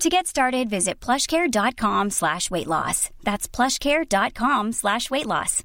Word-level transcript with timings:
To 0.00 0.08
get 0.08 0.26
started, 0.26 0.70
visit 0.70 1.00
plushcare.com 1.04 2.10
slash 2.10 2.50
weight 2.50 2.66
loss. 2.66 3.10
That's 3.24 3.48
plushcare.com 3.56 4.72
slash 4.72 5.10
weight 5.10 5.26
loss. 5.26 5.62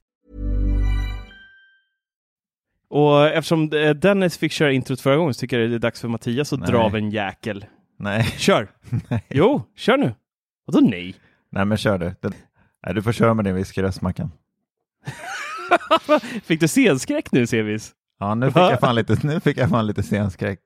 Och 2.89 3.25
eftersom 3.27 3.73
eh, 3.73 3.89
Dennis 3.89 4.37
fick 4.37 4.51
köra 4.51 4.71
introt 4.71 5.01
förra 5.01 5.15
gången 5.17 5.33
så 5.33 5.39
tycker 5.39 5.59
jag 5.59 5.69
det 5.69 5.75
är 5.75 5.79
dags 5.79 6.01
för 6.01 6.07
Mattias 6.07 6.53
att 6.53 6.59
Nej. 6.59 6.69
dra 6.69 6.77
av 6.79 6.95
en 6.95 7.09
jäkel. 7.11 7.65
Nej. 7.99 8.23
Kör! 8.23 8.71
Nej. 9.09 9.25
Jo, 9.29 9.63
kör 9.75 9.97
nu! 9.97 10.13
Vadå 10.65 10.79
nej? 10.79 11.15
Nej, 11.51 11.65
men 11.65 11.77
kör 11.77 11.97
du. 11.97 12.15
Den... 12.21 12.33
Nej, 12.85 12.95
du 12.95 13.01
får 13.01 13.11
köra 13.11 13.33
med 13.33 13.45
din 13.45 13.55
whiskyröst, 13.55 14.01
Mackan. 14.01 14.31
Fick 16.43 16.59
du 16.59 16.67
scenskräck 16.67 17.31
nu, 17.31 17.47
Sevis? 17.47 17.91
Ja, 18.19 18.35
nu 18.35 18.47
fick 18.47 18.57
jag 18.57 18.79
fan 18.79 18.95
lite, 18.95 19.17
nu 19.23 19.39
fick 19.39 19.57
jag 19.57 19.69
fan 19.69 19.87
lite 19.87 20.03
scenskräck. 20.03 20.59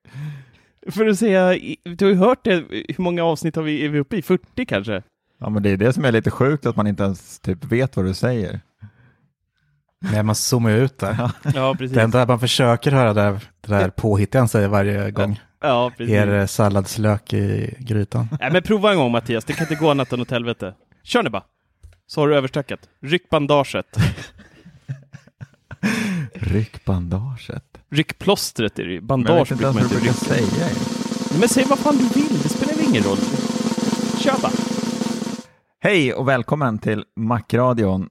För 0.92 1.08
att 1.08 1.20
säga, 1.20 1.48
du 1.84 2.06
har 2.06 2.12
ju 2.12 2.16
hört 2.18 2.44
det, 2.44 2.56
hur 2.70 3.02
många 3.02 3.24
avsnitt 3.24 3.56
har 3.56 3.64
vi, 3.64 3.86
är 3.86 3.90
vi 3.90 4.00
uppe 4.00 4.18
i? 4.18 4.22
40 4.22 4.66
kanske? 4.66 5.04
Ja, 5.40 5.50
men 5.50 5.64
det 5.64 5.70
är 5.70 5.78
det 5.78 5.94
som 5.94 6.06
är 6.06 6.12
lite 6.12 6.32
sjukt, 6.32 6.66
att 6.66 6.76
man 6.76 6.88
inte 6.88 7.04
ens 7.04 7.40
typ 7.40 7.66
vet 7.66 7.96
vad 7.96 8.06
du 8.06 8.14
säger. 8.14 8.60
Nej, 10.12 10.24
man 10.24 10.36
zoomar 10.36 10.70
ju 10.70 10.78
ut 10.78 10.98
där. 10.98 11.32
Ja, 11.56 11.76
precis. 11.78 11.96
Det 11.96 12.02
enda 12.02 12.26
man 12.26 12.40
försöker 12.40 12.92
höra 12.92 13.14
där, 13.14 13.40
det 13.62 13.68
där 13.68 13.90
påhittiga 13.90 14.42
han 14.42 14.48
säger 14.48 14.68
varje 14.68 15.12
gång. 15.12 15.40
Ja, 15.62 15.92
precis. 15.98 16.14
Er 16.14 16.28
eh, 16.34 16.46
salladslök 16.46 17.34
i 17.34 17.76
grytan. 17.80 18.28
Nej, 18.40 18.52
men 18.52 18.62
prova 18.64 18.92
en 18.92 18.98
gång 18.98 19.12
Mattias, 19.12 19.46
det 19.46 19.54
kan 19.54 19.64
inte 19.64 19.76
gå 19.76 19.92
annat 19.92 20.14
än 20.14 20.22
åt 20.22 20.32
helvete. 20.32 20.74
Kör 21.04 21.24
nu 21.24 21.30
bara! 21.30 21.44
Så 22.08 22.22
har 22.22 22.28
du 22.28 22.36
överstökat. 22.36 22.80
Ryck 23.02 23.30
bandaget. 23.30 23.98
Ryck 26.46 26.86
bandaget. 26.86 27.78
Ryck 27.90 28.20
plåstret 28.20 28.80
är 28.80 28.84
det 28.84 28.92
ju. 28.92 29.02
Bandage 29.02 29.50
brukar 29.50 29.74
man 29.74 29.84
inte 29.84 29.96
rycka. 29.96 30.14
säga. 30.14 30.68
Men 31.40 31.50
säg 31.50 31.66
vad 31.66 31.80
fan 31.80 31.98
du 31.98 32.08
vill, 32.22 32.40
det 32.44 32.50
spelar 32.50 32.74
väl 32.74 32.86
ingen 32.90 33.04
roll. 33.04 33.18
Kör 34.20 34.42
bara! 34.42 34.52
Hej 35.80 36.14
och 36.14 36.28
välkommen 36.28 36.80
till 36.80 37.06
Macradion. 37.16 38.10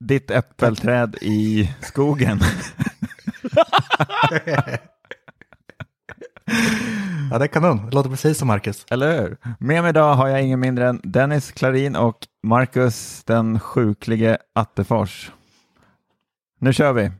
Ditt 0.00 0.30
äppelträd 0.30 1.16
i 1.20 1.70
skogen. 1.80 2.40
Ja, 7.30 7.38
det 7.38 7.44
är 7.44 7.48
kanon. 7.48 7.86
Det 7.86 7.94
låter 7.94 8.10
precis 8.10 8.38
som 8.38 8.48
Marcus. 8.48 8.86
Eller 8.90 9.22
hur? 9.22 9.36
Med 9.58 9.82
mig 9.82 9.90
idag 9.90 10.14
har 10.14 10.28
jag 10.28 10.42
ingen 10.42 10.60
mindre 10.60 10.88
än 10.88 11.00
Dennis 11.04 11.52
Klarin 11.52 11.96
och 11.96 12.18
Marcus 12.42 13.24
den 13.24 13.60
sjuklige 13.60 14.38
Attefors. 14.52 15.30
Nu 16.58 16.72
kör 16.72 16.92
vi! 16.92 17.10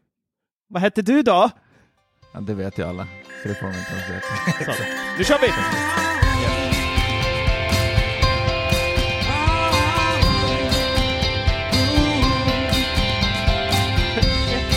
Vad 0.72 0.82
hette 0.82 1.02
du 1.02 1.22
då? 1.22 1.50
Ja, 2.32 2.40
det 2.40 2.54
vet 2.54 2.78
ju 2.78 2.82
alla, 2.82 3.06
så 3.42 3.48
det 3.48 3.54
får 3.54 3.66
vi 3.68 3.78
inte 3.78 3.92
ens 3.92 4.10
veta. 4.10 4.72
Så. 4.72 4.82
Nu 5.18 5.24
kör 5.24 5.38
vi! 5.38 5.48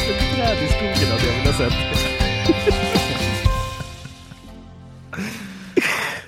Äppelträd 0.09 0.63
i 0.63 0.67
skogen 0.67 1.11
hade 1.11 1.25
jag 1.25 1.43
velat 1.43 1.57
sett. 1.57 1.73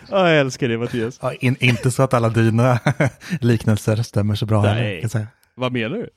Ja, 0.10 0.30
jag 0.30 0.40
älskar 0.40 0.68
det 0.68 0.78
Mattias. 0.78 1.20
Ja, 1.22 1.34
in, 1.34 1.56
inte 1.60 1.92
så 1.92 2.04
att 2.04 2.14
alla 2.14 2.30
dina 2.30 2.80
liknelser 3.42 3.96
stämmer 4.04 4.36
så 4.36 4.46
bra. 4.46 4.62
Nej. 4.62 4.74
heller, 4.74 4.92
kan 4.92 5.02
jag 5.02 5.12
säga. 5.12 5.28
Vad 5.56 5.72
menar 5.72 5.98
du? 5.98 6.10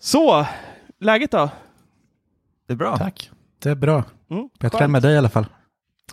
Så, 0.00 0.46
läget 1.00 1.30
då? 1.30 1.50
Det 2.66 2.72
är 2.72 2.76
bra. 2.76 2.96
Tack. 2.96 3.30
Det 3.58 3.70
är 3.70 3.74
bra. 3.74 4.04
Mm, 4.30 4.48
Bättre 4.60 4.70
skönt. 4.78 4.82
än 4.82 4.92
med 4.92 5.02
dig 5.02 5.14
i 5.14 5.18
alla 5.18 5.28
fall. 5.28 5.46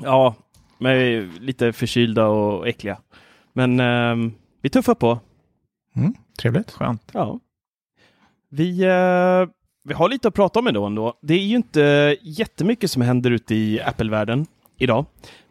Ja, 0.01 0.35
men 0.77 0.97
vi 0.97 1.15
är 1.15 1.39
lite 1.39 1.73
förkylda 1.73 2.25
och 2.27 2.67
äckliga. 2.67 2.97
Men 3.53 3.79
ehm, 3.79 4.33
vi 4.61 4.69
tuffar 4.69 4.95
på. 4.95 5.19
Mm, 5.95 6.13
trevligt. 6.39 6.71
Skönt. 6.71 7.09
Ja. 7.13 7.39
Vi, 8.49 8.83
eh, 8.83 9.53
vi 9.83 9.93
har 9.93 10.09
lite 10.09 10.27
att 10.27 10.33
prata 10.33 10.59
om 10.59 10.67
ändå, 10.67 10.85
ändå. 10.85 11.13
Det 11.21 11.33
är 11.33 11.39
ju 11.45 11.55
inte 11.55 12.17
jättemycket 12.21 12.91
som 12.91 13.01
händer 13.01 13.31
ute 13.31 13.55
i 13.55 13.81
Apple-världen 13.81 14.45
idag. 14.77 15.05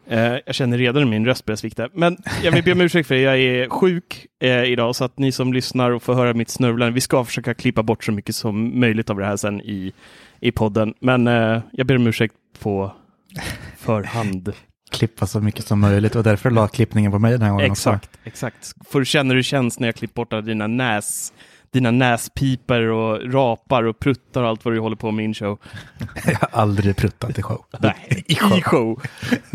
Eh, 0.07 0.37
jag 0.45 0.55
känner 0.55 0.77
redan 0.77 1.09
min 1.09 1.25
röst 1.25 1.45
börjar 1.45 1.55
svikta. 1.55 1.89
Men 1.93 2.17
jag 2.43 2.51
vill 2.51 2.63
be 2.63 2.71
om 2.71 2.81
ursäkt 2.81 3.07
för 3.07 3.15
det. 3.15 3.21
Jag 3.21 3.39
är 3.39 3.69
sjuk 3.69 4.27
eh, 4.39 4.63
idag, 4.63 4.95
så 4.95 5.03
att 5.03 5.17
ni 5.17 5.31
som 5.31 5.53
lyssnar 5.53 5.91
och 5.91 6.03
får 6.03 6.13
höra 6.13 6.33
mitt 6.33 6.49
snörvlande, 6.49 6.93
vi 6.93 7.01
ska 7.01 7.25
försöka 7.25 7.53
klippa 7.53 7.83
bort 7.83 8.03
så 8.03 8.11
mycket 8.11 8.35
som 8.35 8.79
möjligt 8.79 9.09
av 9.09 9.17
det 9.17 9.25
här 9.25 9.37
sen 9.37 9.61
i, 9.61 9.93
i 10.39 10.51
podden. 10.51 10.93
Men 10.99 11.27
eh, 11.27 11.61
jag 11.71 11.87
ber 11.87 11.95
om 11.95 12.07
ursäkt 12.07 12.35
på 12.59 12.91
förhand. 13.77 14.53
Klippa 14.91 15.27
så 15.27 15.41
mycket 15.41 15.65
som 15.65 15.79
möjligt 15.79 16.15
och 16.15 16.23
därför 16.23 16.51
la 16.51 16.67
klippningen 16.67 17.11
på 17.11 17.19
mig 17.19 17.31
den 17.31 17.41
här 17.41 17.49
gången 17.49 17.71
också. 17.71 17.89
Exakt, 17.89 18.19
exakt. 18.23 18.73
Får 18.89 18.99
du 18.99 19.05
känna 19.05 19.29
hur 19.29 19.37
det 19.37 19.43
känns 19.43 19.79
när 19.79 19.87
jag 19.87 19.95
klipper 19.95 20.15
bort 20.15 20.45
dina 20.45 20.67
näs, 20.67 21.33
dina 21.73 21.91
näspiper 21.91 22.81
och 22.81 23.33
rapar 23.33 23.83
och 23.83 23.99
pruttar 23.99 24.43
och 24.43 24.49
allt 24.49 24.65
vad 24.65 24.73
du 24.73 24.79
håller 24.79 24.95
på 24.95 25.11
med 25.11 25.23
i 25.23 25.25
in 25.25 25.33
show. 25.33 25.59
Jag 26.25 26.35
har 26.39 26.49
aldrig 26.51 26.95
pruttat 26.97 27.39
i 27.39 27.41
show. 27.41 27.65
Nej, 27.79 28.23
I 28.27 28.35
show. 28.35 28.57
i 28.57 28.61
show. 28.61 29.01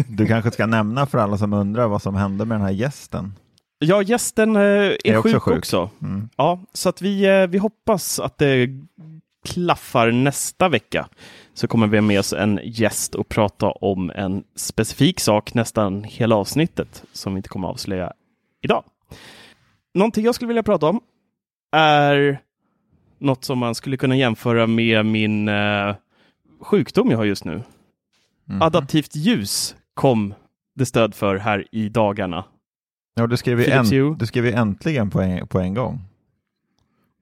Du 0.08 0.26
kanske 0.26 0.50
ska 0.50 0.66
nämna 0.66 1.06
för 1.06 1.18
alla 1.18 1.38
som 1.38 1.52
undrar 1.52 1.88
vad 1.88 2.02
som 2.02 2.14
hände 2.14 2.44
med 2.44 2.54
den 2.58 2.64
här 2.64 2.72
gästen. 2.72 3.34
Ja, 3.78 4.02
gästen 4.02 4.56
eh, 4.56 4.62
är, 4.62 5.06
Är 5.06 5.16
också 5.16 5.32
sjuk, 5.32 5.42
sjuk. 5.42 5.58
också. 5.58 5.90
Mm. 6.02 6.28
Ja, 6.36 6.60
så 6.72 6.88
att 6.88 7.02
vi, 7.02 7.24
eh, 7.26 7.46
vi 7.46 7.58
hoppas 7.58 8.20
att 8.20 8.38
det 8.38 8.68
klaffar 9.44 10.12
nästa 10.12 10.68
vecka. 10.68 11.08
Så 11.54 11.68
kommer 11.68 11.86
vi 11.86 11.96
ha 11.96 12.02
med 12.02 12.20
oss 12.20 12.32
en 12.32 12.60
gäst 12.64 13.14
och 13.14 13.28
prata 13.28 13.66
om 13.70 14.10
en 14.10 14.44
specifik 14.56 15.20
sak 15.20 15.54
nästan 15.54 16.04
hela 16.04 16.36
avsnittet 16.36 17.04
som 17.12 17.34
vi 17.34 17.38
inte 17.38 17.48
kommer 17.48 17.68
att 17.68 17.72
avslöja 17.74 18.12
idag. 18.62 18.84
Någonting 19.94 20.24
jag 20.24 20.34
skulle 20.34 20.48
vilja 20.48 20.62
prata 20.62 20.86
om 20.86 21.00
är 21.72 22.38
något 23.18 23.44
som 23.44 23.58
man 23.58 23.74
skulle 23.74 23.96
kunna 23.96 24.16
jämföra 24.16 24.66
med 24.66 25.06
min 25.06 25.48
eh, 25.48 25.94
sjukdom 26.60 27.10
jag 27.10 27.18
har 27.18 27.24
just 27.24 27.44
nu. 27.44 27.62
Mhm. 28.44 28.62
Adaptivt 28.62 29.16
ljus 29.16 29.76
kom 29.94 30.34
det 30.74 30.86
stöd 30.86 31.14
för 31.14 31.36
här 31.36 31.64
i 31.72 31.88
dagarna. 31.88 32.44
Ja, 33.14 33.26
du 33.26 33.36
skrev 33.36 33.60
ju, 33.60 34.14
du 34.14 34.26
skrev 34.26 34.46
äntligen 34.46 35.10
på 35.10 35.20
en, 35.20 35.46
på 35.46 35.58
en 35.60 35.74
gång. 35.74 36.00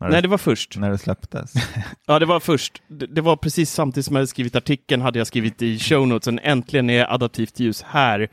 När 0.00 0.08
Nej, 0.08 0.16
det, 0.16 0.22
det 0.22 0.28
var 0.28 0.38
först. 0.38 0.76
när 0.78 0.90
det 0.90 0.98
släpptes. 0.98 1.54
Ja, 2.06 2.18
det 2.18 2.26
var 2.26 2.40
först. 2.40 2.82
Det, 2.88 3.06
det 3.06 3.20
var 3.20 3.36
precis 3.36 3.70
samtidigt 3.70 4.06
som 4.06 4.16
jag 4.16 4.20
hade 4.20 4.26
skrivit 4.26 4.56
artikeln, 4.56 5.02
hade 5.02 5.18
jag 5.18 5.26
skrivit 5.26 5.62
i 5.62 5.78
show 5.78 6.08
notesen, 6.08 6.40
äntligen 6.42 6.90
är 6.90 7.12
adaptivt 7.14 7.60
ljus 7.60 7.82
här. 7.82 8.28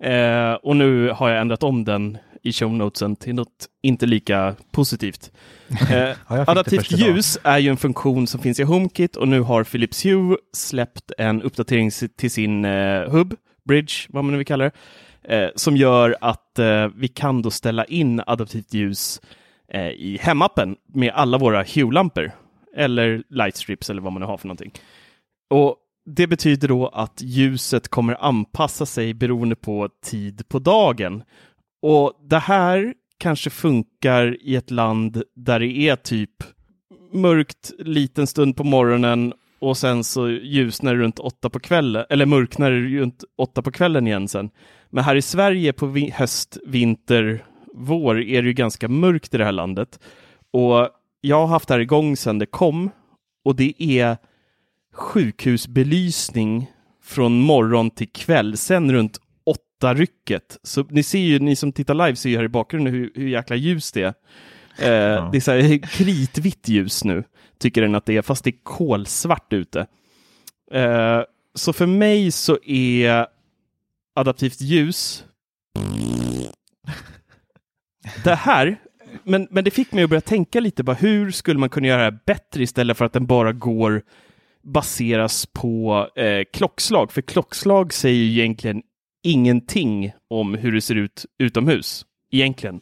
Eh, 0.00 0.52
och 0.52 0.76
nu 0.76 1.10
har 1.10 1.28
jag 1.28 1.40
ändrat 1.40 1.62
om 1.62 1.84
den 1.84 2.18
i 2.46 2.52
show 2.52 2.72
notesen 2.72 3.16
till 3.16 3.34
något 3.34 3.66
inte 3.82 4.06
lika 4.06 4.54
positivt. 4.70 5.32
Eh, 5.90 5.96
Ja, 6.28 6.44
adaptivt 6.46 6.90
ljus 6.90 7.38
är 7.42 7.58
ju 7.58 7.70
en 7.70 7.76
funktion 7.76 8.26
som 8.26 8.40
finns 8.40 8.60
i 8.60 8.62
HomeKit 8.62 9.16
och 9.16 9.28
nu 9.28 9.40
har 9.40 9.64
Philips 9.64 10.04
Hue 10.04 10.36
släppt 10.52 11.12
en 11.18 11.42
uppdatering 11.42 11.90
till 12.16 12.30
sin 12.30 12.64
eh, 12.64 13.10
hubb, 13.10 13.34
bridge, 13.68 13.92
vad 14.08 14.24
man 14.24 14.32
nu 14.32 14.38
vill 14.38 14.46
kalla 14.46 14.64
det, 14.64 14.72
eh, 15.36 15.50
som 15.54 15.76
gör 15.76 16.16
att 16.20 16.58
eh, 16.58 16.88
vi 16.96 17.08
kan 17.08 17.42
då 17.42 17.50
ställa 17.50 17.84
in 17.84 18.22
adaptivt 18.26 18.74
ljus 18.74 19.20
eh, 19.68 19.88
i 19.88 20.18
hemappen 20.20 20.76
med 20.94 21.12
alla 21.14 21.38
våra 21.38 21.62
Hue-lampor 21.62 22.32
eller 22.76 23.22
lightstrips 23.30 23.90
eller 23.90 24.02
vad 24.02 24.12
man 24.12 24.20
nu 24.20 24.26
har 24.26 24.36
för 24.36 24.46
någonting. 24.46 24.72
Och 25.50 25.76
det 26.06 26.26
betyder 26.26 26.68
då 26.68 26.88
att 26.88 27.22
ljuset 27.22 27.88
kommer 27.88 28.24
anpassa 28.24 28.86
sig 28.86 29.14
beroende 29.14 29.56
på 29.56 29.88
tid 30.04 30.48
på 30.48 30.58
dagen. 30.58 31.22
Och 31.82 32.12
det 32.28 32.38
här 32.38 32.94
kanske 33.18 33.50
funkar 33.50 34.36
i 34.40 34.56
ett 34.56 34.70
land 34.70 35.22
där 35.34 35.60
det 35.60 35.88
är 35.88 35.96
typ 35.96 36.30
mörkt 37.12 37.72
liten 37.78 38.26
stund 38.26 38.56
på 38.56 38.64
morgonen 38.64 39.32
och 39.58 39.76
sen 39.76 40.04
så 40.04 40.28
ljusnar 40.28 40.94
det 40.94 41.00
runt 41.00 41.18
åtta 41.18 41.50
på 41.50 41.60
kvällen, 41.60 42.04
eller 42.10 42.26
mörknar 42.26 42.70
det 42.70 43.00
runt 43.00 43.24
åtta 43.38 43.62
på 43.62 43.70
kvällen 43.70 44.06
igen 44.06 44.28
sen. 44.28 44.50
Men 44.90 45.04
här 45.04 45.16
i 45.16 45.22
Sverige 45.22 45.72
på 45.72 45.86
vi- 45.86 46.10
höst, 46.10 46.58
vinter, 46.66 47.44
vår 47.74 48.20
är 48.20 48.42
det 48.42 48.48
ju 48.48 48.54
ganska 48.54 48.88
mörkt 48.88 49.34
i 49.34 49.38
det 49.38 49.44
här 49.44 49.52
landet. 49.52 50.00
Och 50.50 50.88
jag 51.20 51.36
har 51.40 51.46
haft 51.46 51.68
det 51.68 51.74
här 51.74 51.80
igång 51.80 52.16
sedan 52.16 52.38
det 52.38 52.46
kom 52.46 52.90
och 53.44 53.56
det 53.56 53.74
är 53.82 54.16
sjukhusbelysning 54.92 56.70
från 57.02 57.40
morgon 57.40 57.90
till 57.90 58.08
kväll, 58.08 58.56
sen 58.56 58.92
runt 58.92 59.18
åtta 59.76 59.94
rycket. 59.94 60.58
Så 60.62 60.84
ni 60.90 61.02
ser 61.02 61.18
ju, 61.18 61.38
ni 61.38 61.56
som 61.56 61.72
tittar 61.72 61.94
live 61.94 62.16
ser 62.16 62.30
ju 62.30 62.36
här 62.36 62.44
i 62.44 62.48
bakgrunden 62.48 62.94
hur, 62.94 63.10
hur 63.14 63.28
jäkla 63.28 63.56
ljus 63.56 63.92
det 63.92 64.02
är. 64.02 64.14
Eh, 64.78 65.30
Det 65.30 65.38
är 65.38 65.40
så 65.40 65.50
här 65.50 65.78
kritvitt 65.78 66.68
ljus 66.68 67.04
nu, 67.04 67.24
tycker 67.58 67.82
den 67.82 67.94
att 67.94 68.06
det 68.06 68.16
är, 68.16 68.22
fast 68.22 68.44
det 68.44 68.50
är 68.50 68.62
kolsvart 68.62 69.52
ute. 69.52 69.86
Eh, 70.72 71.20
så 71.54 71.72
för 71.72 71.86
mig 71.86 72.30
så 72.30 72.58
är 72.66 73.26
adaptivt 74.14 74.60
ljus 74.60 75.24
det 78.24 78.34
här, 78.34 78.76
men, 79.24 79.48
men 79.50 79.64
det 79.64 79.70
fick 79.70 79.92
mig 79.92 80.04
att 80.04 80.10
börja 80.10 80.20
tänka 80.20 80.60
lite 80.60 80.82
bara 80.82 80.96
hur 80.96 81.30
skulle 81.30 81.58
man 81.60 81.68
kunna 81.68 81.86
göra 81.86 81.98
det 81.98 82.04
här 82.04 82.18
bättre 82.26 82.62
istället 82.62 82.96
för 82.96 83.04
att 83.04 83.12
den 83.12 83.26
bara 83.26 83.52
går 83.52 84.02
baseras 84.62 85.46
på 85.46 86.08
eh, 86.16 86.44
klockslag. 86.52 87.12
För 87.12 87.22
klockslag 87.22 87.92
säger 87.92 88.16
ju 88.24 88.40
egentligen 88.40 88.82
ingenting 89.26 90.12
om 90.30 90.54
hur 90.54 90.72
det 90.72 90.80
ser 90.80 90.94
ut 90.94 91.26
utomhus. 91.38 92.06
Egentligen. 92.32 92.80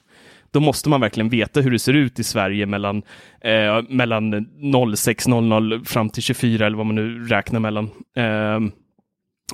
Då 0.51 0.61
måste 0.61 0.89
man 0.89 1.01
verkligen 1.01 1.29
veta 1.29 1.61
hur 1.61 1.71
det 1.71 1.79
ser 1.79 1.93
ut 1.93 2.19
i 2.19 2.25
Sverige 2.25 2.67
mellan, 2.67 3.03
eh, 3.41 3.83
mellan 3.89 4.47
06.00 4.61 5.85
fram 5.85 6.11
till 6.11 6.23
24 6.23 6.67
eller 6.67 6.77
vad 6.77 6.87
man 6.87 6.95
nu 6.95 7.25
räknar 7.25 7.61
mellan. 7.61 7.91
Eh, 8.17 8.61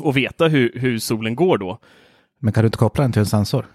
och 0.00 0.16
veta 0.16 0.48
hur, 0.48 0.72
hur 0.74 0.98
solen 0.98 1.34
går 1.34 1.58
då. 1.58 1.78
Men 2.40 2.52
kan 2.52 2.62
du 2.62 2.66
inte 2.66 2.78
koppla 2.78 3.02
den 3.02 3.12
till 3.12 3.20
en 3.20 3.26
sensor? 3.26 3.66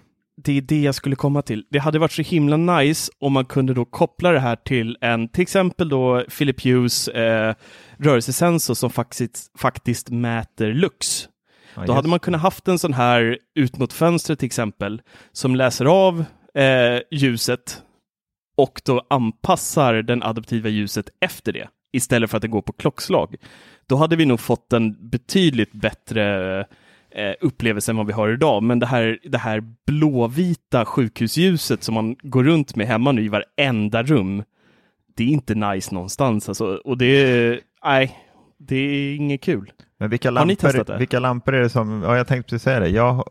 Det 0.44 0.52
är 0.52 0.60
det 0.60 0.80
jag 0.80 0.94
skulle 0.94 1.16
komma 1.16 1.42
till. 1.42 1.64
Det 1.70 1.78
hade 1.78 1.98
varit 1.98 2.12
så 2.12 2.22
himla 2.22 2.56
nice 2.56 3.12
om 3.18 3.32
man 3.32 3.44
kunde 3.44 3.74
då 3.74 3.84
koppla 3.84 4.32
det 4.32 4.40
här 4.40 4.56
till 4.56 4.96
en, 5.00 5.28
till 5.28 5.42
exempel 5.42 5.88
då 5.88 6.24
Philip 6.38 6.64
Hughes 6.64 7.08
eh, 7.08 7.54
rörelsesensor 7.98 8.74
som 8.74 8.90
faktiskt, 8.90 9.58
faktiskt 9.58 10.10
mäter 10.10 10.72
lux. 10.72 11.28
Då 11.86 11.92
hade 11.92 12.08
man 12.08 12.20
kunnat 12.20 12.40
haft 12.40 12.68
en 12.68 12.78
sån 12.78 12.92
här 12.92 13.38
ut 13.54 13.78
mot 13.78 13.92
fönstret 13.92 14.38
till 14.38 14.46
exempel 14.46 15.02
som 15.32 15.56
läser 15.56 15.84
av 15.84 16.24
eh, 16.54 17.00
ljuset 17.10 17.82
och 18.56 18.82
då 18.84 19.06
anpassar 19.10 19.94
den 19.94 20.22
adaptiva 20.22 20.68
ljuset 20.68 21.08
efter 21.20 21.52
det 21.52 21.68
istället 21.92 22.30
för 22.30 22.36
att 22.36 22.42
det 22.42 22.48
går 22.48 22.62
på 22.62 22.72
klockslag. 22.72 23.36
Då 23.86 23.96
hade 23.96 24.16
vi 24.16 24.26
nog 24.26 24.40
fått 24.40 24.72
en 24.72 25.08
betydligt 25.10 25.72
bättre 25.72 26.60
eh, 27.10 27.34
upplevelse 27.40 27.92
än 27.92 27.96
vad 27.96 28.06
vi 28.06 28.12
har 28.12 28.28
idag. 28.28 28.62
Men 28.62 28.78
det 28.78 28.86
här, 28.86 29.18
det 29.24 29.38
här 29.38 29.62
blåvita 29.86 30.84
sjukhusljuset 30.84 31.82
som 31.82 31.94
man 31.94 32.16
går 32.22 32.44
runt 32.44 32.76
med 32.76 32.86
hemma 32.86 33.12
nu 33.12 33.24
i 33.24 33.28
varenda 33.28 34.02
rum, 34.02 34.42
det 35.16 35.24
är 35.24 35.28
inte 35.28 35.54
nice 35.54 35.94
någonstans. 35.94 36.48
Alltså. 36.48 36.80
Och 36.84 36.98
det 36.98 37.60
nej, 37.84 38.18
det 38.58 38.76
är 38.76 39.16
inget 39.16 39.42
kul. 39.42 39.72
Men 39.98 40.08
vilka 40.10 40.30
lampor, 40.30 40.98
vilka 40.98 41.18
lampor 41.18 41.54
är 41.54 41.60
det 41.62 41.68
som, 41.68 42.02
ja 42.02 42.16
jag 42.16 42.26
tänkte 42.26 42.50
precis 42.50 42.62
säga 42.62 42.80
det, 42.80 42.88
jag 42.88 43.24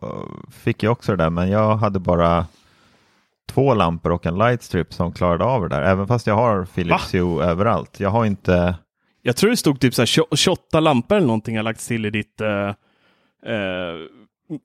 fick 0.52 0.84
ju 0.84 0.90
också 0.90 1.12
det 1.16 1.24
där 1.24 1.30
men 1.30 1.50
jag 1.50 1.76
hade 1.76 2.00
bara 2.00 2.46
två 3.50 3.74
lampor 3.74 4.12
och 4.12 4.26
en 4.26 4.38
lightstrip 4.38 4.94
som 4.94 5.12
klarade 5.12 5.44
av 5.44 5.62
det 5.62 5.70
där, 5.76 5.82
även 5.82 6.08
fast 6.08 6.28
jag 6.28 6.36
har 6.36 6.66
Philips 6.66 7.14
Hue 7.14 7.44
överallt. 7.46 8.00
Jag 8.00 8.10
har 8.10 8.26
inte, 8.26 8.76
Jag 9.22 9.36
tror 9.36 9.50
det 9.50 9.58
stod 9.58 9.80
typ 9.80 9.94
så 9.94 10.02
här 10.02 10.06
20 10.06 10.26
28 10.36 10.80
lampor 10.80 11.18
eller 11.18 11.28
någonting 11.28 11.56
har 11.58 11.64
lagts 11.64 11.88
till 11.88 12.06
i 12.06 12.10
ditt... 12.10 12.42
eh, 12.42 12.68
eh, 13.54 13.96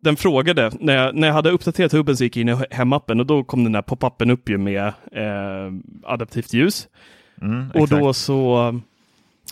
den 0.02 0.16
frågade, 0.16 0.70
när 0.80 0.96
jag, 0.96 1.14
när 1.14 1.28
jag 1.28 1.34
hade 1.34 1.50
uppdaterat 1.50 1.92
hubben 1.92 2.16
så 2.16 2.24
gick 2.24 2.36
jag 2.36 2.40
in 2.40 2.48
i 2.48 2.74
hemappen 2.74 3.20
och 3.20 3.26
då 3.26 3.44
kom 3.44 3.64
den 3.64 3.72
där 3.72 3.82
pop-upen 3.82 4.30
upp 4.30 4.48
ju 4.48 4.58
med 4.58 4.86
eh, 5.12 5.72
adaptivt 6.04 6.52
ljus. 6.52 6.88
mm, 7.42 7.70
Och 7.74 7.88
då 7.88 8.12
så, 8.12 8.80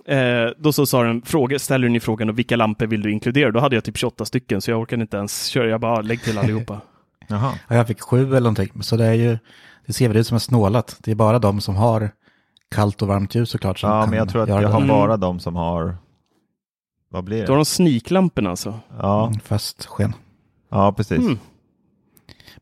eh, 0.07 0.51
då 0.59 0.73
så 0.73 0.87
sa 0.87 1.03
den, 1.03 1.23
fråga, 1.23 1.59
ställer 1.59 1.87
den 1.87 1.97
i 1.97 2.01
frågan 2.01 2.29
och 2.29 2.39
vilka 2.39 2.57
lampor 2.57 2.87
vill 2.87 3.03
du 3.03 3.13
inkludera? 3.13 3.51
Då 3.51 3.61
hade 3.61 3.77
jag 3.77 3.85
typ 3.85 3.97
28 3.97 4.25
stycken 4.25 4.61
så 4.61 4.71
jag 4.71 4.81
orkade 4.81 5.03
inte 5.03 5.17
ens 5.17 5.45
köra, 5.47 5.69
jag 5.69 5.81
bara 5.81 6.01
lägg 6.01 6.23
till 6.23 6.39
allihopa. 6.39 6.81
Jaha. 7.29 7.53
Ja, 7.69 7.77
jag 7.77 7.87
fick 7.87 8.01
sju 8.01 8.23
eller 8.29 8.41
någonting. 8.41 8.83
Så 8.83 8.97
det 8.97 9.07
är 9.07 9.15
ju, 9.15 9.39
det 9.87 9.93
ser 9.93 10.09
väl 10.09 10.17
ut 10.17 10.27
som 10.27 10.35
en 10.35 10.41
snålat. 10.41 10.97
Det 11.03 11.11
är 11.11 11.15
bara 11.15 11.39
de 11.39 11.61
som 11.61 11.77
har 11.77 12.11
kallt 12.75 13.03
och 13.03 13.09
varmt 13.09 13.35
ljus 13.35 13.51
såklart. 13.51 13.79
Som 13.79 13.91
Ja, 13.91 14.07
men 14.07 14.19
jag 14.19 14.29
tror 14.29 14.43
att 14.43 14.49
jag 14.49 14.63
det. 14.63 14.67
har 14.69 14.77
Mm. 14.77 14.89
bara 14.89 15.17
de 15.17 15.41
som 15.41 15.57
har, 15.57 15.97
vad 17.11 17.25
blir 17.25 17.47
Då 17.47 17.53
har 17.53 17.57
det? 17.57 17.61
de 17.61 17.65
sniklamporna 17.65 18.51
alltså. 18.51 18.75
Ja, 18.99 19.27
Mm, 19.27 19.41
Fast 19.41 19.87
sken. 19.87 20.15
ja 20.71 20.93
precis. 20.93 21.19
Mm. 21.19 21.39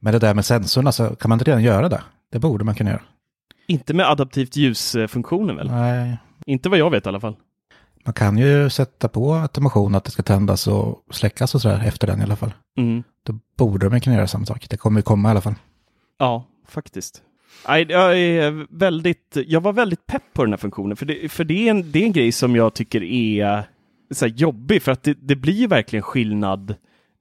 Men 0.01 0.13
det 0.13 0.19
där 0.19 0.35
med 0.35 0.45
sensorna, 0.45 0.93
så 0.93 1.17
kan 1.17 1.29
man 1.29 1.37
inte 1.39 1.51
redan 1.51 1.63
göra 1.63 1.89
det? 1.89 2.03
Det 2.33 2.39
borde 2.39 2.65
man 2.65 2.75
kunna 2.75 2.91
göra. 2.91 3.03
Inte 3.67 3.95
med 3.95 4.11
adaptivt 4.11 4.57
ljusfunktionen 4.57 5.57
väl? 5.57 5.71
Nej. 5.71 6.17
Inte 6.47 6.69
vad 6.69 6.79
jag 6.79 6.91
vet 6.91 7.07
i 7.07 7.09
alla 7.09 7.21
fall. 7.21 7.37
Man 8.05 8.15
kan 8.15 8.39
ju 8.39 8.71
sätta 8.71 9.09
på 9.09 9.35
automation 9.35 9.95
att 9.95 10.05
det 10.05 10.11
ska 10.11 10.23
tändas 10.23 10.67
och 10.67 11.03
släckas 11.11 11.55
och 11.55 11.61
sådär 11.61 11.83
efter 11.87 12.07
den 12.07 12.21
i 12.21 12.23
alla 12.23 12.37
fall. 12.37 12.55
Mm. 12.79 13.03
Då 13.23 13.39
borde 13.59 13.89
de 13.89 14.01
kunna 14.01 14.17
göra 14.17 14.27
samma 14.27 14.47
sak. 14.47 14.67
Det 14.71 14.77
kommer 14.77 14.99
ju 14.99 15.03
komma 15.03 15.29
i 15.29 15.31
alla 15.31 15.41
fall. 15.41 15.55
Ja, 16.19 16.45
faktiskt. 16.69 17.23
Jag, 17.67 18.19
är 18.19 18.67
väldigt, 18.79 19.37
jag 19.47 19.61
var 19.61 19.73
väldigt 19.73 20.07
pepp 20.07 20.23
på 20.33 20.45
den 20.45 20.53
här 20.53 20.59
funktionen, 20.59 20.97
för 20.97 21.07
det, 21.07 21.29
för 21.33 21.45
det, 21.45 21.67
är, 21.67 21.71
en, 21.71 21.93
det 21.93 21.99
är 21.99 22.07
en 22.07 22.13
grej 22.13 22.33
som 22.33 22.57
jag 22.57 22.75
tycker 22.75 23.03
är 23.03 23.65
så 24.11 24.27
jobbig, 24.27 24.83
för 24.83 24.93
att 24.93 25.03
det, 25.03 25.15
det 25.21 25.37
blir 25.37 25.69
verkligen 25.69 26.03
skillnad 26.03 26.75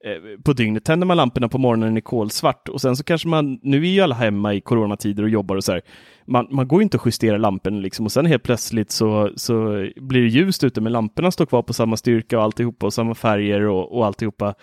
Eh, 0.06 0.40
på 0.44 0.54
dygnet. 0.54 0.84
Tänder 0.84 1.08
man 1.08 1.18
lamporna 1.18 1.50
på 1.50 1.58
morgonen 1.58 1.98
är 1.98 2.02
kolsvart 2.02 2.70
och 2.70 2.82
sen 2.82 2.96
så 2.96 3.04
kanske 3.04 3.28
man, 3.28 3.60
nu 3.62 3.78
är 3.78 3.90
ju 3.90 4.02
alla 4.02 4.16
hemma 4.16 4.54
i 4.54 4.62
coronatider 4.62 5.24
och 5.24 5.30
jobbar 5.30 5.56
och 5.56 5.64
så 5.64 5.72
här. 5.72 5.82
Man, 6.26 6.48
man 6.52 6.68
går 6.68 6.80
ju 6.80 6.84
inte 6.84 6.98
att 6.98 7.06
justera 7.06 7.38
lamporna 7.38 7.80
liksom 7.80 8.06
och 8.06 8.12
sen 8.12 8.26
helt 8.26 8.44
plötsligt 8.44 8.92
så, 8.92 9.32
så 9.36 9.88
blir 9.96 10.22
det 10.22 10.28
ljust 10.28 10.64
ute 10.64 10.82
men 10.82 10.92
lamporna 10.92 11.32
står 11.32 11.46
kvar 11.46 11.62
på 11.62 11.74
samma 11.74 11.98
styrka 11.98 12.38
och 12.38 12.44
alltihopa 12.44 12.86
och 12.86 12.94
samma 12.94 13.16
färger 13.16 13.62
och, 13.62 13.98
och 13.98 14.06
alltihopa. 14.06 14.54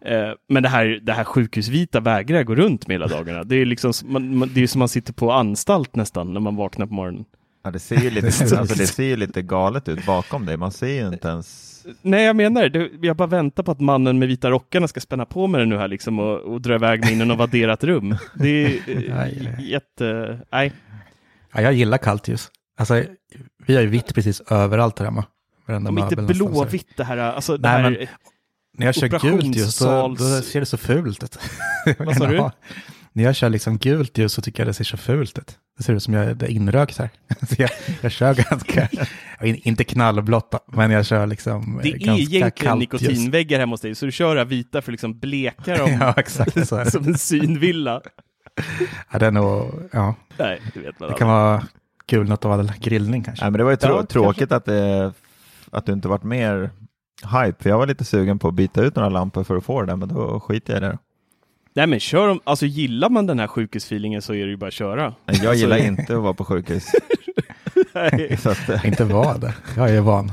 Eh, 0.00 0.30
men 0.48 0.62
det 0.62 0.68
här, 0.68 1.00
det 1.02 1.12
här 1.12 1.24
sjukhusvita 1.24 2.00
vägrar 2.00 2.36
jag 2.36 2.46
gå 2.46 2.54
runt 2.54 2.86
med 2.86 2.94
hela 2.94 3.06
dagarna. 3.06 3.44
Det 3.44 3.56
är 3.56 3.64
liksom 3.64 3.92
man, 4.04 4.36
man, 4.36 4.50
det 4.54 4.62
är 4.62 4.66
som 4.66 4.78
man 4.78 4.88
sitter 4.88 5.12
på 5.12 5.32
anstalt 5.32 5.96
nästan 5.96 6.32
när 6.32 6.40
man 6.40 6.56
vaknar 6.56 6.86
på 6.86 6.94
morgonen. 6.94 7.24
Ja, 7.62 7.70
det, 7.70 7.78
ser 7.78 7.96
ju 7.96 8.10
lite, 8.10 8.26
alltså, 8.26 8.74
det 8.74 8.86
ser 8.86 9.04
ju 9.04 9.16
lite 9.16 9.42
galet 9.42 9.88
ut 9.88 10.06
bakom 10.06 10.46
dig, 10.46 10.56
man 10.56 10.72
ser 10.72 11.02
ju 11.02 11.08
inte 11.08 11.28
ens 11.28 11.70
Nej, 12.02 12.24
jag 12.24 12.36
menar 12.36 12.68
det. 12.68 12.90
Jag 13.00 13.16
bara 13.16 13.28
väntar 13.28 13.62
på 13.62 13.72
att 13.72 13.80
mannen 13.80 14.18
med 14.18 14.28
vita 14.28 14.50
rockarna 14.50 14.88
ska 14.88 15.00
spänna 15.00 15.24
på 15.26 15.46
mig 15.46 15.58
den 15.58 15.68
nu 15.68 15.76
här 15.78 15.88
liksom 15.88 16.18
och, 16.18 16.38
och 16.38 16.60
dra 16.60 16.74
iväg 16.74 17.00
mig 17.00 17.12
in 17.12 17.20
i 17.20 17.24
något 17.24 17.38
vadderat 17.38 17.84
rum. 17.84 18.16
Det 18.34 18.48
är 18.66 18.80
eh, 18.88 19.60
jätte... 19.68 20.38
Nej. 20.52 20.72
Ja, 21.52 21.60
jag 21.60 21.72
gillar 21.72 21.98
kallt 21.98 22.28
ljus. 22.28 22.50
Alltså, 22.76 23.04
vi 23.66 23.74
har 23.74 23.82
ju 23.82 23.88
vitt 23.88 24.14
precis 24.14 24.40
överallt 24.40 24.98
här 24.98 25.06
hemma. 25.06 25.24
Varenda 25.66 25.90
Om 25.90 25.98
inte 25.98 26.16
blåvitt 26.16 26.96
det 26.96 27.04
här. 27.04 27.16
Alltså, 27.18 27.56
det 27.56 27.68
Nej, 27.68 27.82
här 27.82 27.90
men- 27.90 28.06
När 28.72 28.86
jag 28.86 28.94
kör 28.94 29.08
gult 29.08 29.56
ljus 29.56 29.76
så 29.76 30.08
då 30.08 30.42
ser 30.42 30.60
det 30.60 30.66
så 30.66 30.76
fult 30.76 31.24
ut. 31.24 31.38
Vad 31.98 32.16
sa 32.16 32.26
du? 32.26 32.50
När 33.20 33.26
jag 33.26 33.36
kör 33.36 33.48
liksom 33.50 33.78
gult 33.78 34.18
ljus 34.18 34.32
så 34.32 34.42
tycker 34.42 34.60
jag 34.60 34.68
det 34.68 34.74
ser 34.74 34.84
så 34.84 34.96
fult 34.96 35.38
ut. 35.38 35.58
Det 35.76 35.82
ser 35.82 35.92
ut 35.94 36.02
som 36.02 36.14
jag 36.14 36.42
är 36.42 36.50
inrökt 36.50 36.98
här. 36.98 37.10
Så 37.48 37.54
jag, 37.62 37.70
jag 38.00 38.12
kör 38.12 38.34
ganska, 38.34 38.88
inte 39.42 39.84
knallblått 39.84 40.54
men 40.72 40.90
jag 40.90 41.06
kör 41.06 41.26
liksom 41.26 41.76
eh, 41.76 41.82
Det 41.82 41.88
är 41.88 41.92
ganska 41.98 42.12
egentligen 42.12 42.50
kallt 42.50 42.82
ljus. 42.92 43.00
nikotinväggar 43.02 43.58
hemma 43.58 43.72
hos 43.72 43.80
dig, 43.80 43.94
så 43.94 44.06
du 44.06 44.12
kör 44.12 44.34
det 44.34 44.40
här 44.40 44.46
vita 44.46 44.82
för 44.82 44.90
att 44.90 44.92
liksom 44.92 45.18
bleka 45.18 45.76
dem 45.76 45.90
Ja, 46.00 46.14
exakt 46.16 46.68
så 46.68 46.76
är 46.76 46.84
det. 46.84 46.90
som 46.90 47.06
en 47.06 47.18
synvilla. 47.18 48.00
Ja, 49.12 49.18
det 49.18 49.26
är 49.26 49.30
nog, 49.30 49.72
ja, 49.92 50.14
Nej, 50.38 50.60
det 50.74 50.80
vet 50.80 51.00
man 51.00 51.08
det 51.10 51.16
kan 51.16 51.28
vara 51.28 51.62
kul 52.06 52.28
något 52.28 52.44
av 52.44 52.52
all 52.52 52.72
grillning 52.80 53.22
kanske. 53.24 53.44
Nej, 53.44 53.50
men 53.50 53.58
det 53.58 53.64
var 53.64 53.70
ju 53.70 53.76
trå- 53.76 53.96
Ja, 53.96 54.06
tråkigt 54.06 54.52
att, 54.52 54.64
det, 54.64 55.12
att 55.70 55.86
du 55.86 55.92
inte 55.92 56.08
varit 56.08 56.22
mer 56.24 56.70
hype, 57.24 57.62
för 57.62 57.70
jag 57.70 57.78
var 57.78 57.86
lite 57.86 58.04
sugen 58.04 58.38
på 58.38 58.48
att 58.48 58.54
byta 58.54 58.82
ut 58.82 58.96
några 58.96 59.08
lampor 59.08 59.44
för 59.44 59.56
att 59.56 59.64
få 59.64 59.80
det 59.80 59.86
där, 59.86 59.96
men 59.96 60.08
då 60.08 60.40
skiter 60.40 60.72
jag 60.72 60.82
i 60.82 60.86
det. 60.86 60.98
Nej 61.74 61.86
men 61.86 62.00
kör 62.00 62.28
om, 62.28 62.40
alltså 62.44 62.66
gillar 62.66 63.10
man 63.10 63.26
den 63.26 63.38
här 63.38 63.46
sjukhusfeelingen 63.46 64.22
så 64.22 64.34
är 64.34 64.44
det 64.44 64.50
ju 64.50 64.56
bara 64.56 64.66
att 64.66 64.72
köra. 64.72 65.14
Jag 65.26 65.34
Alltså- 65.36 65.54
gillar 65.54 65.76
inte 65.76 66.16
att 66.16 66.22
vara 66.22 66.34
på 66.34 66.44
sjukhus. 66.44 66.86
Att, 68.46 68.84
Inte 68.84 69.04
vad 69.04 69.40
det. 69.40 69.54
Jag 69.76 69.90
är 69.90 70.00
van. 70.00 70.32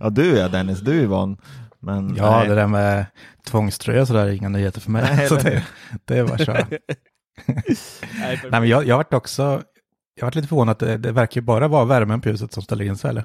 ja, 0.00 0.10
du 0.10 0.38
är 0.38 0.48
Dennis, 0.48 0.80
du 0.80 1.02
är 1.02 1.06
van. 1.06 1.36
Men 1.80 2.16
Ja, 2.16 2.38
nej. 2.38 2.48
det 2.48 2.54
där 2.54 2.66
med 2.66 3.06
tvångströja 3.46 4.00
och 4.00 4.06
sådär 4.08 4.26
är 4.26 4.32
inga 4.32 4.48
nyheter 4.48 4.80
för 4.80 4.90
mig. 4.90 5.02
Nej, 5.16 5.28
så 5.28 5.34
det, 5.34 5.66
det 6.04 6.18
är 6.18 6.24
bara 6.24 6.34
att 6.34 6.46
köra. 6.46 6.66
Nej, 7.46 7.62
Nej, 8.18 8.40
men 8.50 8.68
jag, 8.68 8.86
jag 8.86 8.96
varit 8.96 9.14
också, 9.14 9.62
jag 10.14 10.26
varit 10.26 10.34
lite 10.34 10.48
förvånad 10.48 10.72
att 10.72 10.78
det, 10.78 10.96
det 10.98 11.12
verkar 11.12 11.40
ju 11.40 11.44
bara 11.44 11.68
vara 11.68 11.84
värmen 11.84 12.20
på 12.20 12.28
ljuset 12.28 12.52
som 12.52 12.62
ställer 12.62 12.84
in 12.84 12.96
sig. 12.96 13.10
Eller? 13.10 13.24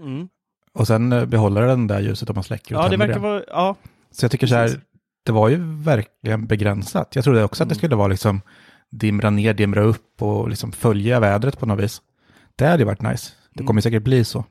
mm. 0.00 0.28
Och 0.74 0.86
sen 0.86 1.12
eh, 1.12 1.24
behåller 1.24 1.62
den 1.62 1.86
där 1.86 2.00
ljuset 2.00 2.30
om 2.30 2.34
man 2.34 2.44
släcker 2.44 2.76
och 2.76 2.84
Ja, 2.84 2.88
det 2.88 2.96
verkar 2.96 3.18
vara, 3.18 3.42
ja. 3.48 3.76
Så 4.10 4.24
jag 4.24 4.30
tycker 4.30 4.46
så 4.46 4.54
här, 4.54 4.66
Precis. 4.66 4.80
Det 5.22 5.32
var 5.32 5.48
ju 5.48 5.56
verkligen 5.82 6.46
begränsat. 6.46 7.14
Jag 7.16 7.24
trodde 7.24 7.44
också 7.44 7.62
att 7.62 7.68
det 7.68 7.72
Mm. 7.72 7.78
skulle 7.78 7.96
vara 7.96 8.08
liksom 8.08 8.40
dimra 8.90 9.30
ner, 9.30 9.54
dimra 9.54 9.82
upp 9.82 10.22
och 10.22 10.48
liksom 10.48 10.72
följa 10.72 11.20
vädret 11.20 11.58
på 11.58 11.66
något 11.66 11.84
vis. 11.84 12.02
Det 12.56 12.66
hade 12.66 12.78
ju 12.78 12.84
varit 12.86 13.02
nice. 13.02 13.32
Det 13.54 13.60
Mm. 13.60 13.66
kommer 13.66 13.80
säkert 13.80 14.02
bli 14.02 14.24
så. 14.24 14.44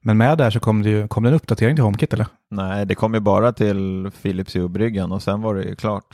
Men 0.00 0.16
med 0.16 0.38
där 0.38 0.50
så 0.50 0.60
kom 0.60 0.82
det 0.82 0.90
ju 0.90 1.08
kom 1.08 1.22
det 1.22 1.28
en 1.28 1.34
uppdatering 1.34 1.76
till 1.76 1.84
HomeKit 1.84 2.12
eller? 2.12 2.26
nej, 2.50 2.86
det 2.86 2.94
kom 2.94 3.14
ju 3.14 3.20
bara 3.20 3.52
till 3.52 4.10
Philips 4.22 4.56
Hue-bryggan 4.56 5.12
och 5.12 5.22
sen 5.22 5.42
var 5.42 5.54
det 5.54 5.62
ju 5.62 5.74
klart. 5.76 6.04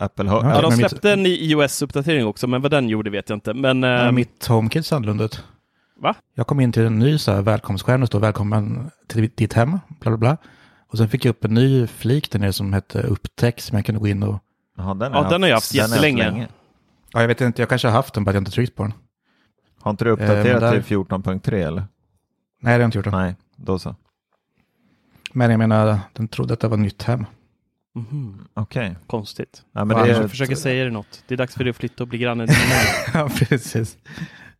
Apple 0.00 0.30
har... 0.30 0.50
Ja, 0.50 0.60
de 0.62 0.72
släppte 0.72 1.12
en 1.12 1.26
i 1.26 1.30
iOS-uppdatering 1.52 2.24
också, 2.26 2.46
men 2.46 2.62
vad 2.62 2.70
den 2.70 2.88
gjorde 2.88 3.10
vet 3.10 3.28
jag 3.28 3.36
inte. 3.36 3.54
Men, 3.54 3.82
Ja, 3.82 3.88
ehm, 4.08 4.14
mitt 4.14 4.46
HomeKit 4.46 4.86
ser 4.86 4.96
annorlunda 4.96 5.24
ut. 5.24 5.44
Va? 6.00 6.14
Jag 6.34 6.46
kom 6.46 6.60
in 6.60 6.72
till 6.72 6.82
en 6.82 6.98
ny 6.98 7.18
så 7.18 7.32
här 7.32 7.42
välkomstskärm 7.42 8.02
och 8.02 8.08
stod 8.08 8.20
välkommen 8.20 8.90
till 9.06 9.30
ditt 9.34 9.52
hem, 9.52 9.70
bla 10.00 10.10
bla 10.10 10.16
bla. 10.16 10.36
Och 10.90 10.98
sen 10.98 11.08
fick 11.08 11.24
jag 11.24 11.30
upp 11.30 11.44
en 11.44 11.54
ny 11.54 11.86
flik 11.86 12.30
där 12.30 12.38
nere 12.38 12.52
som 12.52 12.72
hette 12.72 13.02
upptäck 13.02 13.60
som 13.60 13.76
jag 13.78 13.86
kunde 13.86 13.98
gå 14.00 14.08
in 14.08 14.22
och... 14.22 14.42
Ja, 14.76 14.94
den, 14.94 15.12
Ja, 15.12 15.28
den 15.30 15.42
har 15.42 15.48
jag 15.48 15.56
haft 15.56 15.74
jättelänge. 15.74 16.48
Ja, 17.12 17.20
jag 17.20 17.28
vet 17.28 17.40
inte, 17.40 17.62
jag 17.62 17.68
kanske 17.68 17.88
har 17.88 17.92
haft 17.92 18.14
den 18.14 18.24
bara 18.24 18.30
att 18.30 18.34
jag 18.34 18.40
inte 18.40 18.50
tryckt 18.50 18.74
på 18.76 18.82
den. 18.82 18.92
Har 19.80 19.90
inte 19.90 20.04
du 20.04 20.10
Eh, 20.10 20.12
uppdaterat 20.14 20.44
men 20.62 20.72
där- 20.72 20.72
till 20.72 20.96
14.3 20.96 21.54
eller? 21.66 21.80
Nej, 21.80 21.86
det 22.60 22.70
har 22.70 22.78
jag 22.78 22.86
inte 22.86 22.98
gjort. 22.98 23.06
Nej, 23.12 23.34
då 23.56 23.78
så. 23.78 23.96
Men 25.32 25.50
jag 25.50 25.58
menar, 25.58 25.98
den 26.12 26.28
trodde 26.28 26.54
att 26.54 26.60
det 26.60 26.68
var 26.68 26.76
nytt 26.76 27.02
hem. 27.02 27.26
mhm, 27.94 28.48
Okej. 28.54 28.96
konstigt. 29.06 29.62
Ja, 29.72 29.84
men 29.84 29.96
det 30.02 30.08
Jag 30.08 30.24
är... 30.24 30.28
försöker 30.28 30.54
säga 30.54 30.82
dig 30.82 30.92
något. 30.92 31.24
Det 31.28 31.34
är 31.34 31.38
dags 31.38 31.54
för 31.54 31.64
dig 31.64 31.70
att 31.70 31.76
flytta 31.76 32.04
och 32.04 32.08
bli 32.08 32.18
granne 32.18 32.46
ja, 33.14 33.28
precis. 33.38 33.98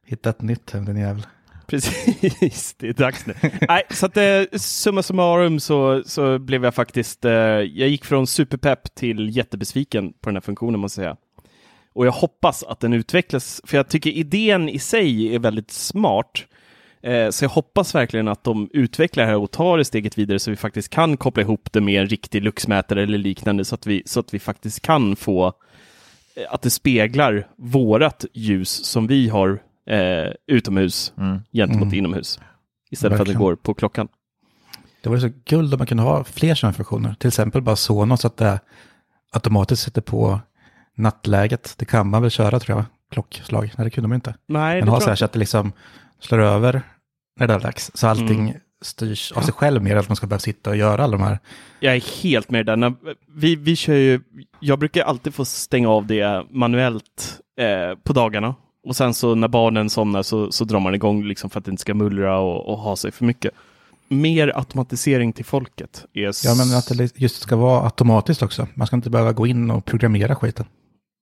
Hitta 0.05 0.31
ett 0.31 0.43
nytt 0.43 0.71
hem, 0.71 0.85
den 0.85 0.97
jävel. 0.97 1.27
Precis, 1.69 2.75
det 2.79 2.89
är 2.89 2.93
dags 2.93 3.27
nu. 3.27 3.35
Nej, 3.69 3.83
så 3.91 4.07
att 4.07 4.17
eh, 4.17 4.43
summa 4.53 5.03
summarum 5.03 5.61
så, 5.61 6.03
så 6.07 6.39
blev 6.39 6.65
jag 6.65 6.75
faktiskt, 6.75 7.25
eh, 7.25 7.33
jag 7.33 7.89
gick 7.89 8.05
från 8.05 8.27
superpepp 8.27 8.95
till 8.95 9.37
jättebesviken 9.37 10.13
på 10.13 10.29
den 10.29 10.37
här 10.37 10.41
funktionen 10.41 10.81
måste 10.81 11.01
jag 11.01 11.07
säga. 11.07 11.17
Och 11.93 12.07
jag 12.07 12.13
hoppas 12.13 12.63
att 12.63 12.81
den 12.81 12.93
utvecklas, 12.93 13.61
för 13.65 13.77
jag 13.77 13.89
tycker 13.89 14.11
idén 14.11 14.69
i 14.69 14.79
sig 14.79 15.35
är 15.35 15.39
väldigt 15.39 15.71
smart. 15.71 16.45
Eh, 17.03 17.31
så 17.31 17.45
jag 17.45 17.51
hoppas 17.51 17.95
verkligen 17.95 18.29
att 18.29 18.45
de 18.45 18.71
utvecklar 18.73 19.25
det 19.25 19.31
här 19.31 19.39
och 19.39 19.51
tar 19.51 19.79
det 19.79 19.85
steget 19.85 20.19
vidare 20.19 20.39
så 20.39 20.51
vi 20.51 20.57
faktiskt 20.57 20.89
kan 20.89 21.17
koppla 21.17 21.43
ihop 21.43 21.73
det 21.73 21.81
med 21.81 22.01
en 22.01 22.09
riktig 22.09 22.43
luxmätare 22.43 23.03
eller 23.03 23.19
liknande 23.19 23.65
så 23.65 23.75
att 23.75 23.87
vi, 23.87 24.03
så 24.07 24.21
att 24.21 24.35
vi 24.35 24.39
faktiskt 24.39 24.83
kan 24.83 25.17
få 25.17 25.47
eh, 25.47 26.43
att 26.51 26.63
det 26.63 26.71
speglar 26.71 27.49
vårat 27.57 28.25
ljus 28.35 28.85
som 28.85 29.07
vi 29.07 29.29
har 29.29 29.61
eh, 29.89 30.33
utomhus 30.47 31.13
Mm. 31.19 31.39
gentemot 31.53 31.83
Mm. 31.83 31.95
inomhus. 31.95 32.41
Istället 32.91 33.11
för 33.11 33.15
att 33.15 33.21
Verkligen. 33.29 33.39
det 33.41 33.45
går 33.45 33.55
på 33.57 33.75
klockan. 33.75 34.09
Det 35.03 35.09
vore 35.09 35.21
så 35.21 35.31
guld 35.45 35.75
om 35.75 35.79
man 35.79 35.87
kunde 35.87 36.03
ha 36.03 36.25
fler 36.25 36.55
sådana 36.55 36.73
funktioner. 36.75 37.15
Till 37.19 37.29
exempel 37.29 37.63
bara 37.63 37.77
Sonos, 37.77 38.25
att 38.25 38.37
det 38.37 38.61
automatiskt 39.33 39.83
sätter 39.83 40.01
på 40.01 40.41
nattläget. 40.95 41.75
Det 41.79 41.85
kan 41.85 42.09
man 42.11 42.23
väl 42.23 42.31
köra 42.31 42.61
tror 42.61 42.79
jag, 42.79 42.85
klockslag. 43.11 43.73
Nej, 43.79 43.85
det 43.85 43.91
kunde 43.91 44.09
man 44.09 44.15
inte. 44.15 44.35
Nej, 44.47 44.81
Men 44.81 44.89
ha 44.89 45.01
så 45.01 45.09
här 45.09 45.17
så 45.17 45.25
att 45.25 45.33
det 45.33 45.39
liksom 45.39 45.73
slår 46.21 46.39
över 46.39 46.83
när 47.41 47.47
det 47.47 47.55
är 47.55 47.61
dags. 47.61 47.91
Så 47.95 48.07
allting 48.09 48.41
Mm. 48.49 48.61
styrs 48.83 49.33
av 49.33 49.41
sig 49.41 49.55
själv 49.55 49.83
mer 49.83 49.93
än 49.93 49.99
att 49.99 50.09
man 50.09 50.17
ska 50.17 50.27
behöva 50.27 50.41
sitta 50.41 50.71
och 50.71 50.77
göra 50.77 51.05
alla 51.05 51.17
de 51.17 51.23
här. 51.25 51.39
Jag 51.81 51.97
är 51.97 52.23
helt 52.23 52.51
med 52.51 52.67
där. 52.67 52.95
Vi, 53.35 53.57
vi 53.57 53.77
kör 53.77 53.95
ju, 53.95 54.21
jag 54.61 54.79
brukar 54.79 55.03
alltid 55.05 55.35
få 55.35 55.45
stänga 55.45 55.89
av 55.89 56.07
det 56.07 56.47
manuellt 56.51 57.41
eh, 57.61 57.99
på 58.05 58.13
dagarna. 58.13 58.55
Och 58.87 58.97
sen 58.97 59.15
så 59.15 59.35
när 59.35 59.49
barnen 59.49 59.91
somnar 59.91 60.23
så, 60.23 60.53
så 60.53 60.65
drar 60.65 60.81
man 60.81 60.95
igång 60.95 61.25
liksom 61.25 61.51
för 61.51 61.59
att 61.59 61.65
det 61.65 61.71
inte 61.71 61.81
ska 61.81 61.95
mullra 61.95 62.39
och, 62.39 62.69
och 62.73 62.79
ha 62.79 62.97
sig 62.97 63.13
för 63.13 63.25
mycket. 63.25 63.55
Mer 64.09 64.53
automatisering 64.57 65.33
till 65.33 65.45
folket. 65.45 66.05
Är 66.15 66.21
Ja, 66.47 66.55
men 66.55 66.77
att 66.79 66.99
det 66.99 67.19
just 67.21 67.41
ska 67.43 67.57
vara 67.57 67.85
automatiskt 67.85 68.43
också. 68.43 68.67
Man 68.75 68.87
ska 68.87 68.97
inte 68.97 69.11
behöva 69.11 69.33
gå 69.33 69.47
in 69.47 69.71
och 69.71 69.85
programmera 69.85 70.35
skiten. 70.35 70.67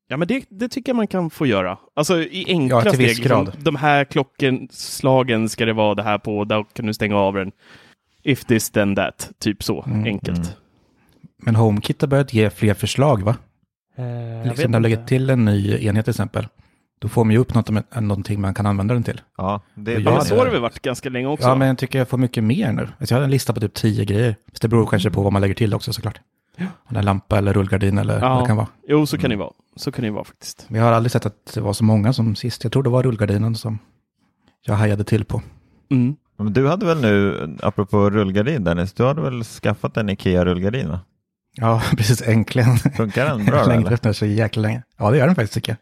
Ja, 0.09 0.17
men 0.17 0.29
det, 0.29 0.45
det 0.49 0.69
tycker 0.69 0.91
jag 0.91 0.97
man 0.97 1.07
kan 1.07 1.31
få 1.31 1.47
göra. 1.47 1.79
Alltså 1.97 2.23
i 2.23 2.45
enkla 2.49 2.83
Ja, 2.85 2.93
steg. 2.93 3.01
liksom, 3.07 3.25
grad. 3.25 3.53
De 3.63 3.77
här 3.77 4.05
klockenslagen 4.05 5.49
ska 5.49 5.65
det 5.67 5.73
vara 5.73 5.95
det 5.95 6.03
här 6.03 6.19
på, 6.19 6.45
där 6.45 6.65
kan 6.73 6.87
du 6.87 6.95
stänga 6.95 7.17
av 7.17 7.35
den. 7.35 7.53
If 8.23 8.45
this 8.45 8.71
then 8.71 8.97
that, 8.97 9.31
typ 9.39 9.63
så 9.63 9.83
Mm, 9.87 10.05
enkelt. 10.05 10.39
mm. 10.39 10.51
Men 11.43 11.57
HomeKit 11.57 12.01
har 12.01 12.09
börjat 12.09 12.35
ge 12.35 12.51
fler 12.51 12.75
förslag 12.75 13.23
va? 13.23 13.37
Eh, 13.97 14.49
Liksom 14.49 14.71
när 14.71 14.81
de 14.81 14.83
lägger 14.89 15.05
till 15.07 15.31
en 15.31 15.45
ny 15.45 15.79
enhet 15.87 16.05
till 16.05 16.11
exempel. 16.13 16.47
Då 16.99 17.09
får 17.09 17.25
man 17.25 17.33
ju 17.33 17.39
upp 17.39 17.55
något, 17.55 17.69
om- 17.69 17.83
någonting 18.01 18.41
man 18.41 18.55
kan 18.55 18.67
använda 18.67 18.95
den 18.95 19.03
till. 19.03 19.21
Ja, 19.37 19.61
det 19.75 19.91
är 19.95 19.95
Ja, 19.95 20.01
Ja, 20.01 20.11
men 20.17 20.25
så 20.25 20.37
har 20.39 20.45
det 20.45 20.51
väl 20.51 20.61
varit 20.61 20.83
ganska 20.83 21.09
länge 21.09 21.27
också. 21.27 21.49
Ja, 21.49 21.55
men 21.55 21.69
jag 21.69 21.79
tycker 21.79 21.99
jag 21.99 22.09
får 22.09 22.19
mycket 22.19 22.45
mer 22.45 22.73
nu. 22.73 22.89
Alltså 23.01 23.15
jag 23.15 23.19
har 23.21 23.25
en 23.25 23.31
lista 23.31 23.53
på 23.53 23.61
typ 23.61 23.75
tio 23.75 24.05
grejer. 24.05 24.37
Fast 24.51 24.63
det 24.63 24.69
beror 24.69 24.87
kanske 24.87 25.11
på 25.11 25.23
vad 25.23 25.33
man 25.33 25.43
lägger 25.43 25.55
till 25.55 25.75
också 25.75 25.93
såklart. 25.93 26.21
Om 26.59 26.67
det 26.89 26.99
är 26.99 27.03
lampa 27.03 27.39
eller 27.39 27.53
rullgardin 27.53 27.99
eller 27.99 28.21
Ja. 28.21 28.35
vad 28.35 28.43
det 28.43 28.47
kan 28.47 28.57
vara. 28.57 28.67
Jo, 28.89 29.07
så 29.07 29.19
kan 29.19 29.31
det 29.31 29.37
vara. 29.37 29.51
Så 29.77 29.93
kan 29.93 30.05
det 30.05 30.11
vara 30.11 30.25
faktiskt. 30.25 30.67
Men 30.69 30.81
jag 30.81 30.87
har 30.87 30.93
aldrig 30.93 31.13
sett 31.13 31.27
att 31.27 31.55
det 31.55 31.61
var 31.61 31.73
så 31.73 31.85
många 31.85 32.13
som 32.13 32.37
sist. 32.37 32.65
Jag 32.65 32.73
tror 32.73 32.83
det 32.83 32.91
var 32.91 33.03
rullgardinen 33.03 33.55
som 33.55 33.79
jag 34.67 34.75
hajade 34.75 35.05
till 35.05 35.25
på. 35.25 35.43
Mm. 35.91 36.17
Men 36.39 36.53
du 36.53 36.69
hade 36.69 36.87
väl 36.87 37.01
nu, 37.01 37.49
apropå 37.63 38.11
rullgardin 38.11 38.65
Dennis, 38.65 38.93
du 38.93 39.05
hade 39.05 39.21
väl 39.23 39.45
skaffat 39.45 39.97
en 39.97 40.11
Ikea-rullgardin 40.11 40.89
va? 40.89 41.01
Ja, 41.55 41.83
precis. 41.97 42.23
Äntligen. 42.23 42.77
Funkar 42.77 43.27
den 43.27 43.45
bra 43.47 43.61
eller? 43.63 43.93
efter 43.93 44.09
den 44.09 44.15
så 44.15 44.27
jäkla 44.27 44.63
länge. 44.63 44.83
Ja, 44.99 45.11
det 45.11 45.19
gör 45.19 45.27
den 45.27 45.35
faktiskt 45.35 45.55
tycker 45.55 45.73
jag. 45.73 45.79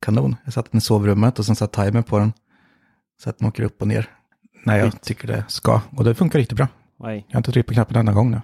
Kanon. 0.00 0.36
Jag 0.44 0.52
satte 0.52 0.68
den 0.72 0.78
i 0.78 0.80
sovrummet 0.80 1.38
och 1.38 1.44
sen 1.46 1.56
satt 1.56 1.72
timern 1.72 2.02
på 2.02 2.18
den. 2.18 2.32
Så 3.22 3.30
att 3.30 3.38
den 3.38 3.48
åker 3.48 3.62
upp 3.62 3.82
och 3.82 3.88
ner 3.88 4.08
när 4.64 4.76
jag 4.76 4.90
Fint. 4.92 5.02
tycker 5.02 5.28
det 5.28 5.44
ska. 5.48 5.80
Och 5.96 6.04
det 6.04 6.14
funkar 6.14 6.38
riktigt 6.38 6.56
bra. 6.56 6.68
Nej. 7.00 7.24
Jag 7.28 7.34
har 7.34 7.38
inte 7.38 7.52
tryckt 7.52 7.68
på 7.68 7.74
knappen 7.74 7.96
en 7.96 8.00
enda 8.00 8.12
gång 8.12 8.30
nu. 8.30 8.40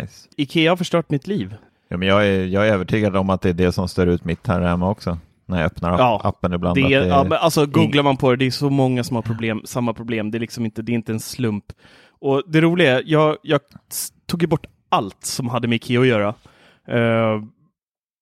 Nice. 0.00 0.28
Ikea 0.36 0.70
har 0.70 0.76
förstört 0.76 1.10
mitt 1.10 1.26
liv. 1.26 1.54
Ja, 1.88 1.96
men 1.96 2.08
jag, 2.08 2.26
är, 2.26 2.44
jag 2.46 2.68
är 2.68 2.72
övertygad 2.72 3.16
om 3.16 3.30
att 3.30 3.40
det 3.40 3.48
är 3.48 3.52
det 3.52 3.72
som 3.72 3.88
stör 3.88 4.06
ut 4.06 4.24
mitt 4.24 4.46
här 4.46 4.60
hemma 4.60 4.90
också. 4.90 5.18
När 5.46 5.58
jag 5.58 5.66
öppnar 5.66 5.92
app- 5.92 5.98
Ja, 6.00 6.20
appen 6.24 6.52
ibland. 6.52 6.76
Det 6.76 6.84
att 6.84 6.90
är, 6.92 7.00
det 7.00 7.06
ja, 7.06 7.24
men 7.24 7.38
alltså, 7.38 7.66
googlar 7.66 8.02
man 8.02 8.16
på 8.16 8.30
det, 8.30 8.36
det 8.36 8.46
är 8.46 8.50
så 8.50 8.70
många 8.70 9.04
som 9.04 9.16
har 9.16 9.22
problem, 9.22 9.62
samma 9.64 9.92
problem. 9.94 10.30
Det 10.30 10.38
är 10.38 10.40
liksom 10.40 10.64
inte, 10.64 10.82
det 10.82 10.92
är 10.92 10.94
inte 10.94 11.12
en 11.12 11.20
slump. 11.20 11.64
Och 12.20 12.42
det 12.46 12.60
roliga 12.60 12.98
är, 12.98 13.02
jag, 13.06 13.36
jag 13.42 13.60
tog 14.26 14.42
ju 14.42 14.46
bort 14.48 14.66
allt 14.88 15.24
som 15.24 15.48
hade 15.48 15.68
med 15.68 15.76
Ikea 15.76 16.00
att 16.00 16.06
göra. 16.06 16.28
Eh, 16.88 17.42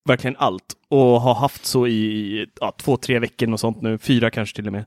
verkligen 0.04 0.37
allt. 0.37 0.76
Och 0.88 1.21
har 1.21 1.35
haft 1.35 1.64
så 1.64 1.87
i 1.87 2.47
ja, 2.61 2.73
två, 2.78 2.97
tre 2.97 3.18
veckor 3.18 3.52
och 3.52 3.61
sånt 3.61 3.82
nu. 3.82 3.99
Fyra 3.99 4.30
kanske 4.30 4.56
till 4.56 4.66
och 4.66 4.73
med. 4.73 4.85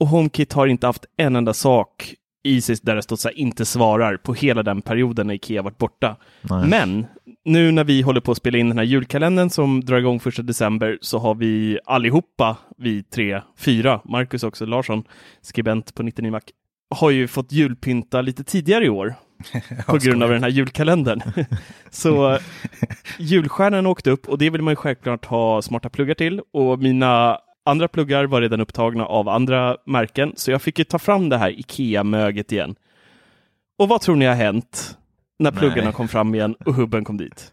Och 0.00 0.06
HomeKit 0.06 0.52
har 0.52 0.66
inte 0.66 0.86
haft 0.86 1.04
en 1.16 1.36
enda 1.36 1.54
sak 1.54 2.14
i 2.44 2.60
sig 2.60 2.76
där 2.82 2.94
det 2.94 3.02
stått 3.02 3.20
så 3.20 3.28
här, 3.28 3.38
inte 3.38 3.64
svarar 3.64 4.16
på 4.16 4.34
hela 4.34 4.62
den 4.62 4.82
perioden 4.82 5.26
när 5.26 5.34
Ikea 5.34 5.62
varit 5.62 5.78
borta. 5.78 6.16
Nej. 6.40 6.68
Men 6.68 7.06
nu 7.44 7.70
när 7.70 7.84
vi 7.84 8.02
håller 8.02 8.20
på 8.20 8.32
att 8.32 8.36
spela 8.36 8.58
in 8.58 8.68
den 8.68 8.78
här 8.78 8.84
julkalendern 8.84 9.50
som 9.50 9.84
drar 9.84 9.98
igång 9.98 10.20
första 10.20 10.42
december 10.42 10.98
så 11.00 11.18
har 11.18 11.34
vi 11.34 11.78
allihopa, 11.84 12.56
vi 12.76 13.02
tre, 13.02 13.40
fyra, 13.58 14.00
Marcus 14.04 14.42
också, 14.42 14.66
Larsson, 14.66 15.04
skribent 15.40 15.94
på 15.94 16.02
99 16.02 16.30
Mac, 16.30 16.40
har 16.94 17.10
ju 17.10 17.28
fått 17.28 17.52
julpynta 17.52 18.22
lite 18.22 18.44
tidigare 18.44 18.84
i 18.84 18.88
år 18.88 19.14
på 19.86 19.96
grund 19.98 20.22
av 20.22 20.30
den 20.30 20.42
här 20.42 20.50
julkalendern. 20.50 21.22
så 21.90 22.38
julstjärnan 23.18 23.86
åkte 23.86 24.10
upp 24.10 24.28
och 24.28 24.38
det 24.38 24.50
vill 24.50 24.62
man 24.62 24.72
ju 24.72 24.76
självklart 24.76 25.24
ha 25.24 25.62
smarta 25.62 25.88
pluggar 25.88 26.14
till 26.14 26.40
och 26.52 26.78
mina 26.78 27.38
andra 27.64 27.88
pluggar 27.88 28.24
var 28.24 28.40
redan 28.40 28.60
upptagna 28.60 29.06
av 29.06 29.28
andra 29.28 29.76
märken 29.86 30.32
så 30.36 30.50
jag 30.50 30.62
fick 30.62 30.78
ju 30.78 30.84
ta 30.84 30.98
fram 30.98 31.28
det 31.28 31.38
här 31.38 31.50
Ikea-möget 31.50 32.52
igen. 32.52 32.74
Och 33.78 33.88
vad 33.88 34.00
tror 34.00 34.16
ni 34.16 34.24
har 34.24 34.34
hänt 34.34 34.98
när 35.38 35.50
Nej. 35.50 35.60
pluggarna 35.60 35.92
kom 35.92 36.08
fram 36.08 36.34
igen 36.34 36.54
och 36.64 36.74
hubben 36.74 37.04
kom 37.04 37.16
dit? 37.16 37.52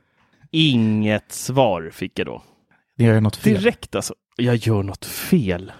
Inget 0.51 1.31
svar 1.31 1.89
fick 1.93 2.19
jag 2.19 2.27
då. 2.27 2.41
Det 2.97 3.03
gör 3.03 3.21
något 3.21 3.35
fel. 3.35 3.53
Direkt 3.53 3.95
alltså. 3.95 4.13
Jag 4.37 4.55
gör 4.55 4.83
något 4.83 5.05
fel. 5.05 5.71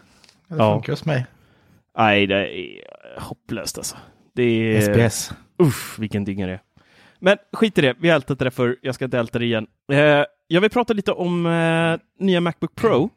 Det 0.48 0.56
Ja. 0.56 0.74
funkar 0.74 0.94
hos 0.94 1.06
mig. 1.06 1.26
Nej, 1.98 2.28
det 2.28 2.60
är 2.60 2.82
hopplöst 3.20 3.78
alltså. 3.78 3.98
Det 4.36 4.44
är... 4.44 4.82
SBS. 4.82 5.32
Uff, 5.64 6.00
vilken 6.00 6.24
dynga 6.24 6.48
det 6.48 6.54
är. 6.54 6.62
Men 7.20 7.38
skit 7.54 7.78
i 7.78 7.82
det, 7.82 7.96
vi 8.00 8.10
har 8.10 8.16
ältat 8.16 8.40
det 8.40 8.46
där 8.46 8.50
förr. 8.50 8.78
jag 8.82 8.96
ska 8.96 9.06
inte 9.06 9.20
älta 9.20 9.40
det 9.40 9.46
igen. 9.46 9.68
Eh, 9.92 10.24
jag 10.48 10.62
vill 10.62 10.70
prata 10.70 10.94
lite 10.94 11.12
om 11.12 11.46
eh, 11.46 12.26
nya 12.26 12.42
Macbook 12.42 12.76
Pro. 12.76 13.10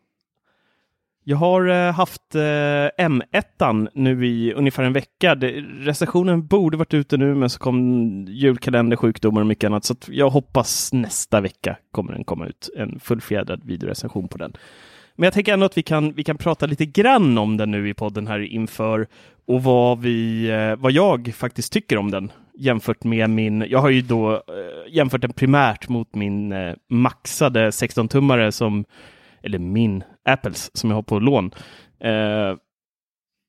Jag 1.25 1.37
har 1.37 1.69
eh, 1.69 1.93
haft 1.93 2.35
eh, 2.35 2.41
M1 2.99 3.89
nu 3.95 4.27
i 4.27 4.53
ungefär 4.53 4.83
en 4.83 4.93
vecka. 4.93 5.35
Det, 5.35 5.51
recensionen 5.79 6.47
borde 6.47 6.77
varit 6.77 6.95
ute 6.95 7.17
nu, 7.17 7.35
men 7.35 7.51
så 7.51 7.59
kom 7.59 7.79
julkalender, 8.29 8.97
sjukdomar 8.97 9.41
och 9.41 9.47
mycket 9.47 9.67
annat. 9.69 9.85
Så 9.85 9.95
jag 10.09 10.31
hoppas 10.31 10.93
nästa 10.93 11.41
vecka 11.41 11.77
kommer 11.91 12.13
den 12.13 12.25
komma 12.25 12.47
ut, 12.47 12.71
en 12.77 13.01
fullfjädrad 13.01 13.65
videorecension 13.65 14.29
på 14.29 14.39
den. 14.39 14.53
Men 15.17 15.25
jag 15.25 15.35
tänker 15.35 15.53
ändå 15.53 15.67
att 15.67 15.79
vi 15.79 15.83
kan, 15.83 16.13
vi 16.13 16.25
kan 16.25 16.39
prata 16.39 16.67
lite 16.67 16.87
grann 16.87 17.39
om 17.39 17.57
den 17.57 17.71
nu 17.71 17.89
i 17.89 17.95
podden 17.95 18.27
här 18.27 18.41
inför 18.41 19.07
och 19.47 19.63
vad, 19.63 20.01
vi, 20.01 20.49
eh, 20.51 20.77
vad 20.77 20.93
jag 20.93 21.35
faktiskt 21.35 21.73
tycker 21.73 21.99
om 21.99 22.11
den 22.11 22.33
jämfört 22.55 23.05
med 23.05 23.31
min, 23.31 23.65
jag 23.69 23.79
har 23.79 23.91
ju 23.91 24.03
då 24.03 24.33
eh, 24.33 24.41
jämfört 24.89 25.21
den 25.21 25.33
primärt 25.33 25.89
mot 25.89 26.15
min 26.15 26.53
eh, 26.53 26.75
maxade 26.89 27.71
16-tummare 27.71 28.51
som, 28.51 28.85
eller 29.43 29.59
min 29.59 30.05
Apples 30.25 30.71
som 30.77 30.91
jag 30.91 30.97
har 30.97 31.03
på 31.03 31.19
lån. 31.19 31.51
Eh, 32.01 32.57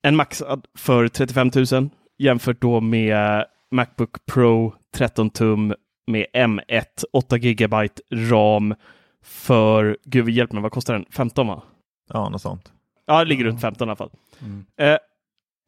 en 0.03 0.15
maxad 0.15 0.65
för 0.77 1.07
35 1.07 1.51
000 1.71 1.89
jämfört 2.17 2.61
då 2.61 2.81
med 2.81 3.45
Macbook 3.71 4.25
Pro 4.25 4.73
13 4.95 5.29
tum 5.29 5.73
med 6.07 6.25
M1 6.33 6.83
8 7.13 7.37
GB 7.37 7.75
ram 8.13 8.75
för, 9.23 9.97
gud 10.03 10.29
hjälp 10.29 10.51
mig, 10.51 10.61
vad 10.61 10.71
kostar 10.71 10.93
den? 10.93 11.05
15 11.09 11.47
va? 11.47 11.61
Ja, 12.09 12.29
något 12.29 12.41
sånt. 12.41 12.71
Ja, 13.05 13.19
det 13.19 13.25
ligger 13.25 13.45
runt 13.45 13.61
15 13.61 13.87
i 13.87 13.89
alla 13.89 13.95
fall. 13.95 14.09
Mm. 14.41 14.65
Eh, 14.77 14.97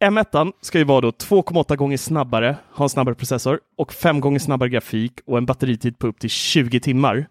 M1 0.04 0.52
ska 0.62 0.78
ju 0.78 0.84
vara 0.84 1.02
då 1.02 1.10
2,8 1.10 1.76
gånger 1.76 1.98
snabbare, 1.98 2.56
ha 2.72 2.86
en 2.86 2.90
snabbare 2.90 3.16
processor 3.16 3.60
och 3.78 3.94
5 3.94 4.20
gånger 4.20 4.40
snabbare 4.40 4.70
grafik 4.70 5.14
och 5.26 5.38
en 5.38 5.46
batteritid 5.46 6.00
på 6.00 6.08
upp 6.08 6.20
till 6.20 6.30
20 6.30 6.80
timmar. 6.80 7.28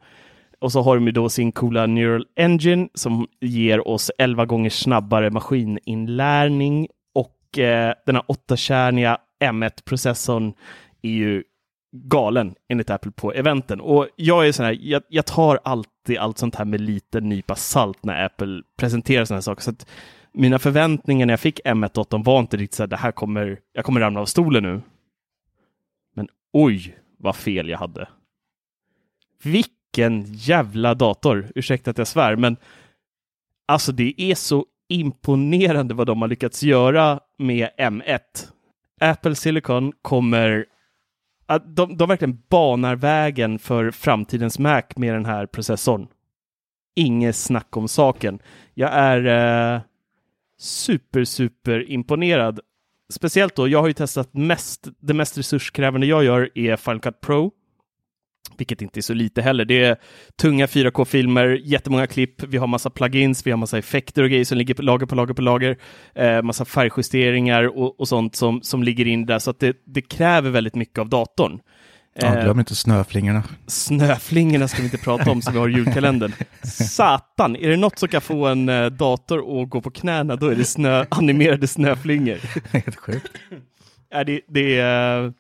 Och 0.61 0.73
så 0.73 0.83
har 0.83 0.95
de 0.95 1.07
ju 1.07 1.13
då 1.13 1.29
sin 1.29 1.53
coola 1.53 1.87
Neural 1.87 2.27
Engine 2.37 2.89
som 2.95 3.27
ger 3.41 3.89
oss 3.89 4.11
11 4.19 4.47
gånger 4.47 4.71
snabbare 4.71 5.31
maskininlärning 5.31 6.89
och 7.15 7.59
eh, 7.59 7.95
den 8.07 8.15
här 8.15 8.25
åttakärniga 8.27 9.19
M1-processorn 9.45 10.55
är 11.03 11.11
ju 11.11 11.43
galen 11.95 12.55
enligt 12.69 12.91
Apple 12.91 13.13
på 13.13 13.33
eventen. 13.33 13.81
Och 13.81 14.09
jag 14.17 14.49
är 14.49 14.53
sån 14.53 14.67
här, 14.67 14.79
jag, 14.81 15.03
jag, 15.09 15.27
tar 15.27 15.61
alltid 16.05 16.19
allt 16.19 16.39
sånt 16.39 16.55
här 16.55 16.65
med 16.65 16.81
liten 16.81 17.29
nypa 17.29 17.55
salt 17.55 18.05
när 18.05 18.25
Apple 18.25 18.63
presenterar 18.77 19.25
såna 19.25 19.37
här 19.37 19.43
saker. 19.43 19.63
Så 19.63 19.71
att 19.71 19.87
mina 20.33 20.59
förväntningar 20.59 21.27
när 21.27 21.33
jag 21.33 21.41
fick 21.41 21.61
M1 21.65 22.25
var 22.25 22.41
inte 22.41 22.57
riktigt 22.57 22.75
så 22.75 22.83
här, 22.83 22.89
det 22.89 22.97
här 22.97 23.13
kommer, 23.13 23.61
jag 23.73 23.85
kommer 23.85 24.01
ramla 24.01 24.21
av 24.21 24.27
stolen 24.27 24.63
nu. 24.63 24.83
Men 26.15 26.29
oj, 26.53 26.99
vad 27.19 27.37
fel 27.37 27.69
jag 27.69 27.79
hade. 27.79 28.09
Vilken 29.43 30.25
jävla 30.27 30.95
dator! 30.95 31.53
Ursäkta 31.55 31.91
att 31.91 31.99
jag 31.99 32.07
svär, 32.07 32.37
men 32.37 32.57
alltså 33.67 33.93
det 33.93 34.15
är 34.17 34.35
så 34.35 34.67
imponerande 34.89 35.95
vad 35.95 36.07
de 36.07 36.23
har 36.23 36.29
lyckats 36.29 36.63
göra 36.63 37.21
med 37.39 37.69
M1. 37.79 38.21
Apple 39.01 39.35
Silicon 39.35 39.93
kommer 40.03 40.67
de, 41.65 41.97
de 41.97 42.09
verkligen 42.09 42.43
banar 42.49 42.97
vägen 42.97 43.59
för 43.59 43.91
framtidens 43.91 44.59
Mac 44.59 44.83
med 44.97 45.15
den 45.15 45.27
här 45.27 45.47
processorn. 45.47 46.07
Inget 46.97 47.37
snack 47.37 47.77
om 47.77 47.89
saken. 47.89 48.39
Jag 48.75 48.91
är 48.93 49.75
eh, 49.75 49.81
super, 50.59 51.25
super 51.25 51.91
imponerad. 51.91 52.61
Speciellt 53.13 53.57
då, 53.57 53.69
jag 53.69 53.81
har 53.81 53.89
ju 53.89 53.93
testat 53.93 54.35
mest, 54.35 54.89
det 55.01 55.15
mest 55.15 55.39
resurskrävande 55.39 56.07
jag 56.07 56.25
gör 56.25 56.51
är 56.55 56.77
Final 56.77 57.01
Cut 57.01 57.21
Pro 57.21 57.53
vilket 58.57 58.83
inte 58.83 59.01
är 59.01 59.03
så 59.03 59.15
lite 59.15 59.43
heller. 59.43 59.65
Det 59.65 59.85
är 59.85 59.97
tunga 60.41 60.67
4K-filmer, 60.67 61.61
jättemånga 61.65 62.07
klipp, 62.07 62.43
vi 62.43 62.59
har 62.59 62.67
massa 62.67 62.91
plugins, 62.91 63.47
vi 63.47 63.51
har 63.51 63.59
massa 63.59 63.79
effekter 63.79 64.23
och 64.23 64.31
grejer 64.31 64.45
som 64.45 64.59
ligger 64.59 64.75
på 64.75 64.83
lager 64.83 65.07
på 65.07 65.15
lager 65.15 65.35
på 65.35 65.43
lager, 65.43 65.77
eh, 66.15 66.43
massa 66.43 66.65
färgjusteringar 66.65 67.79
och, 67.79 68.01
och, 68.01 68.09
sånt 68.09 68.37
som, 68.37 68.63
som 68.63 68.83
ligger 68.83 69.07
in 69.07 69.27
där, 69.27 69.39
så 69.39 69.51
att 69.51 69.61
det, 69.61 69.77
det 69.87 70.03
kräver 70.03 70.51
väldigt 70.51 70.75
mycket 70.75 70.99
av 70.99 71.09
datorn. 71.09 71.61
Ja, 72.17 72.43
glöm 72.43 72.59
inte 72.59 72.75
snöflingorna. 72.75 73.43
Snöflingorna 73.67 74.69
ska 74.69 74.79
vi 74.79 74.85
inte 74.85 74.99
prata 74.99 75.31
om, 75.31 75.43
som 75.43 75.53
vi 75.53 75.59
har 75.59 75.69
i 75.69 75.73
julkalendern. 75.73 76.33
Satan, 76.63 77.57
är 77.57 77.69
det 77.69 77.77
något 77.77 77.99
som 77.99 78.09
kan 78.09 78.21
få 78.21 78.47
en 78.47 78.69
uh, 78.69 78.91
dator 78.91 79.63
att 79.63 79.71
gå 79.71 79.81
på 79.81 79.91
knäna, 79.91 80.37
då 80.37 80.49
är 80.49 80.55
det 80.55 80.65
snö, 80.65 81.05
animerade 81.09 81.67
snöflingor. 81.67 82.39
Helt 82.73 82.97
sjukt. 82.97 83.33
Ja, 84.11 84.25
det, 84.25 84.41
det 84.49 84.79
är... 84.79 85.33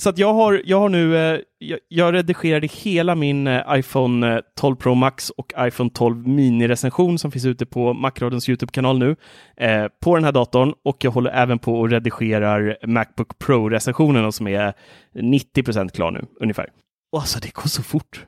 Så 0.00 0.08
att 0.08 0.18
jag 0.18 0.34
har, 0.34 0.62
jag 0.64 0.80
har 0.80 0.88
nu, 0.88 1.16
eh, 1.16 1.40
jag, 1.58 1.78
jag 1.88 2.14
redigerade 2.14 2.66
hela 2.66 3.14
min 3.14 3.46
eh, 3.46 3.62
iPhone 3.68 4.34
eh, 4.34 4.40
12 4.56 4.76
Pro 4.76 4.94
Max 4.94 5.30
och 5.30 5.52
iPhone 5.58 5.90
12 5.90 6.28
mini-recension 6.28 7.18
som 7.18 7.30
finns 7.30 7.44
ute 7.44 7.66
på 7.66 7.92
Macradions 7.92 8.48
YouTube-kanal 8.48 8.98
nu 8.98 9.16
eh, 9.56 9.86
på 10.00 10.14
den 10.14 10.24
här 10.24 10.32
datorn 10.32 10.74
och 10.84 11.04
jag 11.04 11.10
håller 11.10 11.30
även 11.30 11.58
på 11.58 11.80
och 11.80 11.90
redigerar 11.90 12.76
Macbook 12.86 13.38
Pro-recensionen 13.38 14.32
som 14.32 14.46
är 14.46 14.72
90 15.14 15.62
procent 15.62 15.92
klar 15.92 16.10
nu 16.10 16.24
ungefär. 16.40 16.68
Och 17.12 17.20
alltså 17.20 17.38
det 17.40 17.54
går 17.54 17.68
så 17.68 17.82
fort. 17.82 18.26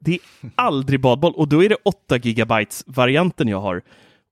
Det 0.00 0.12
är 0.12 0.20
aldrig 0.54 1.00
badboll 1.00 1.32
och 1.32 1.48
då 1.48 1.64
är 1.64 1.68
det 1.68 1.76
8 1.84 2.16
gigabytes 2.16 2.84
varianten 2.86 3.48
jag 3.48 3.60
har 3.60 3.82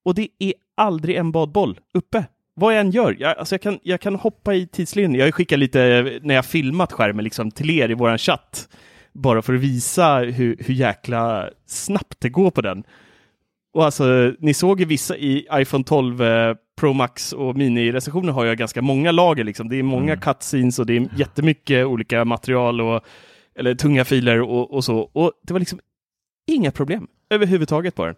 och 0.05 0.14
det 0.14 0.29
är 0.38 0.53
aldrig 0.77 1.16
en 1.16 1.33
badboll 1.33 1.81
uppe 1.94 2.25
vad 2.54 2.74
jag 2.74 2.80
än 2.80 2.90
gör, 2.90 3.16
jag, 3.18 3.38
alltså 3.38 3.54
jag, 3.54 3.62
kan, 3.62 3.78
jag 3.82 4.00
kan 4.00 4.14
hoppa 4.14 4.54
i 4.54 4.66
tidslinjen. 4.66 5.20
Jag 5.20 5.34
skickar 5.34 5.56
lite 5.56 5.80
när 6.22 6.34
jag 6.34 6.44
filmat 6.44 6.92
skärmen 6.92 7.24
liksom, 7.24 7.50
till 7.50 7.70
er 7.70 7.90
i 7.90 7.94
vår 7.94 8.18
chatt, 8.18 8.68
bara 9.12 9.42
för 9.42 9.54
att 9.54 9.60
visa 9.60 10.18
hur, 10.18 10.56
hur 10.60 10.74
jäkla 10.74 11.50
snabbt 11.66 12.20
det 12.20 12.28
går 12.28 12.50
på 12.50 12.60
den. 12.60 12.84
Och 13.72 13.84
alltså, 13.84 14.32
ni 14.38 14.54
såg 14.54 14.80
ju 14.80 14.86
vissa 14.86 15.16
i 15.16 15.46
iPhone 15.52 15.84
12 15.84 16.22
eh, 16.22 16.54
Pro 16.80 16.92
Max 16.92 17.32
och 17.32 17.56
mini-recensioner 17.56 18.32
har 18.32 18.44
jag 18.44 18.58
ganska 18.58 18.82
många 18.82 19.12
lager. 19.12 19.44
Liksom. 19.44 19.68
Det 19.68 19.76
är 19.76 19.82
många 19.82 20.12
mm. 20.12 20.20
cutscenes 20.20 20.78
och 20.78 20.86
det 20.86 20.96
är 20.96 21.08
jättemycket 21.16 21.86
olika 21.86 22.24
material 22.24 22.80
och 22.80 23.04
eller 23.54 23.74
tunga 23.74 24.04
filer 24.04 24.40
och, 24.40 24.74
och 24.74 24.84
så. 24.84 24.98
Och 24.98 25.32
det 25.42 25.52
var 25.52 25.60
liksom 25.60 25.80
inga 26.46 26.70
problem 26.70 27.08
överhuvudtaget 27.30 27.94
på 27.94 28.06
den. 28.06 28.14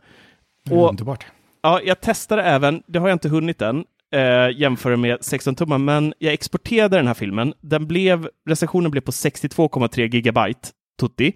Och, 0.70 0.88
Underbart. 0.88 1.26
Ja, 1.62 1.80
jag 1.84 2.00
testade 2.00 2.42
även, 2.42 2.82
det 2.86 2.98
har 2.98 3.08
jag 3.08 3.14
inte 3.14 3.28
hunnit 3.28 3.62
än, 3.62 3.84
eh, 4.12 4.60
jämföra 4.60 4.96
med 4.96 5.18
16 5.20 5.54
tummar, 5.54 5.78
men 5.78 6.14
jag 6.18 6.32
exporterade 6.32 6.96
den 6.96 7.06
här 7.06 7.14
filmen. 7.14 7.54
Den 7.60 7.86
blev, 7.86 8.28
recensionen 8.48 8.90
blev 8.90 9.00
på 9.00 9.10
62,3 9.10 10.14
gigabyte 10.14 10.68
tutti 11.00 11.32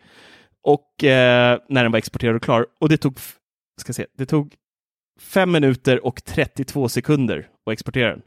och 0.62 1.04
eh, 1.04 1.58
när 1.68 1.82
den 1.82 1.92
var 1.92 1.98
exporterad 1.98 2.36
och 2.36 2.42
klar. 2.42 2.66
Och 2.80 2.88
det 2.88 2.96
tog, 2.96 3.18
ska 3.80 3.92
se, 3.92 4.06
det 4.18 4.26
tog 4.26 4.54
5 5.20 5.52
minuter 5.52 6.06
och 6.06 6.24
32 6.24 6.88
sekunder 6.88 7.48
att 7.66 7.72
exportera 7.72 8.10
den. 8.10 8.22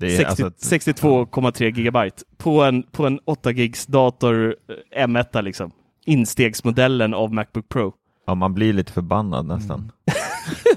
60, 0.00 0.24
alltså, 0.24 0.48
62,3 0.48 1.76
gigabyte 1.76 2.24
på 2.36 2.62
en, 2.62 2.82
på 2.82 3.06
en 3.06 3.20
8 3.24 3.50
gigs 3.50 3.86
dator 3.86 4.56
eh, 4.92 5.06
M1 5.06 5.42
liksom. 5.42 5.70
Instegsmodellen 6.06 7.14
av 7.14 7.34
Macbook 7.34 7.68
Pro. 7.68 7.94
Ja, 8.26 8.34
man 8.34 8.54
blir 8.54 8.72
lite 8.72 8.92
förbannad 8.92 9.46
nästan. 9.46 9.78
Mm. 9.78 9.92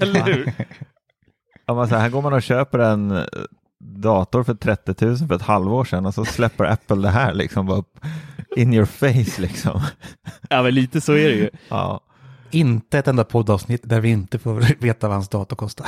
Eller 0.00 0.24
hur? 0.24 0.52
Ja, 1.66 1.74
men 1.74 1.88
så 1.88 1.96
här 1.96 2.08
går 2.08 2.22
man 2.22 2.32
och 2.32 2.42
köper 2.42 2.78
en 2.78 3.10
eh, 3.10 3.24
dator 3.82 4.42
för 4.42 4.54
30 4.54 5.06
000 5.06 5.16
för 5.16 5.34
ett 5.34 5.42
halvår 5.42 5.84
sedan 5.84 6.06
och 6.06 6.14
så 6.14 6.24
släpper 6.24 6.64
Apple 6.64 6.96
det 6.96 7.08
här 7.08 7.34
liksom 7.34 7.66
bara 7.66 7.78
upp 7.78 7.98
in 8.56 8.74
your 8.74 8.84
face 8.84 9.42
liksom. 9.42 9.80
Ja, 10.48 10.62
men 10.62 10.74
lite 10.74 11.00
så 11.00 11.12
är 11.12 11.28
det 11.28 11.34
ju. 11.34 11.50
Ja. 11.68 12.00
Inte 12.50 12.98
ett 12.98 13.08
enda 13.08 13.24
poddavsnitt 13.24 13.80
där 13.84 14.00
vi 14.00 14.08
inte 14.08 14.38
får 14.38 14.82
veta 14.82 15.08
vad 15.08 15.14
hans 15.14 15.28
dator 15.28 15.56
kostar. 15.56 15.86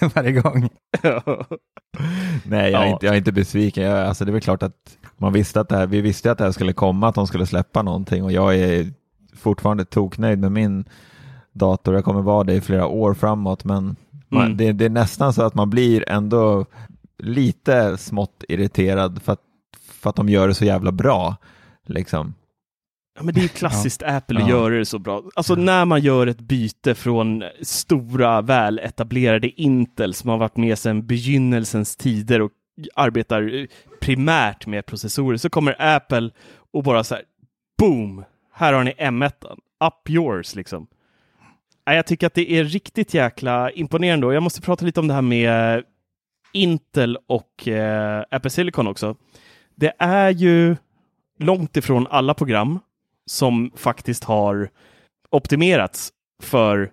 Varje 0.14 0.32
gång. 0.32 0.68
Ja. 1.02 1.46
Nej, 2.44 2.72
jag 2.72 2.82
är, 2.82 2.86
ja. 2.86 2.92
inte, 2.92 3.06
jag 3.06 3.14
är 3.14 3.18
inte 3.18 3.32
besviken. 3.32 3.84
Jag, 3.84 4.08
alltså, 4.08 4.24
det 4.24 4.30
är 4.30 4.32
väl 4.32 4.40
klart 4.42 4.62
att 4.62 4.98
man 5.16 5.32
visste 5.32 5.60
att 5.60 5.68
det 5.68 5.76
här, 5.76 5.86
vi 5.86 6.00
visste 6.00 6.32
att 6.32 6.38
det 6.38 6.44
här 6.44 6.52
skulle 6.52 6.72
komma, 6.72 7.08
att 7.08 7.14
de 7.14 7.26
skulle 7.26 7.46
släppa 7.46 7.82
någonting 7.82 8.24
och 8.24 8.32
jag 8.32 8.56
är 8.56 8.92
fortfarande 9.36 9.84
toknöjd 9.84 10.38
med 10.38 10.52
min 10.52 10.84
dator. 11.52 11.94
Jag 11.94 12.04
kommer 12.04 12.22
vara 12.22 12.44
det 12.44 12.54
i 12.54 12.60
flera 12.60 12.86
år 12.86 13.14
framåt, 13.14 13.64
men 13.64 13.96
man, 14.28 14.44
mm. 14.44 14.56
det, 14.56 14.72
det, 14.72 14.84
är 14.84 14.90
nästan 14.90 15.32
så 15.32 15.42
att 15.42 15.54
man 15.54 15.70
blir 15.70 16.08
ändå 16.08 16.66
lite 17.18 17.96
smått 17.96 18.44
irriterad 18.48 19.22
för 19.22 19.32
att, 19.32 19.40
för 19.90 20.10
att 20.10 20.16
de 20.16 20.28
gör 20.28 20.48
det 20.48 20.54
så 20.54 20.64
jävla 20.64 20.92
bra. 20.92 21.36
Liksom. 21.86 22.34
Ja, 23.16 23.22
men 23.22 23.34
det 23.34 23.40
är 23.40 23.48
klassiskt 23.48 24.02
ja. 24.06 24.16
Apple 24.16 24.42
att 24.42 24.48
ja. 24.48 24.56
göra 24.56 24.74
det 24.74 24.84
så 24.84 24.98
bra. 24.98 25.22
Alltså 25.34 25.54
när 25.54 25.84
man 25.84 26.00
gör 26.00 26.26
ett 26.26 26.40
byte 26.40 26.94
från 26.94 27.44
stora 27.62 28.40
väletablerade 28.42 29.60
Intel 29.60 30.14
som 30.14 30.30
har 30.30 30.38
varit 30.38 30.56
med 30.56 30.78
sedan 30.78 31.06
begynnelsens 31.06 31.96
tider 31.96 32.42
och 32.42 32.50
arbetar 32.94 33.66
primärt 34.00 34.66
med 34.66 34.86
processorer 34.86 35.36
så 35.36 35.50
kommer 35.50 35.96
Apple 35.96 36.30
och 36.72 36.82
bara 36.82 37.04
så 37.04 37.14
här 37.14 37.24
boom, 37.78 38.24
här 38.52 38.72
har 38.72 38.84
ni 38.84 38.92
M1, 38.92 39.32
up 39.84 40.10
yours 40.10 40.54
liksom. 40.54 40.86
Jag 41.84 42.06
tycker 42.06 42.26
att 42.26 42.34
det 42.34 42.52
är 42.52 42.64
riktigt 42.64 43.14
jäkla 43.14 43.70
imponerande 43.70 44.26
och 44.26 44.34
jag 44.34 44.42
måste 44.42 44.60
prata 44.60 44.84
lite 44.86 45.00
om 45.00 45.08
det 45.08 45.14
här 45.14 45.22
med 45.22 45.84
Intel 46.52 47.18
och 47.26 47.68
eh, 47.68 48.24
Apple 48.30 48.50
Silicon 48.50 48.86
också. 48.86 49.16
Det 49.74 49.92
är 49.98 50.30
ju 50.30 50.76
långt 51.38 51.76
ifrån 51.76 52.06
alla 52.10 52.34
program 52.34 52.78
som 53.26 53.72
faktiskt 53.76 54.24
har 54.24 54.70
optimerats 55.30 56.12
för 56.42 56.92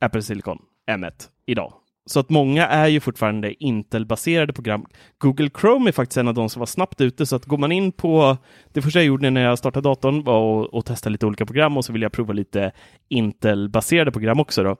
Apple 0.00 0.22
Silicon. 0.22 0.58
M1 0.90 1.28
idag. 1.46 1.72
Så 2.06 2.20
att 2.20 2.30
många 2.30 2.66
är 2.66 2.88
ju 2.88 3.00
fortfarande 3.00 3.64
Intel-baserade 3.64 4.52
program. 4.52 4.86
Google 5.18 5.50
Chrome 5.60 5.90
är 5.90 5.92
faktiskt 5.92 6.16
en 6.16 6.28
av 6.28 6.34
de 6.34 6.48
som 6.48 6.60
var 6.60 6.66
snabbt 6.66 7.00
ute, 7.00 7.26
så 7.26 7.36
att 7.36 7.44
går 7.44 7.58
man 7.58 7.72
in 7.72 7.92
på 7.92 8.36
det 8.72 8.82
första 8.82 8.98
jag 8.98 9.06
gjorde 9.06 9.30
när 9.30 9.44
jag 9.44 9.58
startade 9.58 9.88
datorn 9.88 10.24
var 10.24 10.78
att, 10.78 10.86
testa 10.86 11.10
lite 11.10 11.26
olika 11.26 11.46
program 11.46 11.76
och 11.76 11.84
så 11.84 11.92
vill 11.92 12.02
jag 12.02 12.12
prova 12.12 12.32
lite 12.32 12.72
Intel-baserade 13.08 14.10
program 14.10 14.40
också. 14.40 14.62
Då. 14.62 14.76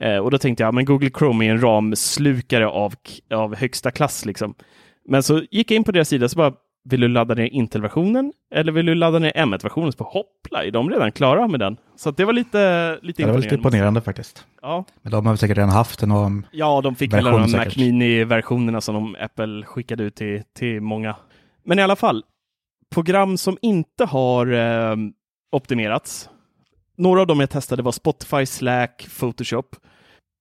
Eh, 0.00 0.18
och 0.18 0.30
då 0.30 0.38
tänkte 0.38 0.62
jag, 0.62 0.74
men 0.74 0.84
Google 0.84 1.10
Chrome 1.18 1.46
är 1.46 1.50
en 1.50 1.60
ramslukare 1.60 2.68
av, 2.68 2.94
av 3.34 3.56
högsta 3.56 3.90
klass 3.90 4.24
liksom. 4.24 4.54
Men 5.08 5.22
så 5.22 5.42
gick 5.50 5.70
jag 5.70 5.76
in 5.76 5.84
på 5.84 5.92
deras 5.92 6.08
sida 6.08 6.28
så 6.28 6.36
bara, 6.36 6.52
vill 6.88 7.00
du 7.00 7.08
ladda 7.08 7.34
ner 7.34 7.46
Intel-versionen 7.46 8.32
eller 8.54 8.72
vill 8.72 8.86
du 8.86 8.94
ladda 8.94 9.18
ner 9.18 9.32
M1-versionen? 9.32 9.92
Så 9.92 10.04
hoppla, 10.04 10.64
är 10.64 10.70
de 10.70 10.90
redan 10.90 11.12
klara 11.12 11.48
med 11.48 11.60
den? 11.60 11.76
Så 11.96 12.10
det 12.10 12.24
var 12.24 12.32
lite, 12.32 12.98
lite 13.02 13.22
ja, 13.22 13.26
det 13.26 13.32
var 13.32 13.40
lite 13.40 13.54
imponerande 13.54 14.00
faktiskt. 14.00 14.46
Ja. 14.62 14.84
Men 15.02 15.12
de 15.12 15.26
har 15.26 15.32
väl 15.32 15.38
säkert 15.38 15.56
redan 15.56 15.70
haft 15.70 16.00
den 16.00 16.10
och 16.10 16.30
Ja, 16.50 16.80
de 16.80 16.94
fick 16.94 17.12
väl 17.12 17.24
de 17.24 17.52
Mac 17.52 17.76
Mini-versionerna 17.76 18.80
som 18.80 18.94
de 18.94 19.16
Apple 19.20 19.62
skickade 19.66 20.02
ut 20.02 20.14
till, 20.14 20.42
till 20.58 20.80
många. 20.80 21.16
Men 21.64 21.78
i 21.78 21.82
alla 21.82 21.96
fall, 21.96 22.24
program 22.94 23.36
som 23.36 23.58
inte 23.62 24.04
har 24.04 24.52
eh, 24.52 24.96
optimerats. 25.52 26.30
Några 26.96 27.20
av 27.20 27.26
dem 27.26 27.40
jag 27.40 27.50
testade 27.50 27.82
var 27.82 27.92
Spotify, 27.92 28.46
Slack, 28.46 29.06
Photoshop. 29.18 29.76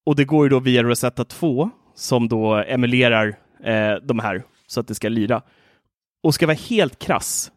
Och 0.05 0.15
det 0.15 0.25
går 0.25 0.45
ju 0.45 0.49
då 0.49 0.59
via 0.59 0.83
Rosetta 0.83 1.23
2 1.25 1.69
som 1.95 2.27
då 2.27 2.55
emulerar 2.55 3.27
eh, 3.63 3.95
de 4.03 4.19
här 4.19 4.43
så 4.67 4.79
att 4.79 4.87
det 4.87 4.95
ska 4.95 5.09
lira. 5.09 5.41
Och 6.23 6.33
ska 6.33 6.47
vara 6.47 6.57
helt 6.69 6.99
krass 6.99 7.51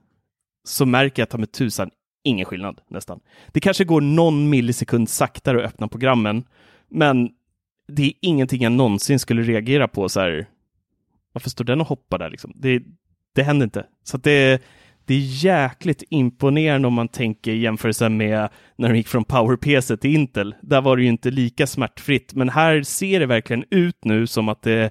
så 0.64 0.86
märker 0.86 1.22
jag 1.22 1.28
ta 1.28 1.38
med 1.38 1.52
tusan 1.52 1.90
ingen 2.22 2.46
skillnad 2.46 2.80
nästan. 2.88 3.20
Det 3.48 3.60
kanske 3.60 3.84
går 3.84 4.00
någon 4.00 4.50
millisekund 4.50 5.08
saktare 5.08 5.58
att 5.58 5.72
öppna 5.72 5.88
programmen, 5.88 6.44
men 6.88 7.30
det 7.88 8.02
är 8.02 8.12
ingenting 8.20 8.62
jag 8.62 8.72
någonsin 8.72 9.18
skulle 9.18 9.42
reagera 9.42 9.88
på 9.88 10.08
så 10.08 10.20
här. 10.20 10.48
Varför 11.32 11.50
står 11.50 11.64
den 11.64 11.80
och 11.80 11.86
hoppar 11.86 12.18
där 12.18 12.30
liksom? 12.30 12.52
Det, 12.54 12.82
det 13.34 13.42
händer 13.42 13.64
inte. 13.64 13.86
Så 14.04 14.16
det, 14.16 14.62
det 15.04 15.14
är 15.14 15.44
jäkligt 15.44 16.02
imponerande 16.10 16.88
om 16.88 16.94
man 16.94 17.08
tänker 17.08 17.52
jämförelsen 17.52 18.16
med 18.16 18.48
när 18.76 18.88
de 18.88 18.96
gick 18.96 19.08
från 19.08 19.24
PowerPC 19.24 19.96
till 19.96 20.14
Intel. 20.14 20.54
Där 20.62 20.80
var 20.80 20.96
det 20.96 21.02
ju 21.02 21.08
inte 21.08 21.30
lika 21.30 21.66
smärtfritt, 21.66 22.34
men 22.34 22.48
här 22.48 22.82
ser 22.82 23.20
det 23.20 23.26
verkligen 23.26 23.64
ut 23.70 24.04
nu 24.04 24.26
som 24.26 24.48
att 24.48 24.62
det 24.62 24.90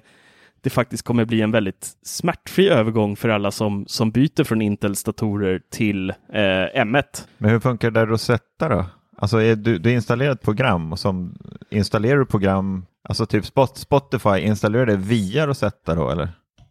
det 0.62 0.70
faktiskt 0.70 1.02
kommer 1.02 1.24
bli 1.24 1.40
en 1.40 1.50
väldigt 1.50 1.88
smärtfri 2.02 2.68
övergång 2.68 3.16
för 3.16 3.28
alla 3.28 3.50
som, 3.50 3.84
som 3.86 4.10
byter 4.10 4.44
från 4.44 4.62
Intels 4.62 5.04
datorer 5.04 5.60
till 5.70 6.10
eh, 6.10 6.84
M1. 6.84 7.04
Men 7.38 7.50
hur 7.50 7.60
funkar 7.60 7.90
det 7.90 8.06
Rosetta 8.06 8.68
då? 8.68 8.86
Alltså 9.16 9.42
är 9.42 9.56
du, 9.56 9.78
du 9.78 9.92
installerar 9.92 10.32
ett 10.32 10.42
program 10.42 10.92
och 10.92 10.98
som 10.98 11.38
installerar 11.70 12.18
du 12.18 12.26
program, 12.26 12.86
alltså 13.08 13.26
typ 13.26 13.44
Spotify, 13.74 14.38
installerar 14.38 14.86
det 14.86 14.96
via 14.96 15.46
Rosetta 15.46 15.94
då 15.94 16.10
eller? 16.10 16.28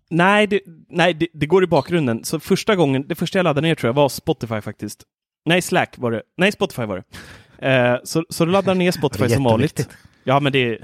Nej, 0.10 0.47
det, 0.47 0.62
nej 0.89 1.13
det, 1.13 1.28
det, 1.34 1.45
går 1.45 1.63
i 1.63 1.67
bakgrunden. 1.67 2.23
Så 2.23 2.39
första 2.39 2.75
gången, 2.75 3.08
det 3.08 3.15
första 3.15 3.39
jag 3.39 3.43
laddade 3.43 3.67
ner 3.67 3.75
tror 3.75 3.88
jag 3.88 3.93
var 3.93 4.10
Spotify 4.10 4.62
faktiskt. 4.62 5.04
Nej, 5.45 5.62
Slack 5.62 5.95
var 5.97 6.12
det. 6.12 6.21
Nej, 6.38 6.52
Spotify 6.52 6.86
var 6.86 6.95
det. 6.97 7.04
Eh, 7.67 7.97
så, 8.04 8.25
så 8.30 8.45
då 8.45 8.52
laddade 8.52 8.80
ner 8.80 8.91
Spotify 8.99 9.30
som 9.30 9.43
vanligt. 9.43 9.89
Ja, 10.23 10.39
men 10.39 10.52
det, 10.52 10.80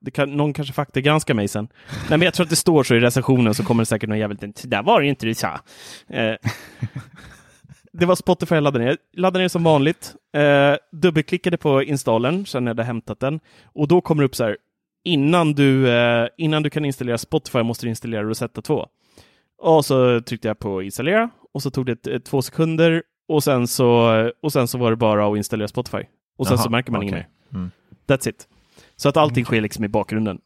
det 0.00 0.10
kan, 0.10 0.36
någon 0.36 0.52
kanske 0.52 0.74
faktagranskar 0.74 1.34
mig 1.34 1.48
sen. 1.48 1.68
Nej, 1.90 2.18
men 2.18 2.22
jag 2.22 2.34
tror 2.34 2.44
att 2.44 2.50
det 2.50 2.56
står 2.56 2.82
så 2.82 2.94
i 2.94 3.00
recensionen 3.00 3.54
så 3.54 3.64
kommer 3.64 3.82
det 3.82 3.86
säkert 3.86 4.08
någon 4.08 4.18
jävel 4.18 4.36
där 4.64 4.82
var 4.82 5.00
det 5.00 5.06
inte 5.06 5.26
du 5.26 5.34
sa. 5.34 5.60
Eh, 6.08 6.34
det 7.92 8.06
var 8.06 8.14
Spotify 8.14 8.54
jag 8.54 8.62
laddade 8.62 8.84
ner. 8.84 8.96
Laddade 9.16 9.44
ner 9.44 9.48
som 9.48 9.64
vanligt. 9.64 10.14
Eh, 10.34 10.74
dubbelklickade 10.92 11.56
på 11.56 11.82
installen 11.82 12.46
sen 12.46 12.64
jag 12.64 12.70
hade 12.70 12.84
hämtat 12.84 13.20
den 13.20 13.40
och 13.64 13.88
då 13.88 14.00
kommer 14.00 14.22
det 14.22 14.26
upp 14.26 14.36
så 14.36 14.44
här. 14.44 14.56
Innan 15.04 15.52
du, 15.52 15.90
eh, 15.90 16.28
innan 16.36 16.62
du 16.62 16.70
kan 16.70 16.84
installera 16.84 17.18
Spotify 17.18 17.62
måste 17.62 17.86
du 17.86 17.90
installera 17.90 18.22
Rosetta 18.22 18.62
2. 18.62 18.88
Och 19.62 19.84
så 19.84 20.20
tryckte 20.20 20.48
jag 20.48 20.58
på 20.58 20.82
installera 20.82 21.30
och 21.54 21.62
så 21.62 21.70
tog 21.70 21.86
det 21.86 22.20
två 22.20 22.42
sekunder 22.42 23.02
och 23.28 23.44
sen 23.44 23.66
så, 23.66 24.30
och 24.42 24.52
sen 24.52 24.68
så 24.68 24.78
var 24.78 24.90
det 24.90 24.96
bara 24.96 25.26
att 25.26 25.36
installera 25.36 25.68
Spotify. 25.68 26.02
Och 26.36 26.46
sen 26.46 26.54
Aha, 26.54 26.64
så 26.64 26.70
märker 26.70 26.92
man 26.92 26.98
okay. 26.98 27.08
inget 27.08 27.26
mer. 27.50 27.58
Mm. 27.58 27.70
That's 28.06 28.28
it. 28.28 28.48
Så 28.96 29.08
att 29.08 29.16
allting 29.16 29.44
sker 29.44 29.60
liksom 29.60 29.84
i 29.84 29.88
bakgrunden. 29.88 30.38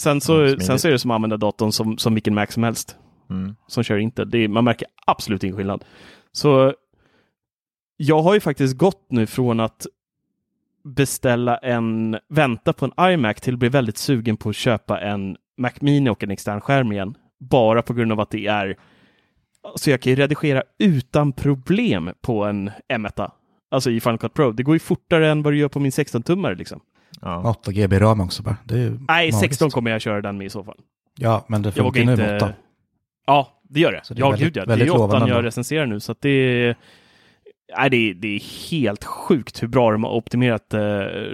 Sen 0.00 0.20
så, 0.20 0.44
mm, 0.44 0.60
sen 0.60 0.78
så 0.78 0.88
är 0.88 0.92
det 0.92 0.98
som 0.98 1.10
att 1.10 1.14
använda 1.14 1.36
datorn 1.36 1.72
som, 1.72 1.98
som 1.98 2.14
vilken 2.14 2.34
Mac 2.34 2.46
som 2.46 2.62
helst. 2.62 2.96
Mm. 3.30 3.56
Som 3.66 3.84
kör 3.84 3.98
inte. 3.98 4.24
Det 4.24 4.38
är, 4.38 4.48
man 4.48 4.64
märker 4.64 4.88
absolut 5.06 5.44
ingen 5.44 5.56
skillnad. 5.56 5.84
Så 6.32 6.74
jag 7.96 8.22
har 8.22 8.34
ju 8.34 8.40
faktiskt 8.40 8.76
gått 8.76 9.06
nu 9.08 9.26
från 9.26 9.60
att 9.60 9.86
beställa 10.84 11.56
en, 11.56 12.18
vänta 12.28 12.72
på 12.72 12.84
en 12.84 13.12
iMac 13.12 13.40
till 13.40 13.54
att 13.54 13.58
bli 13.58 13.68
väldigt 13.68 13.98
sugen 13.98 14.36
på 14.36 14.48
att 14.48 14.56
köpa 14.56 15.00
en 15.00 15.36
Mac 15.58 15.72
Mini 15.80 16.10
och 16.10 16.22
en 16.22 16.30
extern 16.30 16.60
skärm 16.60 16.92
igen. 16.92 17.14
Bara 17.40 17.82
på 17.82 17.94
grund 17.94 18.12
av 18.12 18.20
att 18.20 18.30
det 18.30 18.46
är 18.46 18.76
så 19.74 19.90
jag 19.90 20.00
kan 20.00 20.10
ju 20.10 20.16
redigera 20.16 20.62
utan 20.78 21.32
problem 21.32 22.10
på 22.20 22.44
en 22.44 22.70
M1. 22.88 23.30
Alltså 23.70 23.90
i 23.90 24.00
Final 24.00 24.18
Cut 24.18 24.34
Pro. 24.34 24.52
Det 24.52 24.62
går 24.62 24.74
ju 24.74 24.78
fortare 24.78 25.30
än 25.30 25.42
vad 25.42 25.52
det 25.52 25.56
gör 25.56 25.68
på 25.68 25.80
min 25.80 25.90
16-tummare 25.90 26.54
liksom. 26.54 26.80
Ja. 27.20 27.50
8 27.50 27.72
GB 27.72 27.98
ram 27.98 28.20
också 28.20 28.42
bara. 28.42 28.56
Nej, 28.64 28.90
magiskt. 28.90 29.40
16 29.40 29.70
kommer 29.70 29.90
jag 29.90 30.00
köra 30.00 30.22
den 30.22 30.38
med 30.38 30.46
i 30.46 30.50
så 30.50 30.64
fall. 30.64 30.78
Ja, 31.18 31.44
men 31.48 31.62
det 31.62 31.72
funkar 31.72 32.04
nu 32.04 32.16
med 32.16 32.42
8. 32.42 32.52
Ja, 33.26 33.48
det 33.62 33.80
gör 33.80 33.92
det. 33.92 34.02
det 34.08 34.20
ja, 34.20 34.30
väldigt, 34.30 34.54
gud 34.54 34.56
ja. 34.56 34.76
Det 34.76 34.84
är 34.84 35.00
8 35.00 35.28
jag 35.28 35.44
recenserar 35.44 35.86
nu, 35.86 36.00
så 36.00 36.12
att 36.12 36.20
det 36.20 36.28
är... 36.28 36.76
Nej, 37.78 37.90
det 37.90 37.96
är, 37.96 38.14
det 38.14 38.28
är 38.28 38.70
helt 38.70 39.04
sjukt 39.04 39.62
hur 39.62 39.68
bra 39.68 39.92
de 39.92 40.04
har 40.04 40.10
optimerat 40.10 40.74
eh, 40.74 40.80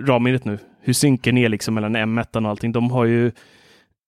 ramminnet 0.07 0.45
nu. 0.45 0.59
Hur 0.81 0.93
synken 0.93 1.39
är 1.39 1.49
liksom 1.49 1.75
mellan 1.75 1.97
M1 1.97 2.37
och 2.37 2.51
allting. 2.51 2.73
De 2.73 2.91
har 2.91 3.05
ju... 3.05 3.33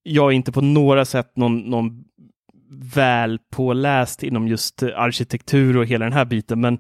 Jag 0.02 0.26
är 0.26 0.32
inte 0.32 0.52
på 0.52 0.61
några 0.61 1.04
sätt 1.04 1.37
någon, 1.37 1.58
någon 1.58 2.04
väl 2.94 3.38
påläst 3.50 4.22
inom 4.22 4.48
just 4.48 4.82
arkitektur 4.82 5.76
och 5.76 5.87
hela 5.87 6.04
den 6.04 6.12
här 6.12 6.24
biten, 6.24 6.61
men 6.61 6.74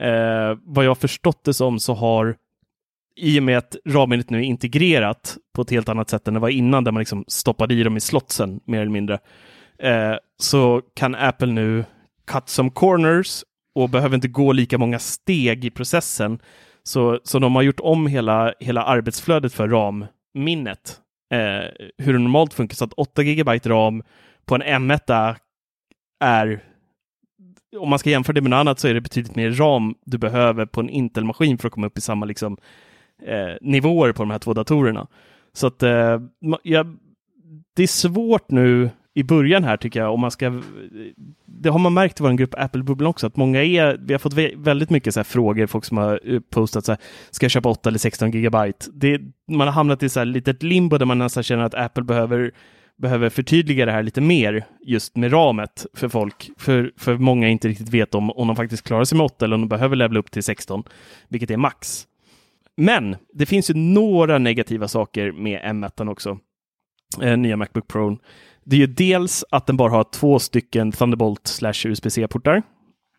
eh, 0.00 0.58
vad 0.62 0.84
jag 0.84 0.90
har 0.90 0.94
förstått 0.94 1.44
det 1.44 1.54
som 1.54 1.80
så 1.80 1.94
har 1.94 2.36
i 3.16 3.38
och 3.38 3.42
med 3.42 3.58
att 3.58 3.76
ramminnet 3.88 4.30
nu 4.30 4.38
är 4.38 4.42
integrerat 4.42 5.36
på 5.54 5.62
ett 5.62 5.70
helt 5.70 5.88
annat 5.88 6.10
sätt 6.10 6.28
än 6.28 6.34
det 6.34 6.40
var 6.40 6.48
innan, 6.48 6.84
där 6.84 6.92
man 6.92 7.00
liksom 7.00 7.24
stoppade 7.28 7.74
i 7.74 7.82
dem 7.82 7.96
i 7.96 8.00
slotsen 8.00 8.60
mer 8.64 8.80
eller 8.80 8.90
mindre, 8.90 9.18
eh, 9.78 10.14
så 10.38 10.82
kan 10.94 11.14
Apple 11.14 11.52
nu 11.52 11.84
cut 12.26 12.48
some 12.48 12.70
corners 12.70 13.44
och 13.74 13.90
behöver 13.90 14.14
inte 14.14 14.28
gå 14.28 14.52
lika 14.52 14.78
många 14.78 14.98
steg 14.98 15.64
i 15.64 15.70
processen. 15.70 16.38
Så, 16.82 17.20
så 17.24 17.38
de 17.38 17.54
har 17.54 17.62
gjort 17.62 17.80
om 17.80 18.06
hela, 18.06 18.54
hela 18.60 18.82
arbetsflödet 18.82 19.52
för 19.52 19.68
ramminnet, 19.68 21.00
eh, 21.34 21.86
hur 21.98 22.12
det 22.12 22.18
normalt 22.18 22.54
funkar, 22.54 22.74
så 22.74 22.84
att 22.84 22.92
8 22.92 23.22
GB 23.22 23.58
ram 23.64 24.02
på 24.44 24.54
en 24.54 24.62
M1 24.62 25.34
är 26.20 26.62
om 27.78 27.88
man 27.88 27.98
ska 27.98 28.10
jämföra 28.10 28.34
det 28.34 28.40
med 28.40 28.50
något 28.50 28.58
annat 28.58 28.78
så 28.78 28.88
är 28.88 28.94
det 28.94 29.00
betydligt 29.00 29.36
mer 29.36 29.50
ram 29.50 29.94
du 30.04 30.18
behöver 30.18 30.66
på 30.66 30.80
en 30.80 30.88
Intel-maskin 30.88 31.58
för 31.58 31.68
att 31.68 31.72
komma 31.72 31.86
upp 31.86 31.98
i 31.98 32.00
samma 32.00 32.26
liksom, 32.26 32.56
eh, 33.22 33.56
nivåer 33.60 34.12
på 34.12 34.22
de 34.22 34.30
här 34.30 34.38
två 34.38 34.54
datorerna. 34.54 35.06
Så 35.52 35.66
att 35.66 35.82
eh, 35.82 36.20
ja, 36.62 36.84
det 37.76 37.82
är 37.82 37.86
svårt 37.86 38.50
nu 38.50 38.90
i 39.14 39.22
början 39.22 39.64
här 39.64 39.76
tycker 39.76 40.00
jag, 40.00 40.14
om 40.14 40.20
man 40.20 40.30
ska... 40.30 40.62
Det 41.46 41.68
har 41.68 41.78
man 41.78 41.94
märkt 41.94 42.20
i 42.20 42.22
vår 42.22 42.32
grupp 42.32 42.54
Apple-bubblan 42.58 43.06
också, 43.06 43.26
att 43.26 43.36
många 43.36 43.64
är... 43.64 43.98
Vi 44.00 44.14
har 44.14 44.18
fått 44.18 44.34
väldigt 44.56 44.90
mycket 44.90 45.14
så 45.14 45.24
frågor, 45.24 45.66
folk 45.66 45.84
som 45.84 45.96
har 45.96 46.20
eh, 46.24 46.40
postat 46.40 46.84
så 46.84 46.92
här, 46.92 47.00
ska 47.30 47.44
jag 47.44 47.50
köpa 47.50 47.68
8 47.68 47.88
eller 47.88 47.98
16 47.98 48.30
gigabyte? 48.30 48.86
Det, 48.92 49.20
man 49.48 49.66
har 49.66 49.74
hamnat 49.74 50.02
i 50.02 50.08
så 50.08 50.20
här 50.20 50.24
litet 50.24 50.62
limbo 50.62 50.98
där 50.98 51.06
man 51.06 51.18
nästan 51.18 51.42
känner 51.42 51.64
att 51.64 51.74
Apple 51.74 52.04
behöver 52.04 52.52
behöver 52.98 53.30
förtydliga 53.30 53.86
det 53.86 53.92
här 53.92 54.02
lite 54.02 54.20
mer 54.20 54.64
just 54.80 55.16
med 55.16 55.32
ramet 55.32 55.86
för 55.94 56.08
folk. 56.08 56.50
För, 56.58 56.92
för 56.96 57.16
många 57.16 57.48
inte 57.48 57.68
riktigt 57.68 57.88
vet 57.88 58.14
om, 58.14 58.30
om 58.30 58.46
de 58.46 58.56
faktiskt 58.56 58.82
klarar 58.82 59.04
sig 59.04 59.18
med 59.18 59.24
8 59.24 59.44
eller 59.44 59.54
om 59.54 59.60
de 59.60 59.68
behöver 59.68 59.96
levla 59.96 60.18
upp 60.18 60.30
till 60.30 60.42
16, 60.42 60.84
vilket 61.28 61.50
är 61.50 61.56
max. 61.56 62.06
Men 62.76 63.16
det 63.32 63.46
finns 63.46 63.70
ju 63.70 63.74
några 63.74 64.38
negativa 64.38 64.88
saker 64.88 65.32
med 65.32 65.60
M1 65.60 66.10
också. 66.10 66.38
Eh, 67.22 67.36
nya 67.36 67.56
Macbook 67.56 67.88
Pro. 67.88 68.18
Det 68.64 68.76
är 68.76 68.80
ju 68.80 68.86
dels 68.86 69.44
att 69.50 69.66
den 69.66 69.76
bara 69.76 69.90
har 69.90 70.04
två 70.04 70.38
stycken 70.38 70.92
Thunderbolt 70.92 71.46
slash 71.46 71.86
USB-C-portar. 71.86 72.62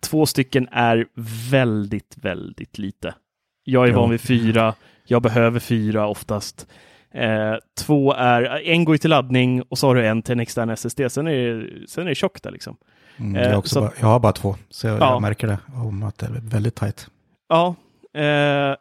Två 0.01 0.25
stycken 0.25 0.67
är 0.71 1.05
väldigt, 1.51 2.17
väldigt 2.21 2.77
lite. 2.77 3.15
Jag 3.63 3.87
är 3.87 3.93
van 3.93 4.09
vid 4.09 4.21
fyra. 4.21 4.73
Jag 5.05 5.21
behöver 5.21 5.59
fyra 5.59 6.07
oftast. 6.07 6.67
Eh, 7.13 7.55
två 7.79 8.13
är, 8.13 8.67
en 8.67 8.85
går 8.85 8.97
till 8.97 9.09
laddning 9.09 9.61
och 9.61 9.77
så 9.77 9.87
har 9.87 9.95
du 9.95 10.07
en 10.07 10.21
till 10.21 10.31
en 10.31 10.39
extern 10.39 10.69
SSD. 10.69 11.01
Sen 11.09 11.27
är 11.27 11.31
det, 11.31 11.87
sen 11.87 12.03
är 12.03 12.09
det 12.09 12.15
tjockt 12.15 12.43
där 12.43 12.51
liksom. 12.51 12.77
Mm, 13.19 13.35
jag, 13.35 13.53
eh, 13.53 13.61
så, 13.61 13.81
bara, 13.81 13.91
jag, 13.99 14.07
har 14.07 14.19
bara 14.19 14.31
två, 14.31 14.55
så 14.69 14.87
jag, 14.87 15.01
ja. 15.01 15.11
jag 15.11 15.21
märker 15.21 15.47
det 15.47 15.57
om 15.75 16.03
att 16.03 16.17
det 16.17 16.25
är 16.25 16.41
väldigt 16.43 16.75
tajt. 16.75 17.07
Ja, 17.49 17.75
eh, 18.13 18.75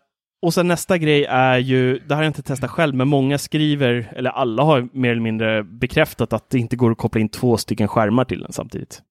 och 0.47 0.55
sen 0.55 0.69
nästa 0.69 0.99
grej 0.99 1.25
är 1.25 1.59
ju, 1.59 1.99
det 1.99 2.15
har 2.15 2.23
jag 2.23 2.31
inte 2.31 2.43
testat 2.43 2.71
själv, 2.71 2.95
men 2.95 3.09
många 3.09 3.39
skriver, 3.39 4.13
eller 4.17 4.31
alla 4.31 4.63
har 4.63 4.89
mer 4.93 5.11
eller 5.11 5.21
mindre 5.21 5.65
bekräftat 5.65 6.33
att 6.33 6.51
det 6.51 6.59
inte 6.59 6.77
går 6.77 6.91
att 6.91 6.99
koppla 6.99 7.21
in 7.21 7.29
två 7.29 7.57
stycken 7.57 7.89
skärmar 7.89 8.25
till 8.25 8.41
den 8.41 8.53
samtidigt. 8.53 9.03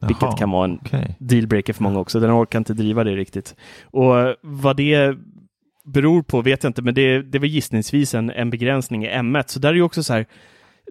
Jaha, 0.00 0.08
Vilket 0.08 0.38
kan 0.38 0.50
vara 0.50 0.64
en 0.64 0.74
okay. 0.74 1.08
dealbreaker 1.18 1.72
för 1.72 1.82
många 1.82 1.98
också. 1.98 2.20
Den 2.20 2.30
orkar 2.30 2.58
inte 2.58 2.74
driva 2.74 3.04
det 3.04 3.16
riktigt. 3.16 3.56
Och 3.84 4.14
vad 4.42 4.76
det 4.76 5.16
beror 5.84 6.22
på 6.22 6.42
vet 6.42 6.62
jag 6.62 6.70
inte, 6.70 6.82
men 6.82 6.94
det, 6.94 7.22
det 7.22 7.38
var 7.38 7.46
gissningsvis 7.46 8.14
en, 8.14 8.30
en 8.30 8.50
begränsning 8.50 9.04
i 9.04 9.08
M1. 9.08 9.44
Så 9.46 9.58
där 9.58 9.68
är 9.68 9.74
ju 9.74 9.82
också 9.82 10.02
så 10.02 10.12
här, 10.12 10.26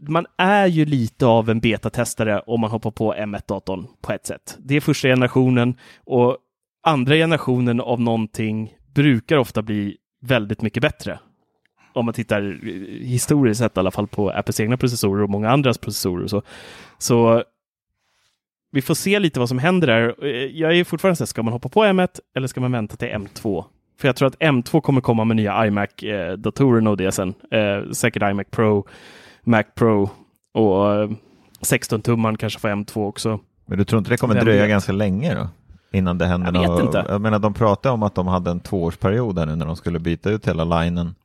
man 0.02 0.26
är 0.38 0.68
ju 0.68 0.86
lite 0.86 1.26
av 1.26 1.50
en 1.50 1.60
betatestare 1.60 2.40
om 2.40 2.62
man 2.62 2.72
hoppar 2.72 2.92
på 2.92 3.14
M1-datorn 3.14 3.88
på 4.02 4.14
ett 4.14 4.26
sätt. 4.26 4.58
Det 4.60 4.76
är 4.76 4.82
första 4.82 5.08
generationen 5.08 5.76
och 6.06 6.38
andra 6.84 7.16
generationen 7.16 7.82
av 7.82 8.02
någonting 8.02 8.74
brukar 8.96 9.38
ofta 9.38 9.62
bli 9.62 9.98
väldigt 10.22 10.62
mycket 10.62 10.82
bättre. 10.82 11.20
Om 11.94 12.06
man 12.06 12.14
tittar 12.14 12.60
historiskt 13.04 13.60
sett 13.60 13.78
i 13.78 13.80
alla 13.80 13.92
fall 13.92 14.08
på 14.08 14.30
Apples 14.30 14.60
egna 14.60 14.78
processorer 14.78 15.24
och 15.24 15.30
många 15.30 15.50
andras 15.50 15.78
processorer. 15.78 16.24
Och 16.24 16.30
så. 16.30 16.42
så 16.98 17.44
vi 18.72 18.82
får 18.82 18.94
se 18.94 19.20
lite 19.20 19.40
vad 19.40 19.50
som 19.50 19.60
händer 19.60 19.88
där. 19.88 20.26
Jag 20.48 20.78
är 20.78 20.84
fortfarande 20.84 21.16
så 21.16 21.26
ska 21.26 21.44
man 21.44 21.54
hoppa 21.54 21.70
på 21.70 21.84
M1 21.84 22.20
eller 22.36 22.48
ska 22.48 22.62
man 22.62 22.72
vänta 22.72 22.96
till 22.96 23.08
M2? 23.08 23.66
För 24.00 24.08
jag 24.08 24.16
tror 24.16 24.28
att 24.28 24.40
M2 24.40 24.82
kommer 24.82 25.02
komma 25.02 25.24
med 25.26 25.36
nya 25.36 25.68
iMac-datorer 25.68 26.88
och 26.90 26.98
det 26.98 27.12
sen. 27.12 27.34
Eh, 27.52 27.92
säkert 27.92 28.24
iMac 28.24 28.48
Pro, 28.52 28.88
Mac 29.44 29.64
Pro 29.76 30.10
och 30.54 30.94
eh, 30.94 31.10
16-tumman 31.62 32.38
kanske 32.38 32.60
får 32.60 32.70
M2 32.70 33.08
också. 33.08 33.40
Men 33.66 33.78
du 33.78 33.86
tror 33.86 33.98
inte 33.98 34.12
det 34.12 34.18
kommer 34.18 34.42
dröja 34.42 34.68
ganska 34.68 34.92
länge 34.92 35.36
då? 35.36 35.48
Innan 35.92 36.18
det 36.18 36.26
händer 36.26 36.54
Jag 36.54 36.76
vet 36.76 36.86
inte. 36.86 37.06
Jag 37.10 37.22
menar, 37.22 37.40
de 37.40 37.54
pratade 37.54 37.94
om 37.94 38.04
att 38.04 38.16
de 38.16 38.28
hade 38.28 38.52
en 38.52 38.60
tvåårsperiod 38.60 39.40
här 39.40 39.46
nu 39.46 39.56
när 39.56 39.66
de 39.66 39.76
skulle 39.76 40.00
byta 40.00 40.30
ut 40.30 40.48
hela 40.48 40.82
linen. 40.82 41.16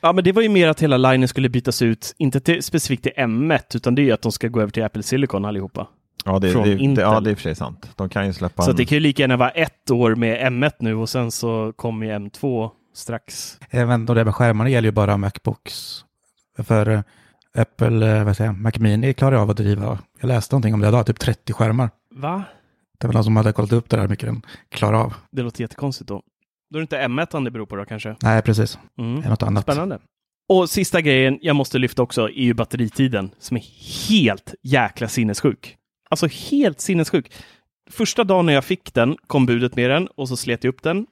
Ja, 0.00 0.12
men 0.12 0.24
det 0.24 0.32
var 0.32 0.42
ju 0.42 0.48
mer 0.48 0.68
att 0.68 0.82
hela 0.82 0.96
linen 0.96 1.28
skulle 1.28 1.48
bytas 1.48 1.82
ut, 1.82 2.14
inte 2.18 2.40
till, 2.40 2.62
specifikt 2.62 3.02
till 3.02 3.12
M1, 3.16 3.76
utan 3.76 3.94
det 3.94 4.02
är 4.02 4.04
ju 4.04 4.12
att 4.12 4.22
de 4.22 4.32
ska 4.32 4.48
gå 4.48 4.60
över 4.60 4.72
till 4.72 4.84
Apple 4.84 5.02
Silicon 5.02 5.44
allihopa. 5.44 5.86
Ja, 6.24 6.38
det, 6.38 6.50
Från 6.52 6.62
det, 6.62 6.74
det, 6.74 6.82
Intel. 6.82 7.02
ja, 7.04 7.20
det 7.20 7.28
är 7.28 7.32
i 7.32 7.34
och 7.34 7.38
för 7.38 7.42
sig 7.42 7.54
sant. 7.54 7.90
De 7.96 8.08
kan 8.08 8.26
ju 8.26 8.32
släppa 8.32 8.62
Så 8.62 8.70
en... 8.70 8.76
det 8.76 8.84
kan 8.84 8.96
ju 8.96 9.00
lika 9.00 9.22
gärna 9.22 9.36
vara 9.36 9.50
ett 9.50 9.90
år 9.90 10.14
med 10.14 10.52
M1 10.52 10.72
nu 10.78 10.94
och 10.94 11.08
sen 11.08 11.30
så 11.30 11.72
kommer 11.76 12.06
ju 12.06 12.12
M2 12.12 12.70
strax. 12.94 13.58
Även 13.70 14.06
då 14.06 14.14
det 14.14 14.24
med 14.24 14.34
skärmarna 14.34 14.70
gäller 14.70 14.88
ju 14.88 14.92
bara 14.92 15.16
Macbooks. 15.16 16.04
För 16.58 16.88
eh, 16.88 17.00
Apple, 17.56 18.16
eh, 18.18 18.24
vad 18.24 18.36
säger 18.36 18.50
jag, 18.50 18.60
Mac 18.60 18.72
Mini 18.78 19.14
klarar 19.14 19.36
av 19.36 19.50
att 19.50 19.56
driva, 19.56 19.98
jag 20.20 20.28
läste 20.28 20.54
någonting 20.54 20.74
om 20.74 20.80
det 20.80 20.88
idag, 20.88 21.06
typ 21.06 21.18
30 21.18 21.52
skärmar. 21.52 21.90
Va? 22.14 22.42
Det 22.98 23.06
var 23.06 23.14
någon 23.14 23.24
som 23.24 23.36
hade 23.36 23.52
kollat 23.52 23.72
upp 23.72 23.90
det 23.90 23.96
där 23.96 24.02
hur 24.02 24.08
mycket 24.08 24.26
den 24.26 24.42
klarar 24.68 24.98
av. 24.98 25.14
Det 25.30 25.42
låter 25.42 25.60
jättekonstigt 25.60 26.08
då. 26.08 26.22
Då 26.70 26.78
är 26.78 26.80
det 26.80 26.82
inte 26.82 26.98
M1 26.98 27.44
det 27.44 27.50
beror 27.50 27.66
på 27.66 27.76
då 27.76 27.84
kanske? 27.84 28.16
Nej, 28.22 28.42
precis. 28.42 28.78
Mm. 28.98 29.20
Det 29.20 29.26
är 29.26 29.30
något 29.30 29.42
annat. 29.42 29.62
Spännande. 29.62 29.98
Och 30.48 30.70
sista 30.70 31.00
grejen 31.00 31.38
jag 31.42 31.56
måste 31.56 31.78
lyfta 31.78 32.02
också 32.02 32.28
är 32.28 32.42
ju 32.42 32.54
batteritiden 32.54 33.30
som 33.38 33.56
är 33.56 33.64
helt 34.08 34.54
jäkla 34.62 35.08
sinnessjuk. 35.08 35.76
Alltså 36.10 36.26
helt 36.26 36.80
sinnessjuk. 36.80 37.32
Första 37.90 38.24
dagen 38.24 38.46
när 38.46 38.52
jag 38.52 38.64
fick 38.64 38.94
den 38.94 39.16
kom 39.26 39.46
budet 39.46 39.76
med 39.76 39.90
den 39.90 40.06
och 40.06 40.28
så 40.28 40.36
slet 40.36 40.64
jag 40.64 40.74
upp 40.74 40.82
den. 40.82 41.06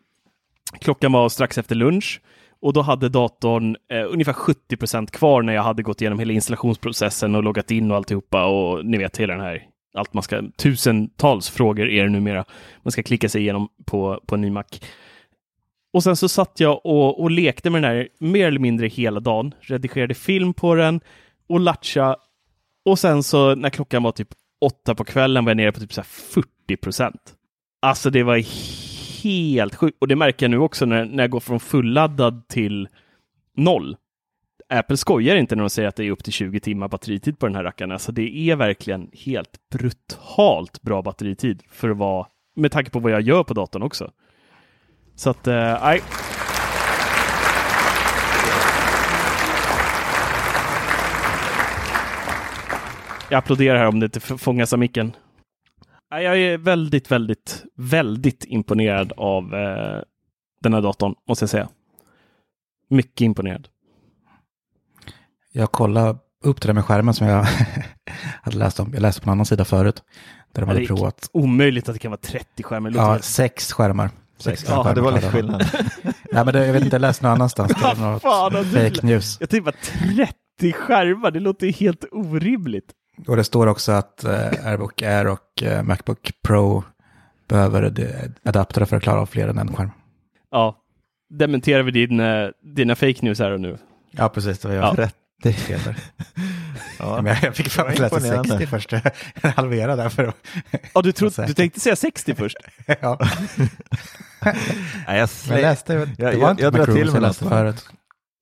Klockan 0.80 1.12
var 1.12 1.28
strax 1.28 1.58
efter 1.58 1.74
lunch 1.74 2.20
och 2.60 2.72
då 2.72 2.82
hade 2.82 3.08
datorn 3.08 3.76
eh, 3.92 4.12
ungefär 4.12 4.32
70 4.32 4.76
procent 4.76 5.10
kvar 5.10 5.42
när 5.42 5.52
jag 5.52 5.62
hade 5.62 5.82
gått 5.82 6.00
igenom 6.00 6.18
hela 6.18 6.32
installationsprocessen 6.32 7.34
och 7.34 7.42
loggat 7.42 7.70
in 7.70 7.90
och 7.90 7.96
alltihopa 7.96 8.44
och 8.44 8.86
ni 8.86 8.98
vet 8.98 9.16
hela 9.16 9.32
den 9.34 9.42
här 9.42 9.62
allt 9.94 10.14
man 10.14 10.22
ska, 10.22 10.42
tusentals 10.56 11.50
frågor 11.50 11.88
är 11.88 12.04
det 12.04 12.10
numera. 12.10 12.44
Man 12.82 12.92
ska 12.92 13.02
klicka 13.02 13.28
sig 13.28 13.42
igenom 13.42 13.68
på, 13.84 14.20
på 14.26 14.34
en 14.34 14.40
ny 14.40 14.50
Mac. 14.50 14.64
Och 15.92 16.02
sen 16.02 16.16
så 16.16 16.28
satt 16.28 16.60
jag 16.60 16.86
och, 16.86 17.22
och 17.22 17.30
lekte 17.30 17.70
med 17.70 17.82
den 17.82 17.90
här 17.90 18.08
mer 18.18 18.46
eller 18.46 18.60
mindre 18.60 18.86
hela 18.86 19.20
dagen. 19.20 19.54
Redigerade 19.60 20.14
film 20.14 20.54
på 20.54 20.74
den 20.74 21.00
och 21.48 21.60
latcha. 21.60 22.16
Och 22.84 22.98
sen 22.98 23.22
så 23.22 23.54
när 23.54 23.70
klockan 23.70 24.02
var 24.02 24.12
typ 24.12 24.28
åtta 24.60 24.94
på 24.94 25.04
kvällen 25.04 25.44
var 25.44 25.50
jag 25.50 25.56
nere 25.56 25.72
på 25.72 25.80
typ 25.80 25.92
så 25.92 26.00
här 26.00 26.08
40 26.08 26.76
procent. 26.76 27.34
Alltså 27.82 28.10
det 28.10 28.22
var 28.22 28.42
helt 29.22 29.74
sjukt. 29.74 29.96
Och 30.00 30.08
det 30.08 30.16
märker 30.16 30.46
jag 30.46 30.50
nu 30.50 30.58
också 30.58 30.86
när, 30.86 31.04
när 31.04 31.22
jag 31.22 31.30
går 31.30 31.40
från 31.40 31.60
fulladdad 31.60 32.48
till 32.48 32.88
noll. 33.56 33.96
Apple 34.68 34.96
skojar 34.96 35.36
inte 35.36 35.56
när 35.56 35.62
de 35.62 35.70
säger 35.70 35.88
att 35.88 35.96
det 35.96 36.04
är 36.04 36.10
upp 36.10 36.24
till 36.24 36.32
20 36.32 36.60
timmar 36.60 36.88
batteritid 36.88 37.38
på 37.38 37.46
den 37.46 37.56
här 37.56 37.64
rackaren. 37.64 37.92
Alltså 37.92 38.12
det 38.12 38.36
är 38.36 38.56
verkligen 38.56 39.10
helt 39.12 39.68
brutalt 39.70 40.82
bra 40.82 41.02
batteritid 41.02 41.62
för 41.70 41.90
att 41.90 41.96
vara, 41.96 42.26
med 42.56 42.72
tanke 42.72 42.90
på 42.90 42.98
vad 42.98 43.12
jag 43.12 43.20
gör 43.20 43.44
på 43.44 43.54
datorn 43.54 43.82
också. 43.82 44.10
Så 45.14 45.30
att, 45.30 45.46
eh, 45.46 45.54
jag 53.30 53.38
applåderar 53.38 53.78
här 53.78 53.86
om 53.86 54.00
det 54.00 54.06
inte 54.06 54.20
fångas 54.20 54.72
av 54.72 54.78
micken. 54.78 55.16
Jag 56.10 56.38
är 56.38 56.58
väldigt, 56.58 57.10
väldigt, 57.10 57.64
väldigt 57.76 58.44
imponerad 58.44 59.12
av 59.16 59.54
eh, 59.54 60.02
den 60.60 60.74
här 60.74 60.80
datorn, 60.80 61.14
måste 61.28 61.42
jag 61.42 61.50
säga. 61.50 61.68
Mycket 62.88 63.20
imponerad. 63.20 63.68
Jag 65.56 65.72
kollade 65.72 66.18
upp 66.44 66.60
det 66.60 66.68
där 66.68 66.72
med 66.72 66.84
skärmen 66.84 67.14
som 67.14 67.26
jag 67.26 67.46
hade 68.42 68.56
läst 68.56 68.80
om. 68.80 68.90
Jag 68.92 69.02
läste 69.02 69.20
på 69.20 69.30
en 69.30 69.32
annan 69.32 69.46
sida 69.46 69.64
förut. 69.64 70.02
Där 70.52 70.62
de 70.62 70.68
hade 70.68 70.80
det 70.80 70.86
provat. 70.86 71.30
Omöjligt 71.32 71.88
att 71.88 71.94
det 71.94 71.98
kan 71.98 72.10
vara 72.10 72.20
30 72.20 72.62
skärmar. 72.62 72.92
Ja, 72.94 73.18
sex 73.18 73.72
skärmar. 73.72 74.10
Sex 74.38 74.64
Ja, 74.68 74.76
skärmar 74.76 74.94
det 74.94 75.00
var 75.00 75.12
lite 75.12 75.30
skillnad. 75.30 75.66
Nej, 76.04 76.44
men 76.44 76.46
det, 76.46 76.66
jag 76.66 76.72
vet 76.72 76.84
inte, 76.84 76.94
jag 76.96 77.00
läste 77.00 77.24
någon 77.24 77.32
annanstans. 77.32 77.72
Det 77.74 77.80
var 77.82 78.12
något 78.12 78.22
fan 78.22 78.64
fake 78.64 79.06
news. 79.06 79.36
Jag 79.40 79.50
tänkte 79.50 79.72
bara 79.72 80.24
30 80.58 80.72
skärmar, 80.72 81.30
det 81.30 81.40
låter 81.40 81.66
ju 81.66 81.72
helt 81.72 82.04
orimligt. 82.12 82.92
Och 83.26 83.36
det 83.36 83.44
står 83.44 83.66
också 83.66 83.92
att 83.92 84.24
eh, 84.24 84.66
Airbook 84.66 85.02
Air 85.02 85.26
och 85.26 85.62
eh, 85.62 85.82
Macbook 85.82 86.32
Pro 86.42 86.84
behöver 87.48 87.92
adaptrar 88.44 88.84
för 88.84 88.96
att 88.96 89.02
klara 89.02 89.20
av 89.20 89.26
fler 89.26 89.48
än 89.48 89.58
en 89.58 89.74
skärm. 89.74 89.90
Ja, 90.50 90.76
dementerar 91.30 91.82
vi 91.82 91.90
din, 91.90 92.20
eh, 92.20 92.48
dina 92.62 92.94
fake 92.94 93.18
news 93.22 93.38
här 93.38 93.50
och 93.50 93.60
nu. 93.60 93.78
Ja, 94.10 94.28
precis. 94.28 94.58
Det 94.58 94.68
var 94.68 94.74
jag. 94.74 94.98
Ja. 94.98 95.08
Det 95.42 95.68
där. 95.84 95.96
Ja. 96.98 97.22
Men 97.22 97.36
jag 97.42 97.56
fick 97.56 97.68
fram 97.68 97.86
att 97.86 97.98
läsa 97.98 98.16
Imponerande. 98.16 98.48
60 98.48 98.66
först. 98.66 98.92
Jag 99.42 99.50
halverade 99.50 100.02
där 100.02 100.08
för 100.08 100.24
att... 100.24 100.36
Ja, 100.94 101.02
du, 101.02 101.12
trodde, 101.12 101.34
Säkert. 101.34 101.48
du 101.48 101.54
tänkte 101.54 101.80
säga 101.80 101.96
60 101.96 102.34
först? 102.34 102.56
ja. 103.00 103.18
Nej, 105.06 105.18
jag, 105.18 105.28
Jag 105.48 105.60
läste, 105.60 105.94
det 105.94 106.14
Jag- 106.18 106.32
var 106.32 106.38
jag- 106.40 106.50
inte 106.50 106.62
jag 106.62 106.72
drar 106.72 106.86
till 106.86 107.12
med 107.12 107.22
läste 107.22 107.44
förut. 107.44 107.88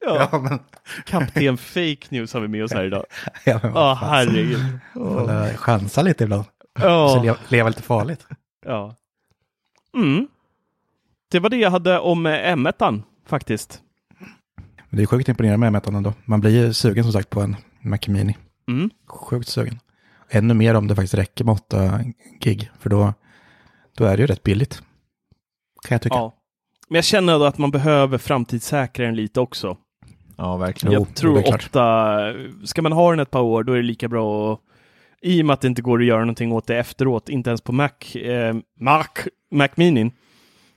Ja, 0.06 0.28
Ja, 0.32 0.38
men... 0.38 0.58
kapten 1.06 1.58
fake 1.58 2.06
news 2.08 2.32
har 2.34 2.40
vi 2.40 2.48
med 2.48 2.64
oss 2.64 2.72
här 2.72 2.84
idag. 2.84 3.04
Ja, 3.44 3.60
men 3.62 3.72
fan. 3.72 3.96
herregud. 3.96 4.78
Väl 5.26 5.56
chansa 5.56 6.02
lite 6.02 6.24
ibland. 6.24 6.44
Så 6.44 6.50
Ja, 6.86 7.22
leva, 7.22 7.36
leva 7.48 7.68
lite 7.68 7.82
farligt. 7.82 8.26
ja. 8.66 8.96
Mm. 9.96 10.26
Det 11.30 11.38
var 11.38 11.50
det 11.50 11.56
jag 11.56 11.70
hade 11.70 11.98
om 11.98 12.26
eh, 12.26 12.32
M1 12.56 13.02
faktiskt. 13.28 13.80
Men 14.92 14.96
det 14.96 15.02
är 15.02 15.06
sjukt 15.06 15.28
imponerande 15.28 15.70
med 15.70 15.82
M1 15.82 15.96
ändå. 15.96 16.12
Man 16.24 16.40
blir 16.40 16.50
ju 16.50 16.72
sugen 16.72 17.04
som 17.04 17.12
sagt 17.12 17.30
på 17.30 17.40
en 17.40 17.56
Mac 17.80 17.98
Mini. 18.06 18.36
Mm. 18.68 18.90
Sjukt 19.06 19.48
sugen. 19.48 19.80
Ännu 20.30 20.54
mer 20.54 20.74
om 20.74 20.88
det 20.88 20.94
faktiskt 20.94 21.14
räcker 21.14 21.44
med 21.44 21.52
8 21.52 22.00
gig. 22.40 22.70
För 22.80 22.90
då, 22.90 23.14
då 23.96 24.04
är 24.04 24.16
det 24.16 24.20
ju 24.20 24.26
rätt 24.26 24.42
billigt. 24.42 24.82
Kan 25.82 25.94
jag 25.94 26.02
tycka. 26.02 26.16
Ja. 26.16 26.34
Men 26.88 26.94
jag 26.94 27.04
känner 27.04 27.46
att 27.46 27.58
man 27.58 27.70
behöver 27.70 28.18
framtidssäkra 28.18 29.06
den 29.06 29.16
lite 29.16 29.40
också. 29.40 29.76
Ja, 30.36 30.56
verkligen. 30.56 30.92
Jag 30.92 31.14
tror 31.14 31.54
åtta, 31.54 32.18
ska 32.64 32.82
man 32.82 32.92
ha 32.92 33.10
den 33.10 33.20
ett 33.20 33.30
par 33.30 33.42
år 33.42 33.64
då 33.64 33.72
är 33.72 33.76
det 33.76 33.82
lika 33.82 34.08
bra 34.08 34.52
att, 34.52 34.60
i 35.22 35.42
och 35.42 35.46
med 35.46 35.54
att 35.54 35.60
det 35.60 35.68
inte 35.68 35.82
går 35.82 36.00
att 36.00 36.06
göra 36.06 36.20
någonting 36.20 36.52
åt 36.52 36.66
det 36.66 36.78
efteråt, 36.78 37.28
inte 37.28 37.50
ens 37.50 37.60
på 37.60 37.72
Mac, 37.72 38.14
eh, 38.14 38.54
Mac, 38.80 39.06
Mac 39.50 39.68
Mini. 39.74 40.12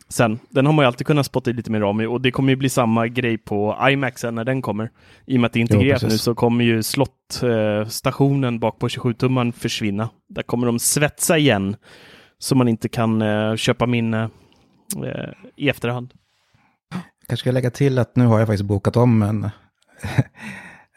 Sen, 0.09 0.39
den 0.49 0.65
har 0.65 0.73
man 0.73 0.83
ju 0.83 0.87
alltid 0.87 1.07
kunnat 1.07 1.25
spotta 1.25 1.49
i 1.49 1.53
lite 1.53 1.71
mer 1.71 1.79
ram 1.79 2.01
i 2.01 2.05
och 2.05 2.21
det 2.21 2.31
kommer 2.31 2.49
ju 2.49 2.55
bli 2.55 2.69
samma 2.69 3.07
grej 3.07 3.37
på 3.37 3.77
sen 4.15 4.35
när 4.35 4.43
den 4.43 4.61
kommer. 4.61 4.91
I 5.25 5.37
och 5.37 5.41
med 5.41 5.47
att 5.47 5.53
det 5.53 5.59
är 5.59 5.61
integrerat 5.61 6.01
Jo, 6.01 6.09
nu 6.09 6.17
så 6.17 6.35
kommer 6.35 6.65
ju 6.65 6.83
slottstationen 6.83 8.53
eh, 8.53 8.59
bak 8.59 8.79
på 8.79 8.87
27-tumman 8.87 9.51
försvinna. 9.51 10.09
Där 10.29 10.43
kommer 10.43 10.67
de 10.67 10.79
svetsa 10.79 11.37
igen 11.37 11.75
så 12.37 12.55
man 12.55 12.67
inte 12.67 12.89
kan 12.89 13.21
eh, 13.21 13.55
köpa 13.55 13.85
minne 13.85 14.29
eh, 15.05 15.33
i 15.55 15.69
efterhand. 15.69 16.13
Kanske 17.27 17.41
ska 17.41 17.49
jag 17.49 17.53
lägga 17.53 17.71
till 17.71 17.99
att 17.99 18.15
nu 18.15 18.25
har 18.25 18.39
jag 18.39 18.47
faktiskt 18.47 18.65
bokat 18.65 18.97
om 18.97 19.21
en 19.21 19.49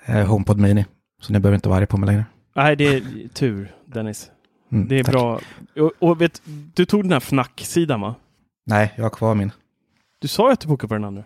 HomePod 0.26 0.58
Mini. 0.58 0.84
Så 1.20 1.32
ni 1.32 1.40
behöver 1.40 1.54
inte 1.54 1.68
vara 1.68 1.76
arga 1.76 1.86
på 1.86 1.96
mig 1.96 2.06
längre. 2.06 2.24
Nej, 2.56 2.76
det 2.76 2.84
är 2.84 3.02
tur 3.34 3.72
Dennis. 3.86 4.30
Mm, 4.72 4.88
Det 4.88 4.98
är 4.98 5.04
tack. 5.04 5.12
bra. 5.12 5.40
Och, 5.76 5.92
och 5.98 6.20
vet, 6.20 6.42
du 6.74 6.84
tog 6.84 7.02
den 7.02 7.12
här 7.12 7.20
Fnac-sidan 7.20 8.00
va? 8.00 8.14
Nej, 8.68 8.92
jag 8.96 9.04
har 9.04 9.10
kvar 9.10 9.34
min. 9.34 9.52
Du 10.18 10.28
sa 10.28 10.46
ju 10.48 10.52
att 10.52 10.60
du 10.60 10.68
bokade 10.68 10.88
på 10.88 10.94
den 10.94 11.04
andra. 11.04 11.24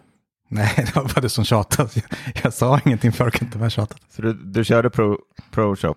Nej, 0.48 0.72
det 0.76 0.96
var 0.96 1.02
bara 1.04 1.20
du 1.20 1.28
som 1.28 1.44
tjatade. 1.44 1.88
Jag, 1.94 2.04
jag 2.44 2.52
sa 2.54 2.80
ingenting 2.86 3.12
för 3.12 3.26
att 3.28 3.42
inte 3.42 3.58
vara 3.58 3.70
tjatat. 3.70 4.00
Så 4.10 4.22
du, 4.22 4.32
du 4.32 4.64
körde 4.64 4.90
Pro, 4.90 5.18
Pro 5.50 5.76
Shop, 5.76 5.94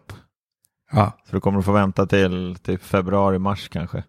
Ja, 0.92 1.12
så 1.30 1.36
du 1.36 1.40
kommer 1.42 1.60
att 1.60 1.66
få 1.66 1.72
vänta 1.72 2.06
till, 2.06 2.56
till 2.64 2.80
februari, 2.80 3.40
mars 3.40 3.70
kanske? 3.70 4.04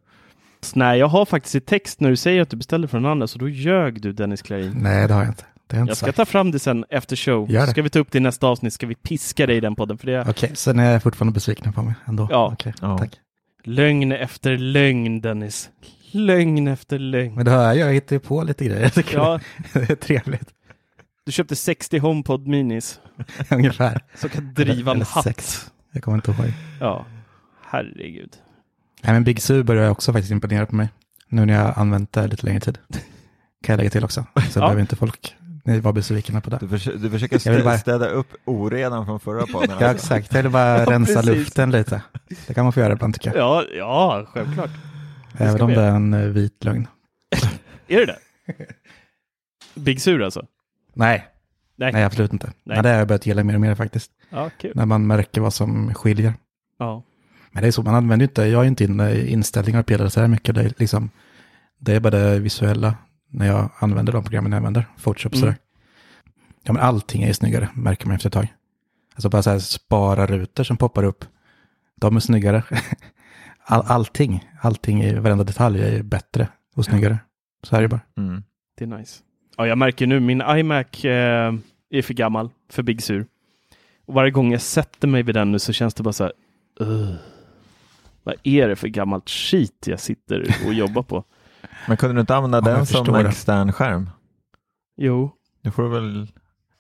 Så 0.61 0.79
nej, 0.79 0.99
jag 0.99 1.07
har 1.09 1.25
faktiskt 1.25 1.55
i 1.55 1.61
text 1.61 2.01
när 2.01 2.11
du 2.11 2.16
säger 2.16 2.42
att 2.42 2.51
du 2.51 2.57
beställde 2.57 2.88
från 2.88 3.03
den 3.03 3.12
andra, 3.12 3.27
så 3.27 3.38
då 3.38 3.49
ljög 3.49 4.01
du 4.03 4.12
Dennis 4.12 4.42
Klarin. 4.42 4.72
nej 4.77 5.09
det 5.09 5.14
har 5.14 5.20
jag 5.20 5.31
inte. 5.31 5.44
Det 5.66 5.77
har 5.77 5.81
jag 5.81 5.85
inte 5.85 5.90
Jag 5.90 5.96
ska 5.96 6.07
sagt. 6.07 6.16
ta 6.16 6.25
fram 6.25 6.51
det 6.51 6.59
sen 6.59 6.85
efter 6.90 7.16
show. 7.16 7.51
Gör 7.51 7.61
det. 7.66 7.70
Ska 7.70 7.83
vi 7.83 7.90
ta 7.90 7.99
upp 7.99 8.11
det 8.12 8.18
i 8.18 8.20
nästa 8.20 8.46
avsnitt, 8.46 8.72
ska 8.72 8.87
vi 8.87 8.94
piska 8.94 9.46
dig 9.46 9.57
i 9.57 9.61
den 9.61 9.77
podden. 9.77 9.99
För 9.99 10.07
det 10.07 10.25
Okej, 10.29 10.51
sen 10.55 10.79
är 10.79 10.92
jag 10.92 11.03
fortfarande 11.03 11.33
besviken 11.33 11.72
på 11.72 11.83
mig 11.83 11.94
ändå. 12.05 12.29
Ja. 12.31 12.51
Okej, 12.53 12.75
Ja. 12.81 12.99
tack. 12.99 13.11
lögn 13.64 14.12
efter 14.12 14.59
lögn 14.59 15.20
Dennis. 15.20 15.70
Lögn 16.10 16.68
efter 16.68 16.98
lögn. 16.98 17.34
Men 17.34 17.44
det 17.44 17.50
hör 17.50 17.64
jag, 17.72 17.76
jag 17.88 17.92
hittar 17.94 18.16
ju 18.16 18.20
på 18.20 18.42
lite 18.42 18.64
grejer. 18.64 18.82
Jag 18.82 18.92
tycker 18.94 19.16
Ja, 19.18 19.40
det 19.72 19.90
är 19.90 19.94
trevligt. 19.96 20.48
du 21.26 21.32
köpte 21.32 21.56
60 21.56 21.98
HomePod 21.98 22.46
Minis 22.46 23.00
Ungefär. 23.50 24.00
som 24.14 24.30
kan 24.30 24.54
driva 24.54 24.92
en 24.92 25.02
hatt. 25.02 25.24
sex. 25.24 25.70
Jag 25.92 26.02
kommer 26.02 26.16
inte 26.18 26.30
ihåg. 26.30 26.52
Ja, 26.80 27.06
herregud. 27.70 28.30
Nej, 29.02 29.12
men 29.12 29.24
Big 29.24 29.42
Sur 29.42 29.62
börjar 29.62 29.90
också 29.90 30.12
faktiskt 30.12 30.32
imponera 30.32 30.66
på 30.66 30.74
mig. 30.76 30.88
Nu 31.28 31.46
när 31.46 31.54
jag 31.54 31.62
har 31.62 31.80
använt 31.82 32.12
det 32.12 32.26
lite 32.26 32.46
längre 32.46 32.60
tid. 32.60 32.78
Kan 33.62 33.72
jag 33.72 33.76
lägga 33.76 33.90
till 33.90 34.04
också. 34.04 34.26
Så 34.50 34.58
Ja. 34.58 34.60
behöver 34.60 34.80
inte 34.80 34.96
folk 34.96 35.34
ni 35.64 35.80
var 35.80 35.92
besvikna 35.92 36.40
på 36.40 36.50
det. 36.50 36.58
Du, 36.60 36.68
försöker, 36.68 36.98
du 36.98 37.10
försöker 37.10 37.50
vill 37.52 37.64
bara- 37.64 37.74
stä- 37.74 37.78
städa 37.80 38.06
upp 38.08 38.34
oredan 38.44 39.06
från 39.06 39.20
förra 39.20 39.46
podden. 39.46 39.76
Ja, 39.80 39.88
alltså. 39.88 40.14
exakt. 40.14 40.34
Jag 40.34 40.42
vill 40.42 40.52
bara 40.52 40.78
Ja, 40.78 40.90
rensa 40.90 41.14
precis. 41.14 41.34
luften 41.36 41.70
lite. 41.70 42.02
Det 42.46 42.54
kan 42.54 42.64
man 42.64 42.72
få 42.72 42.80
göra 42.80 42.92
ibland 42.92 43.14
tycker 43.14 43.36
jag. 43.36 43.38
Ja, 43.38 43.64
ja, 43.76 44.26
självklart. 44.32 44.70
Även 45.38 45.62
om 45.62 45.70
det 45.70 45.81
är 45.81 45.90
en 45.90 46.14
eh, 46.14 46.20
vit 46.20 46.64
lögn. 46.64 46.88
Är 47.88 47.96
det 47.99 48.07
det? 48.07 48.18
Big 49.81 50.01
Sur 50.01 50.22
alltså? 50.22 50.46
Nej, 50.94 51.27
Nej. 51.77 51.92
nej 51.92 52.05
absolut 52.05 52.33
inte. 52.33 52.46
Nej. 52.46 52.55
Nej. 52.77 52.83
det 52.83 52.88
har 52.88 52.99
jag 52.99 53.09
börjat 53.09 53.27
gilla 53.27 53.44
mer 53.44 53.55
och 53.55 53.61
mer 53.61 53.75
faktiskt. 53.75 54.11
Ja, 54.31 54.51
kul. 54.61 54.72
När 54.75 54.87
man 54.87 55.07
märker 55.07 55.40
vad 55.40 55.55
som 55.55 55.94
skiljer. 55.94 56.35
Ja. 56.79 57.03
Men 57.51 57.62
det 57.62 57.68
är 57.68 57.72
så, 57.72 57.83
man 57.83 57.94
använder 57.94 58.25
inte, 58.27 58.42
jag 58.42 58.62
är 58.62 58.66
inte 58.68 58.85
inne 58.85 59.11
i 59.11 59.33
inställningar 59.33 59.81
och 59.81 59.87
pillar 59.87 60.09
så 60.09 60.20
här 60.20 60.29
mycket. 60.29 60.55
Det 60.55 60.61
är, 60.62 60.72
liksom, 60.77 61.11
det 61.79 61.92
är 61.94 62.01
bara 62.01 62.11
det 62.18 62.38
visuella 62.38 62.94
när 63.31 63.46
jag 63.46 63.70
använder 63.79 64.12
de 64.12 64.22
programmen 64.25 64.53
jag 64.53 64.57
använder. 64.57 64.87
Photoshop 65.03 65.33
Mm. 65.35 65.40
sådär. 65.40 65.57
Ja 66.62 66.72
men 66.72 66.83
allting 66.83 67.22
är 67.22 67.33
snyggare, 67.33 67.68
märker 67.75 68.07
man 68.07 68.14
efter 68.16 68.29
ett 68.29 68.33
tag. 68.33 68.55
Alltså 69.14 69.29
bara 69.29 69.42
så 69.42 69.51
här 69.51 69.59
spara 69.59 70.27
rutor 70.27 70.64
som 70.64 70.77
poppar 70.77 71.03
upp. 71.05 71.25
De 71.96 72.16
är 72.16 72.20
snyggare. 72.20 72.62
All, 73.68 73.83
allting, 73.87 74.48
allting 74.61 75.02
i 75.02 75.14
varenda 75.14 75.44
detalj 75.44 75.83
är 75.83 76.02
bättre 76.02 76.48
och 76.76 76.85
snyggare. 76.85 77.18
Så 77.62 77.76
är 77.76 77.83
det 77.83 77.88
bara. 77.88 78.00
Mm. 78.16 78.42
Det 78.79 78.85
är 78.85 78.88
nice. 78.88 79.22
Ja, 79.57 79.66
jag 79.66 79.79
märker 79.79 80.07
nu, 80.07 80.20
min 80.20 80.42
iMac 80.48 81.05
eh, 81.05 81.55
är 81.90 82.02
för 82.02 82.14
gammal 82.14 82.50
för 82.70 82.83
Big 82.83 83.02
Sur. 83.02 83.26
Och 84.07 84.14
varje 84.14 84.31
gång 84.31 84.52
jag 84.52 84.61
sätter 84.61 85.09
mig 85.09 85.22
vid 85.22 85.35
den 85.35 85.52
nu 85.52 85.59
så 85.59 85.72
känns 85.72 85.94
det 85.94 86.02
bara 86.02 86.12
så 86.12 86.24
här, 86.24 86.33
"Ugh. 86.81 87.14
vad 88.24 88.35
är 88.42 88.68
det 88.68 88.76
för 88.76 88.88
gammalt 88.88 89.31
skit 89.31 89.85
jag 89.87 90.00
sitter 90.00 90.55
och 90.66 90.74
jobbar 90.74 91.02
på? 91.02 91.24
Men 91.88 91.96
kunde 91.96 92.14
du 92.14 92.20
inte 92.20 92.37
använda 92.37 92.59
Ja, 92.59 92.76
den 92.76 92.87
som 92.87 93.07
det. 93.12 93.29
extern 93.29 93.72
skärm? 93.72 94.11
Jo, 94.96 95.31
Nu 95.62 95.70
får 95.70 95.83
du 95.83 95.88
väl 95.88 96.29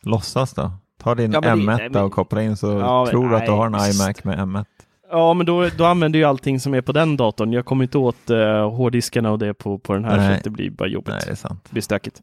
låtsas 0.02 0.54
då. 0.54 0.72
Ta 0.98 1.14
din 1.14 1.32
Ja, 1.32 1.40
men 1.40 1.58
det- 1.58 1.64
M1 1.64 1.76
nej, 1.76 1.88
men- 1.90 2.02
och 2.04 2.12
koppla 2.12 2.42
in 2.42 2.56
så 2.56 2.66
Ja, 2.72 3.06
tror 3.10 3.30
du 3.30 3.36
att 3.36 3.46
du 3.46 3.52
har 3.52 3.66
en 3.66 3.74
iMac 3.74 4.24
med 4.24 4.38
M1. 4.38 4.64
Ja 5.10 5.34
men 5.34 5.46
då, 5.46 5.68
då 5.78 5.84
använder 5.84 6.18
jag 6.18 6.28
allting 6.28 6.60
som 6.60 6.74
är 6.74 6.80
på 6.80 6.92
den 6.92 7.16
datorn. 7.16 7.52
Jag 7.52 7.64
kommer 7.64 7.84
inte 7.84 7.98
åt 7.98 8.30
uh, 8.30 8.70
hårddiskarna 8.70 9.30
och 9.30 9.38
det 9.38 9.54
på, 9.54 9.78
på 9.78 9.92
den 9.94 10.04
här 10.04 10.16
Nej. 10.16 10.28
så 10.28 10.34
att 10.38 10.44
det 10.44 10.50
blir 10.50 10.70
bara 10.70 10.88
jobbigt. 10.88 11.08
Nej, 11.14 11.22
det 11.26 11.30
är 11.30 11.34
sant. 11.34 11.60
Det 11.64 11.72
blir 11.72 11.82
stökigt. 11.82 12.20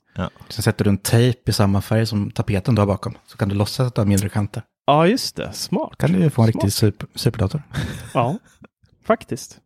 Sen 0.50 0.64
sätter 0.64 0.84
du 0.84 0.90
en 0.90 0.98
tejp 0.98 1.50
i 1.50 1.54
samma 1.54 1.82
färg 1.82 2.06
som 2.06 2.32
tapeten 2.32 2.76
du 2.76 2.82
har 2.82 2.88
bakom. 2.88 3.18
Så 3.26 3.38
kan 3.38 3.50
du 3.50 3.56
låtsas 3.56 3.88
att 3.88 3.96
du 3.96 4.02
har 4.02 4.06
mindre 4.06 4.30
kanter. 4.30 4.64
Ja, 4.86 5.08
just 5.08 5.36
det. 5.36 5.54
Smart. 5.54 5.98
kan 5.98 6.12
du 6.12 6.18
få 6.20 6.26
en 6.26 6.32
Smart. 6.32 6.48
riktig 6.48 6.74
super, 6.74 7.08
superdator. 7.16 7.64
Ja, 8.14 8.38
faktiskt. 9.06 9.58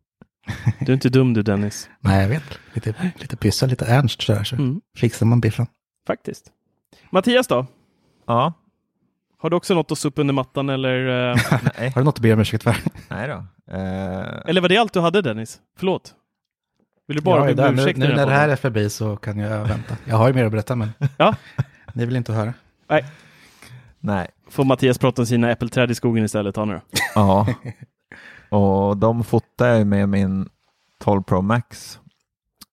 Du 0.80 0.92
är 0.92 0.94
inte 0.94 1.08
dum 1.08 1.34
du 1.34 1.42
Dennis. 1.42 1.88
Nej, 2.00 2.22
jag 2.22 2.28
vet. 2.28 2.42
Lite, 2.72 2.94
lite 3.16 3.36
pyssel, 3.36 3.68
lite 3.70 3.84
ernst 3.84 4.22
sådär. 4.22 4.44
Så 4.44 4.56
Mm, 4.56 4.80
fixar 4.96 5.26
man 5.26 5.40
biffen. 5.40 5.66
faktiskt. 6.06 6.46
Mattias 7.10 7.46
då? 7.46 7.66
Ja, 8.26 8.52
Har 9.40 9.50
du 9.50 9.56
också 9.56 9.74
något 9.74 9.92
att 9.92 9.98
sopa 9.98 10.20
under 10.20 10.34
mattan 10.34 10.68
eller? 10.68 11.04
nej, 11.78 11.90
Har 11.90 12.00
du 12.00 12.04
något 12.04 12.14
att 12.16 12.22
be 12.22 12.32
om 12.32 12.40
ursäkt 12.40 12.62
för? 12.62 12.76
nej 13.10 13.28
då. 13.28 13.34
Eh, 13.74 14.40
Eller 14.46 14.60
var 14.60 14.68
det 14.68 14.76
allt 14.76 14.92
du 14.92 15.00
hade 15.00 15.22
Dennis? 15.22 15.60
Förlåt. 15.78 16.14
Vill 17.08 17.16
du 17.16 17.22
bara 17.22 17.54
be 17.54 17.68
om 17.68 17.74
nu, 17.74 17.82
ursäkt 17.82 17.98
nu 17.98 18.06
den 18.06 18.16
när 18.16 18.26
det 18.26 18.32
här 18.32 18.48
är 18.48 18.56
förbi 18.56 18.90
så 18.90 19.16
kan 19.16 19.38
jag 19.38 19.64
vänta. 19.64 19.96
Jag 20.04 20.16
har 20.16 20.28
ju 20.28 20.34
mer 20.34 20.44
att 20.44 20.52
berätta 20.52 20.76
men 20.76 20.90
Ja. 21.16 21.34
ni 21.92 22.06
vill 22.06 22.16
inte 22.16 22.32
höra. 22.32 22.54
nej, 24.00 24.28
Får 24.50 24.64
Mattias 24.64 24.98
prata 24.98 25.22
om 25.22 25.26
sina 25.26 25.50
äppelträd 25.50 25.90
i 25.90 25.94
skogen 25.94 26.24
istället? 26.24 26.54
Ta 26.54 26.64
nu 26.64 26.72
då. 26.74 26.80
ja. 27.14 27.46
Och 28.50 28.96
de 28.96 29.24
fotar 29.24 29.66
jag 29.68 29.86
med 29.86 30.08
min 30.08 30.48
12 31.00 31.22
Pro 31.22 31.40
Max. 31.42 31.98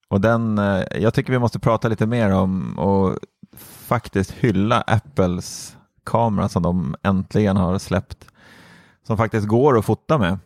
Och 0.08 0.22
den, 0.22 0.58
eh, 0.58 0.84
jag 0.96 1.14
tycker 1.14 1.32
vi 1.34 1.40
måste 1.40 1.60
prata 1.60 1.88
lite 1.88 2.06
mer 2.06 2.30
om 2.32 2.80
och 2.80 3.18
faktiskt 3.88 4.32
hylla 4.32 4.82
Apples 4.82 5.78
kamera 6.06 6.50
som 6.50 6.64
de 6.64 6.96
äntligen 7.04 7.58
har 7.58 7.78
släppt. 7.78 8.28
Som 9.08 9.18
faktiskt 9.18 9.48
går 9.48 9.78
att 9.78 9.86
fota 9.86 10.18
med. 10.18 10.40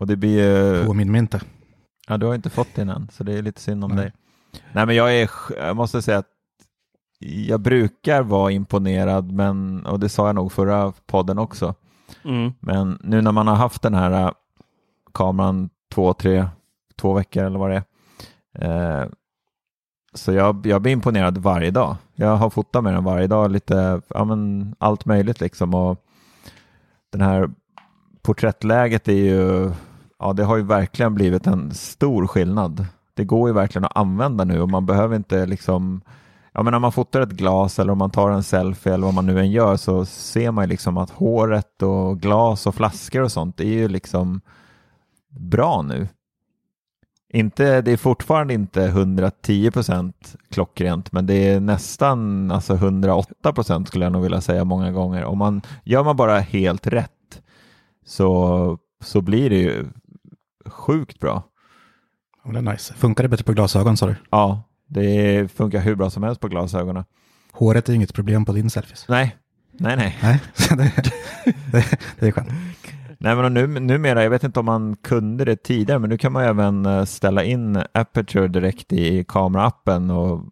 Och 0.00 0.06
det 0.06 0.16
blir 0.16 0.44
ju... 0.44 0.86
Påminn 0.86 1.12
mig 1.12 1.18
inte. 1.18 1.40
Ja, 2.08 2.16
du 2.16 2.26
har 2.26 2.34
inte 2.34 2.50
fått 2.50 2.74
den 2.74 2.88
än, 2.88 3.08
så 3.12 3.24
det 3.24 3.32
är 3.38 3.42
lite 3.42 3.60
synd 3.60 3.84
om 3.84 3.90
Nej. 3.90 3.98
dig. 4.00 4.12
Nej, 4.72 4.86
men 4.86 4.96
jag, 4.96 5.16
är, 5.20 5.30
jag 5.56 5.76
måste 5.76 6.02
säga 6.02 6.18
att 6.18 6.30
jag 7.18 7.60
brukar 7.60 8.22
vara 8.22 8.50
imponerad, 8.50 9.32
men, 9.32 9.86
och 9.86 10.00
det 10.00 10.08
sa 10.08 10.26
jag 10.26 10.34
nog 10.34 10.52
förra 10.52 10.92
podden 11.06 11.38
också, 11.38 11.74
Mm. 12.24 12.52
men 12.60 12.98
nu 13.02 13.22
när 13.22 13.32
man 13.32 13.46
har 13.46 13.54
haft 13.54 13.82
den 13.82 13.94
här 13.94 14.10
äh, 14.26 14.30
kameran 15.14 15.70
två, 15.94 16.12
tre, 16.12 16.48
två 16.96 17.12
veckor 17.12 17.44
eller 17.44 17.58
vad 17.58 17.70
det 17.70 17.84
är, 18.54 19.02
eh, 19.02 19.08
så 20.16 20.32
jag, 20.32 20.66
jag 20.66 20.82
blir 20.82 20.92
imponerad 20.92 21.38
varje 21.38 21.70
dag. 21.70 21.96
Jag 22.14 22.36
har 22.36 22.50
fotat 22.50 22.84
med 22.84 22.94
den 22.94 23.04
varje 23.04 23.26
dag, 23.26 23.50
lite, 23.50 24.00
ja 24.08 24.24
men 24.24 24.74
allt 24.78 25.04
möjligt 25.04 25.40
liksom. 25.40 25.74
Och 25.74 25.98
den 27.12 27.20
här 27.20 27.50
porträttläget 28.22 29.08
är 29.08 29.12
ju, 29.12 29.72
ja 30.18 30.32
det 30.32 30.44
har 30.44 30.56
ju 30.56 30.62
verkligen 30.62 31.14
blivit 31.14 31.46
en 31.46 31.74
stor 31.74 32.26
skillnad. 32.26 32.86
Det 33.14 33.24
går 33.24 33.48
ju 33.48 33.54
verkligen 33.54 33.84
att 33.84 33.96
använda 33.96 34.44
nu 34.44 34.60
och 34.60 34.68
man 34.68 34.86
behöver 34.86 35.16
inte 35.16 35.46
liksom, 35.46 36.00
ja 36.52 36.62
men 36.62 36.72
när 36.72 36.78
man 36.78 36.92
fotar 36.92 37.20
ett 37.20 37.30
glas 37.30 37.78
eller 37.78 37.92
om 37.92 37.98
man 37.98 38.10
tar 38.10 38.30
en 38.30 38.42
selfie 38.42 38.94
eller 38.94 39.04
vad 39.04 39.14
man 39.14 39.26
nu 39.26 39.40
än 39.40 39.50
gör 39.50 39.76
så 39.76 40.04
ser 40.04 40.50
man 40.50 40.64
ju 40.64 40.68
liksom 40.68 40.96
att 40.96 41.10
håret 41.10 41.82
och 41.82 42.20
glas 42.20 42.66
och 42.66 42.74
flaskor 42.74 43.22
och 43.22 43.32
sånt 43.32 43.60
är 43.60 43.64
ju 43.64 43.88
liksom 43.88 44.40
bra 45.28 45.82
nu. 45.82 46.08
Inte, 47.32 47.80
det 47.80 47.92
är 47.92 47.96
fortfarande 47.96 48.54
inte 48.54 48.84
110 48.84 49.70
procent 49.70 50.36
klockrent, 50.50 51.12
men 51.12 51.26
det 51.26 51.34
är 51.48 51.60
nästan 51.60 52.50
alltså 52.50 52.74
108 52.74 53.52
procent 53.52 53.88
skulle 53.88 54.04
jag 54.04 54.12
nog 54.12 54.22
vilja 54.22 54.40
säga 54.40 54.64
många 54.64 54.92
gånger. 54.92 55.24
Om 55.24 55.38
man 55.38 55.62
gör 55.84 56.04
man 56.04 56.16
bara 56.16 56.38
helt 56.38 56.86
rätt 56.86 57.42
så, 58.06 58.78
så 59.04 59.20
blir 59.20 59.50
det 59.50 59.56
ju 59.56 59.86
sjukt 60.66 61.20
bra. 61.20 61.42
Ja, 62.44 62.52
Det 62.52 62.58
är 62.58 62.62
nice. 62.62 62.94
Funkar 62.94 63.22
det 63.24 63.28
bättre 63.28 63.44
på 63.44 63.52
glasögon 63.52 63.96
sa 63.96 64.06
du? 64.06 64.14
Ja, 64.30 64.62
det 64.88 65.52
funkar 65.52 65.80
hur 65.80 65.94
bra 65.94 66.10
som 66.10 66.22
helst 66.22 66.40
på 66.40 66.48
glasögonen. 66.48 67.04
Håret 67.52 67.88
är 67.88 67.92
inget 67.92 68.14
problem 68.14 68.44
på 68.44 68.52
din 68.52 68.70
selfies. 68.70 69.08
Nej, 69.08 69.36
nej, 69.72 69.96
nej. 69.96 70.18
Nej, 70.22 70.40
det, 70.76 71.12
det, 71.72 71.98
det 72.18 72.26
är 72.26 72.32
skönt. 72.32 72.48
Nej, 73.26 73.36
men 73.36 73.54
nu, 73.54 73.66
numera, 73.66 74.22
jag 74.22 74.30
vet 74.30 74.44
inte 74.44 74.60
om 74.60 74.66
man 74.66 74.96
kunde 74.96 75.44
det 75.44 75.56
tidigare, 75.56 75.98
men 75.98 76.10
nu 76.10 76.18
kan 76.18 76.32
man 76.32 76.42
även 76.44 76.86
eh, 76.86 77.04
ställa 77.04 77.44
in 77.44 77.82
aperture 77.92 78.48
direkt 78.48 78.92
i 78.92 79.24
kameraappen 79.24 80.10
och 80.10 80.44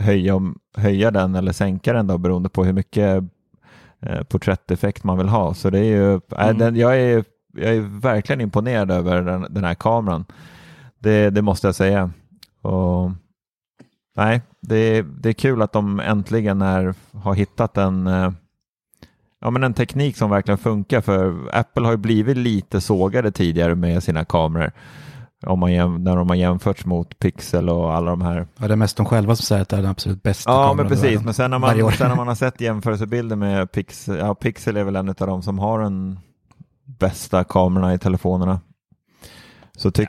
höja, 0.00 0.40
höja 0.76 1.10
den 1.10 1.34
eller 1.34 1.52
sänka 1.52 1.92
den 1.92 2.06
då 2.06 2.18
beroende 2.18 2.48
på 2.48 2.64
hur 2.64 2.72
mycket 2.72 3.24
eh, 4.00 4.22
porträtteffekt 4.22 5.04
man 5.04 5.18
vill 5.18 5.28
ha. 5.28 5.54
Så 5.54 5.70
det 5.70 5.78
är 5.78 5.84
ju, 5.84 6.20
Mm. 6.36 6.58
den, 6.58 6.76
jag, 6.76 7.00
är, 7.00 7.24
jag 7.52 7.74
är 7.76 8.00
verkligen 8.00 8.40
imponerad 8.40 8.90
över 8.90 9.22
den, 9.22 9.46
den 9.50 9.64
här 9.64 9.74
kameran. 9.74 10.24
Det, 10.98 11.30
det 11.30 11.42
måste 11.42 11.66
jag 11.66 11.74
säga. 11.74 12.10
Och, 12.62 13.10
nej, 14.16 14.42
det, 14.60 15.02
det 15.02 15.28
är 15.28 15.32
kul 15.32 15.62
att 15.62 15.72
de 15.72 16.00
äntligen 16.00 16.62
är, 16.62 16.94
har 17.12 17.34
hittat 17.34 17.76
en 17.76 18.06
eh, 18.06 18.30
Ja, 19.40 19.50
men 19.50 19.64
en 19.64 19.74
teknik 19.74 20.16
som 20.16 20.30
verkligen 20.30 20.58
funkar 20.58 21.00
för 21.00 21.48
Apple 21.52 21.84
har 21.84 21.90
ju 21.90 21.96
blivit 21.96 22.36
lite 22.36 22.80
sågade 22.80 23.30
tidigare 23.30 23.74
med 23.74 24.02
sina 24.02 24.24
kameror. 24.24 24.72
Om 25.46 25.58
man 25.58 25.72
jäm, 25.72 26.04
när 26.04 26.16
de 26.16 26.28
har 26.28 26.36
jämförts 26.36 26.86
mot 26.86 27.18
Pixel 27.18 27.68
och 27.68 27.94
alla 27.94 28.10
de 28.10 28.20
här. 28.20 28.46
Ja, 28.58 28.68
det 28.68 28.74
är 28.74 28.76
mest 28.76 28.96
de 28.96 29.06
själva 29.06 29.36
som 29.36 29.44
säger 29.44 29.62
att 29.62 29.68
det 29.68 29.76
är 29.76 29.82
den 29.82 29.90
absolut 29.90 30.22
bästa 30.22 30.50
Ja, 30.50 30.56
kameran 30.56 30.76
men 30.76 30.88
precis. 30.88 31.22
Men 31.24 31.34
sen 31.34 31.50
när, 31.50 31.58
man, 31.58 31.92
sen 31.92 32.08
när 32.08 32.16
man 32.16 32.28
har 32.28 32.34
sett 32.34 32.60
jämförelsebilder 32.60 33.36
med 33.36 33.72
Pixel, 33.72 34.16
ja, 34.16 34.34
Pixel 34.34 34.76
är 34.76 34.84
väl 34.84 34.96
en 34.96 35.08
av 35.08 35.14
de 35.14 35.42
som 35.42 35.58
har 35.58 35.80
den 35.80 36.18
bästa 36.98 37.44
kamerorna 37.44 37.94
i 37.94 37.98
telefonerna. 37.98 38.60
Så 39.76 39.90
tyck, 39.90 40.08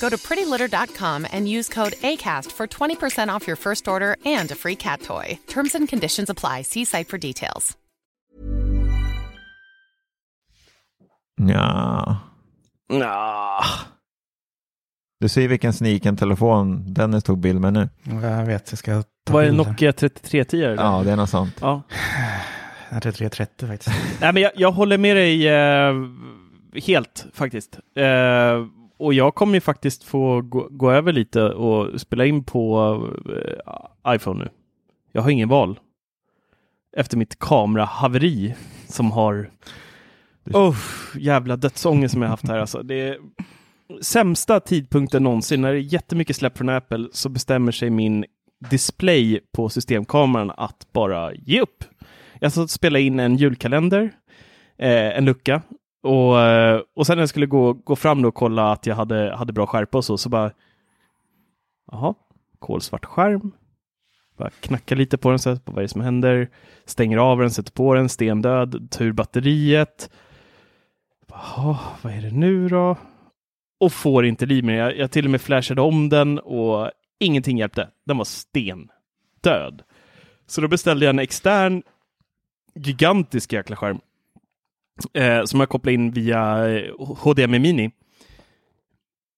Go 0.00 0.08
to 0.10 0.16
prettylitter.com 0.16 1.26
and 1.32 1.48
use 1.48 1.74
code 1.74 1.92
ACAST 2.02 2.52
for 2.52 2.66
20% 2.66 3.36
off 3.36 3.46
your 3.46 3.56
first 3.56 3.88
order 3.88 4.16
and 4.40 4.50
a 4.52 4.54
free 4.54 4.76
cat 4.76 5.02
toy. 5.02 5.38
Terms 5.46 5.74
and 5.74 5.88
conditions 5.88 6.30
apply. 6.30 6.62
See 6.62 6.84
site 6.84 7.08
for 7.08 7.18
details. 7.18 7.76
Ja. 11.48 12.16
Ja. 12.88 13.64
Du 15.20 15.28
ser 15.28 15.48
vilken 15.48 15.72
sniken 15.72 16.16
telefon 16.16 16.94
Dennis 16.94 17.24
tog 17.24 17.38
bild 17.38 17.60
med 17.60 17.72
nu. 17.72 17.88
Jag 18.02 18.46
vet, 18.46 18.72
jag 18.72 18.78
ska 18.78 19.02
ta 19.26 19.42
är 19.42 19.46
bilder. 19.46 19.64
Nokia 19.64 19.92
3310? 19.92 20.64
eller? 20.64 20.82
Ja, 20.82 21.02
det 21.04 21.12
är 21.12 21.16
något 21.16 21.30
sånt. 21.30 21.56
ja. 21.60 21.82
Jag 22.92 23.02
tror 23.02 23.12
330 23.12 23.68
faktiskt. 23.68 23.96
Nej, 24.20 24.32
men 24.32 24.42
jag, 24.42 24.52
jag 24.54 24.72
håller 24.72 24.98
med 24.98 25.16
dig 25.16 25.48
eh, 25.48 25.94
helt 26.86 27.26
faktiskt. 27.34 27.78
Eh, 27.96 28.04
och 29.00 29.14
jag 29.14 29.34
kommer 29.34 29.54
ju 29.54 29.60
faktiskt 29.60 30.04
få 30.04 30.40
gå, 30.40 30.68
gå 30.70 30.90
över 30.90 31.12
lite 31.12 31.42
och 31.42 32.00
spela 32.00 32.26
in 32.26 32.44
på 32.44 32.94
uh, 33.28 34.14
iPhone 34.14 34.44
nu. 34.44 34.50
Jag 35.12 35.22
har 35.22 35.30
ingen 35.30 35.48
val. 35.48 35.78
Efter 36.96 37.16
mitt 37.16 37.38
kamerahaveri 37.38 38.54
som 38.88 39.12
har... 39.12 39.50
Oh, 40.52 40.76
jävla 41.18 41.56
dödsångest 41.56 42.12
som 42.12 42.22
jag 42.22 42.28
haft 42.28 42.48
här 42.48 42.58
alltså. 42.58 42.82
Det 42.82 43.08
är 43.08 43.18
sämsta 44.00 44.60
tidpunkten 44.60 45.22
någonsin. 45.22 45.60
När 45.60 45.72
det 45.72 45.78
är 45.78 45.92
jättemycket 45.92 46.36
släpp 46.36 46.58
från 46.58 46.68
Apple 46.68 47.08
så 47.12 47.28
bestämmer 47.28 47.72
sig 47.72 47.90
min 47.90 48.24
display 48.70 49.40
på 49.52 49.68
systemkameran 49.68 50.52
att 50.56 50.92
bara 50.92 51.34
ge 51.34 51.60
upp. 51.60 51.84
Jag 52.40 52.52
satt 52.52 52.64
och 52.64 52.70
spelade 52.70 53.02
in 53.02 53.20
en 53.20 53.36
julkalender, 53.36 54.10
eh, 54.78 55.16
en 55.16 55.24
lucka. 55.24 55.62
Och, 56.02 56.40
eh, 56.40 56.80
och 56.96 57.06
sen 57.06 57.16
när 57.16 57.22
jag 57.22 57.28
skulle 57.28 57.46
gå, 57.46 57.72
gå 57.72 57.96
fram 57.96 58.24
och 58.24 58.34
kolla 58.34 58.72
att 58.72 58.86
jag 58.86 58.96
hade, 58.96 59.36
hade 59.36 59.52
bra 59.52 59.66
skärpa 59.66 59.98
och 59.98 60.04
så, 60.04 60.18
så 60.18 60.28
bara... 60.28 60.50
Jaha, 61.92 62.14
kolsvart 62.58 63.04
skärm. 63.04 63.52
Bara 64.36 64.50
knackar 64.50 64.96
lite 64.96 65.18
på 65.18 65.30
den, 65.30 65.38
så 65.38 65.56
på 65.56 65.72
vad 65.72 65.78
är 65.78 65.82
det 65.82 65.88
som 65.88 66.00
händer. 66.00 66.48
Stänger 66.84 67.18
av 67.18 67.38
den, 67.38 67.50
sätter 67.50 67.72
på 67.72 67.94
den, 67.94 68.08
stendöd, 68.08 68.90
tar 68.90 69.04
ur 69.04 69.12
batteriet. 69.12 70.10
Jaha, 71.28 71.78
vad 72.02 72.12
är 72.12 72.22
det 72.22 72.30
nu 72.30 72.68
då? 72.68 72.96
Och 73.80 73.92
får 73.92 74.26
inte 74.26 74.46
liv 74.46 74.64
med 74.64 74.76
jag, 74.78 74.96
jag 74.96 75.10
till 75.10 75.24
och 75.24 75.30
med 75.30 75.40
flashade 75.40 75.80
om 75.80 76.08
den 76.08 76.38
och 76.38 76.90
ingenting 77.18 77.58
hjälpte. 77.58 77.88
Den 78.06 78.16
var 78.16 78.24
stendöd. 78.24 79.82
Så 80.46 80.60
då 80.60 80.68
beställde 80.68 81.04
jag 81.04 81.10
en 81.10 81.18
extern 81.18 81.82
gigantisk 82.74 83.52
jäkla 83.52 83.76
skärm. 83.76 84.00
Eh, 85.14 85.44
som 85.44 85.60
jag 85.60 85.68
kopplade 85.68 85.94
in 85.94 86.10
via 86.10 86.68
eh, 86.68 86.92
HDMI 86.98 87.58
Mini. 87.58 87.90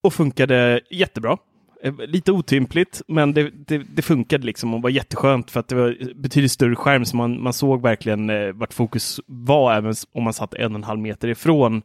Och 0.02 0.14
funkade 0.14 0.80
jättebra. 0.90 1.36
Eh, 1.82 1.94
lite 1.98 2.32
otympligt, 2.32 3.02
men 3.08 3.34
det, 3.34 3.50
det, 3.66 3.78
det 3.78 4.02
funkade 4.02 4.46
liksom 4.46 4.74
och 4.74 4.82
var 4.82 4.90
jätteskönt 4.90 5.50
för 5.50 5.60
att 5.60 5.68
det 5.68 5.74
var 5.74 6.14
betydligt 6.14 6.52
större 6.52 6.76
skärm 6.76 7.04
så 7.04 7.16
man, 7.16 7.42
man 7.42 7.52
såg 7.52 7.82
verkligen 7.82 8.30
eh, 8.30 8.52
vart 8.52 8.72
fokus 8.72 9.20
var 9.26 9.74
även 9.74 9.94
om 10.12 10.24
man 10.24 10.32
satt 10.32 10.54
en 10.54 10.72
och 10.72 10.78
en 10.78 10.84
halv 10.84 11.00
meter 11.00 11.28
ifrån 11.28 11.82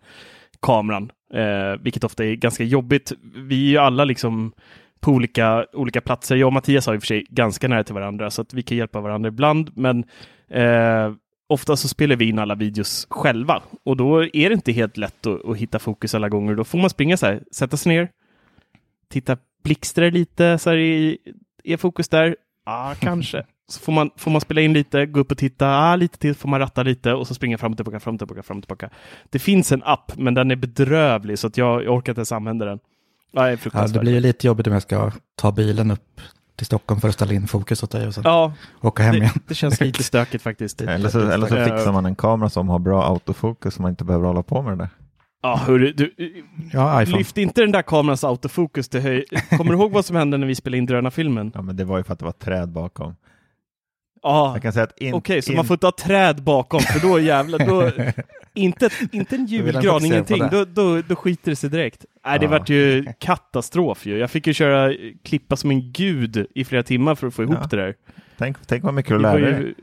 kameran. 0.62 1.12
Eh, 1.34 1.82
vilket 1.82 2.04
ofta 2.04 2.26
är 2.26 2.36
ganska 2.36 2.64
jobbigt. 2.64 3.14
Vi 3.36 3.66
är 3.66 3.70
ju 3.70 3.78
alla 3.78 4.06
liksom 4.06 4.54
på 5.00 5.12
olika, 5.12 5.66
olika 5.74 6.02
platser. 6.02 6.36
Jag 6.36 6.48
och 6.48 6.54
Mattias 6.54 6.88
har 6.88 6.94
i 6.94 6.98
och 6.98 7.02
för 7.02 7.08
sig 7.08 7.26
ganska 7.30 7.68
nära 7.68 7.84
till 7.84 7.94
varandra 7.94 8.32
så 8.32 8.42
att 8.42 8.54
vi 8.54 8.64
kan 8.64 8.78
hjälpa 8.78 9.02
varandra 9.02 9.28
ibland. 9.28 9.72
Men 9.76 10.04
eh, 10.50 11.14
ofta 11.48 11.78
så 11.78 11.88
spelar 11.88 12.16
vi 12.16 12.30
in 12.30 12.40
alla 12.40 12.56
videos 12.56 13.08
själva 13.10 13.62
och 13.84 13.98
då 13.98 14.24
är 14.24 14.50
det 14.50 14.54
inte 14.54 14.72
helt 14.72 14.98
lätt 14.98 15.26
att, 15.26 15.46
att 15.46 15.58
hitta 15.58 15.80
fokus 15.80 16.16
alla 16.16 16.30
gånger. 16.30 16.56
Då 16.56 16.64
får 16.64 16.78
man 16.78 16.90
springa 16.90 17.18
så 17.18 17.26
här, 17.26 17.44
sätta 17.52 17.78
sig 17.78 17.96
ner, 17.96 18.10
titta, 19.10 19.38
blixtrar 19.64 20.12
lite, 20.12 20.58
så 20.58 20.70
här, 20.70 20.78
är, 20.78 21.18
är 21.64 21.78
fokus 21.78 22.10
där? 22.10 22.36
Ja, 22.66 22.96
kanske. 23.00 23.46
Så 23.70 23.80
får 23.80 23.92
man, 23.92 24.12
får 24.16 24.32
man 24.32 24.42
spela 24.42 24.62
in 24.62 24.74
lite, 24.74 25.06
gå 25.06 25.20
upp 25.20 25.32
och 25.32 25.38
titta, 25.38 25.68
ah, 25.68 25.96
lite 25.96 26.18
till, 26.18 26.36
får 26.36 26.50
man 26.50 26.60
ratta 26.60 26.84
lite 26.84 27.14
och 27.14 27.28
så 27.28 27.34
springa 27.34 27.58
fram 27.58 27.72
och 27.72 27.78
tillbaka, 27.78 28.00
fram 28.00 28.16
och 28.16 28.20
tillbaka, 28.20 28.44
fram 28.44 28.58
och 28.58 28.64
tillbaka. 28.64 28.90
Det 29.30 29.40
finns 29.40 29.72
en 29.72 29.84
app, 29.84 30.12
men 30.18 30.34
den 30.34 30.52
är 30.52 30.56
bedrövlig 30.56 31.40
så 31.40 31.48
att 31.48 31.58
jag, 31.58 31.84
jag 31.84 31.96
orkar 31.96 32.12
inte 32.12 32.20
ens 32.20 32.32
använda 32.32 32.66
den. 32.66 32.80
Ja, 33.32 33.56
det 33.88 34.00
blir 34.00 34.14
ju 34.14 34.20
lite 34.20 34.48
jobbigt 34.48 34.68
om 34.68 34.74
jag 34.74 34.82
ska 34.82 35.12
ta 35.36 35.52
bilen 35.52 35.92
upp 35.92 36.22
till 36.58 36.66
Stockholm 36.66 37.02
för 37.02 37.08
att 37.08 37.14
ställa 37.14 37.34
in 37.34 37.48
fokus 37.48 37.84
åt 37.84 37.92
dig 37.92 38.08
och 38.08 38.14
sen 38.14 38.24
Ja, 38.26 38.54
åka 38.82 39.04
hem 39.04 39.12
det, 39.12 39.18
igen. 39.18 39.32
det 39.48 39.56
känns 39.56 39.82
lite 39.82 40.04
stökigt 40.12 40.44
faktiskt. 40.44 40.82
Eller 40.82 41.10
så, 41.10 41.30
eller 41.30 41.48
så 41.48 41.56
Eh, 41.56 41.64
fixar 41.64 41.92
man 41.92 42.06
en 42.06 42.16
kamera 42.16 42.50
som 42.50 42.70
har 42.70 42.80
bra 42.80 43.04
autofokus 43.04 43.74
så 43.74 43.82
man 43.82 43.90
inte 43.92 44.04
behöver 44.04 44.28
hålla 44.28 44.44
på 44.44 44.62
med 44.62 44.72
det 44.72 44.78
där. 44.84 44.90
Ja, 45.42 45.56
hörru, 45.56 45.94
du, 45.94 46.14
Ja, 46.74 47.02
lyft 47.02 47.38
inte 47.38 47.62
den 47.62 47.72
där 47.72 47.82
kamerans 47.82 48.24
autofokus 48.24 48.90
till 48.90 49.02
höj. 49.02 49.26
Kommer 49.58 49.72
du 49.72 49.78
ihåg 49.78 49.92
vad 49.92 50.06
som 50.06 50.16
hände 50.16 50.38
när 50.38 50.48
vi 50.48 50.56
spelade 50.56 50.78
in 50.78 50.86
Drönarfilmen? 50.86 51.52
Ja, 51.56 51.62
men 51.62 51.76
det 51.76 51.86
var 51.86 51.98
ju 51.98 52.04
för 52.04 52.14
att 52.14 52.20
det 52.20 52.26
var 52.26 52.32
träd 52.32 52.70
bakom. 52.70 53.16
Ja, 54.24 54.52
Jag 54.54 54.62
kan 54.62 54.74
säga 54.74 54.84
att 54.84 54.98
in, 55.00 55.14
okej, 55.14 55.42
så 55.42 55.52
in, 55.52 55.56
man 55.56 55.66
får 55.66 55.74
inte 55.76 55.88
ha 55.88 55.92
träd 55.92 56.44
bakom, 56.44 56.80
för 56.80 57.00
då 57.00 57.20
jävlar, 57.20 57.60
då, 57.60 57.92
inte, 58.54 58.90
inte 59.12 59.36
en 59.36 59.46
julgran, 59.46 60.06
ingenting, 60.06 60.44
då, 60.52 60.66
då, 60.66 61.02
då 61.02 61.16
skiter 61.16 61.52
det 61.52 61.56
sig 61.56 61.70
direkt. 61.70 62.06
Nej, 62.26 62.40
det 62.40 62.46
Ja. 62.46 62.50
vart 62.52 62.70
ju 62.70 63.06
katastrof 63.20 64.06
ju. 64.06 64.18
Jag 64.18 64.32
fick 64.32 64.48
ju 64.48 64.54
köra, 64.54 64.94
klippa 65.24 65.56
som 65.56 65.72
en 65.72 65.92
gud 65.92 66.48
i 66.56 66.66
flera 66.66 66.84
timmar 66.84 67.16
för 67.16 67.28
att 67.28 67.34
få 67.34 67.44
ihop 67.44 67.58
Ja. 67.62 67.68
det 67.72 67.78
där. 67.78 67.94
tänk, 68.38 68.58
tänk 68.68 68.84
vad 68.84 68.94
mycket 68.94 69.10
du 69.12 69.20
lärde 69.20 69.52
dig. 69.52 69.62
ju, 69.62 69.74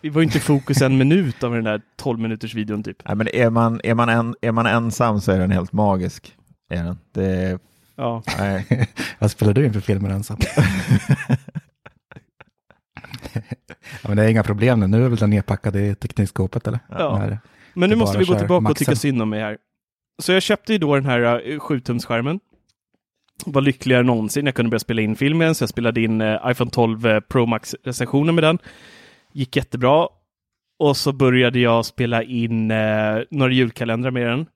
vi 0.00 0.08
var 0.08 0.20
ju 0.20 0.24
inte 0.24 0.38
i 0.38 0.40
fokus 0.40 0.82
en 0.82 0.98
minut 0.98 1.44
av 1.44 1.54
den 1.54 1.64
där 1.64 1.80
12 1.96 2.18
minuters 2.20 2.54
videon 2.54 2.82
typ. 2.82 2.96
Nej, 3.08 3.16
men 3.16 3.28
är, 3.28 3.50
man, 3.50 3.80
är, 3.84 3.94
man 3.94 4.08
en, 4.08 4.34
är 4.40 4.52
man 4.52 4.66
ensam 4.66 5.20
så 5.20 5.32
är 5.32 5.38
den 5.38 5.50
helt 5.50 5.72
magisk. 5.72 6.34
Är 6.70 6.84
den. 6.84 6.98
Det 7.14 7.58
Ja. 7.96 8.22
nej. 8.38 8.88
Vad 9.18 9.30
spelar 9.30 9.52
du 9.52 9.64
inför 9.66 9.80
filmen 9.80 10.10
ensam? 10.10 10.36
ja, 14.02 14.08
men 14.08 14.16
det 14.16 14.24
är 14.24 14.28
inga 14.28 14.42
problem 14.42 14.80
nu. 14.80 14.86
Nu 14.86 15.04
är 15.04 15.08
väl 15.08 15.18
den 15.18 15.30
nedpackad 15.30 15.76
i 15.76 15.94
teknikskåpet 15.94 16.66
eller? 16.66 16.80
Ja. 16.88 17.18
När- 17.18 17.38
Men 17.74 17.90
nu 17.90 17.96
måste 17.96 18.18
vi 18.18 18.24
gå 18.24 18.34
tillbaka 18.34 18.56
och 18.56 18.62
maxen. 18.62 18.74
tycka 18.84 18.96
synd 18.96 19.22
om 19.22 19.30
mig 19.30 19.40
här. 19.40 19.58
Så 20.22 20.32
jag 20.32 20.42
köpte 20.42 20.72
ju 20.72 20.78
då 20.78 20.94
den 20.94 21.04
här 21.06 21.20
uh, 21.50 21.58
7-tumsskärmen. 21.60 22.40
Var 23.46 23.62
lyckligare 23.62 24.00
än 24.00 24.06
någonsin. 24.06 24.46
Jag 24.46 24.54
kunde 24.54 24.70
börja 24.70 24.78
spela 24.80 25.02
in 25.02 25.16
filmen, 25.16 25.54
så 25.54 25.62
jag 25.62 25.68
spelade 25.68 26.00
in 26.00 26.20
eh, 26.20 26.40
iPhone 26.46 26.70
12 26.70 27.06
eh, 27.06 27.20
Pro 27.20 27.46
Max-recensionen 27.46 28.34
med 28.34 28.44
den. 28.44 28.58
Gick 29.32 29.56
jättebra. 29.56 30.08
Och 30.78 30.96
så 30.96 31.12
började 31.12 31.58
jag 31.58 31.84
spela 31.86 32.22
in 32.22 32.70
eh, 32.70 33.18
några 33.30 33.52
julkalendrar 33.52 34.10
med 34.10 34.26
den. 34.26 34.46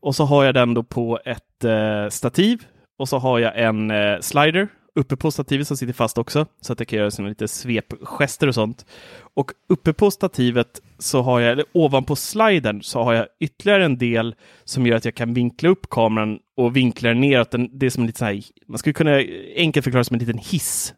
Och 0.00 0.14
så 0.16 0.24
har 0.24 0.44
jag 0.44 0.54
den 0.54 0.74
då 0.74 0.82
på 0.82 1.20
ett 1.24 1.64
eh, 1.64 2.08
stativ. 2.10 2.62
Och 2.98 3.08
så 3.08 3.18
har 3.18 3.38
jag 3.38 3.58
en 3.58 3.90
eh, 3.90 4.20
slider 4.20 4.68
uppe 4.98 5.16
på 5.16 5.30
stativet 5.30 5.68
som 5.68 5.76
sitter 5.76 5.92
fast 5.92 6.18
också. 6.18 6.46
Så 6.60 6.72
att 6.72 6.80
jag 6.80 6.88
kan 6.88 6.98
göra 6.98 7.10
såna 7.10 7.28
lite 7.28 7.48
svepgester 7.48 8.46
och 8.46 8.54
sånt. 8.54 8.86
Och 9.34 9.50
uppe 9.68 9.92
på 9.92 10.10
stativet 10.10 10.82
så 10.98 11.22
har 11.22 11.40
jag, 11.40 11.52
eller 11.52 11.64
ovanpå 11.72 12.16
slidern, 12.16 12.82
så 12.82 13.02
har 13.02 13.12
jag 13.12 13.26
ytterligare 13.40 13.84
en 13.84 13.98
del 13.98 14.34
som 14.64 14.86
gör 14.86 14.96
att 14.96 15.04
jag 15.04 15.14
kan 15.14 15.34
vinkla 15.34 15.68
upp 15.68 15.90
kameran 15.90 16.38
och 16.56 16.76
vinkla 16.76 17.08
den 17.08 17.20
neråt. 17.20 17.54
Det 17.70 17.86
är 17.86 17.90
som 17.90 18.02
en 18.02 18.06
lite 18.06 18.18
så 18.18 18.24
här, 18.24 18.42
man 18.66 18.78
skulle 18.78 18.94
kunna 18.94 19.22
enkelt 19.56 19.84
förklara 19.84 20.04
som 20.04 20.14
en 20.14 20.20
liten 20.20 20.38
hiss. 20.38 20.94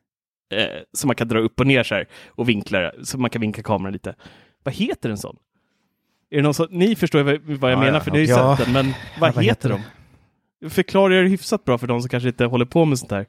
Eh, 0.53 0.83
som 0.93 1.09
man 1.09 1.17
kan 1.17 1.29
dra 1.29 1.39
upp 1.39 1.61
och 1.61 1.67
ner 1.67 1.83
så 1.83 1.95
här 1.95 2.07
och 2.29 2.49
vinkla, 2.49 2.93
så 3.03 3.19
man 3.19 3.31
kan 3.31 3.41
vinkla 3.41 3.63
kameran 3.63 3.93
lite. 3.93 4.15
Vad 4.63 4.75
heter 4.75 5.11
en 5.11 5.19
sån? 5.19 5.37
Är 6.31 6.37
det 6.37 6.43
någon 6.43 6.55
som, 6.55 6.67
ni 6.71 6.97
förstår 6.97 7.23
vad, 7.23 7.41
vad 7.41 7.73
jag 7.73 7.79
Ja, 7.79 7.81
menar, 7.81 7.99
ja, 7.99 8.01
för 8.01 8.11
ni 8.11 8.19
har 8.19 8.25
ju 8.25 8.31
ja. 8.31 8.57
sett 8.57 8.67
den, 8.67 8.73
men 8.75 8.95
vad, 9.21 9.35
vad 9.35 9.45
heter 9.45 9.69
heter 9.69 9.83
de? 10.61 10.71
Förklarar 10.71 11.15
jag 11.15 11.25
det 11.25 11.29
hyfsat 11.29 11.65
bra 11.65 11.79
för 11.79 11.87
de 11.87 12.01
som 12.01 12.09
kanske 12.09 12.29
inte 12.29 12.45
håller 12.45 12.65
på 12.65 12.85
med 12.85 12.99
sånt 12.99 13.11
här. 13.11 13.27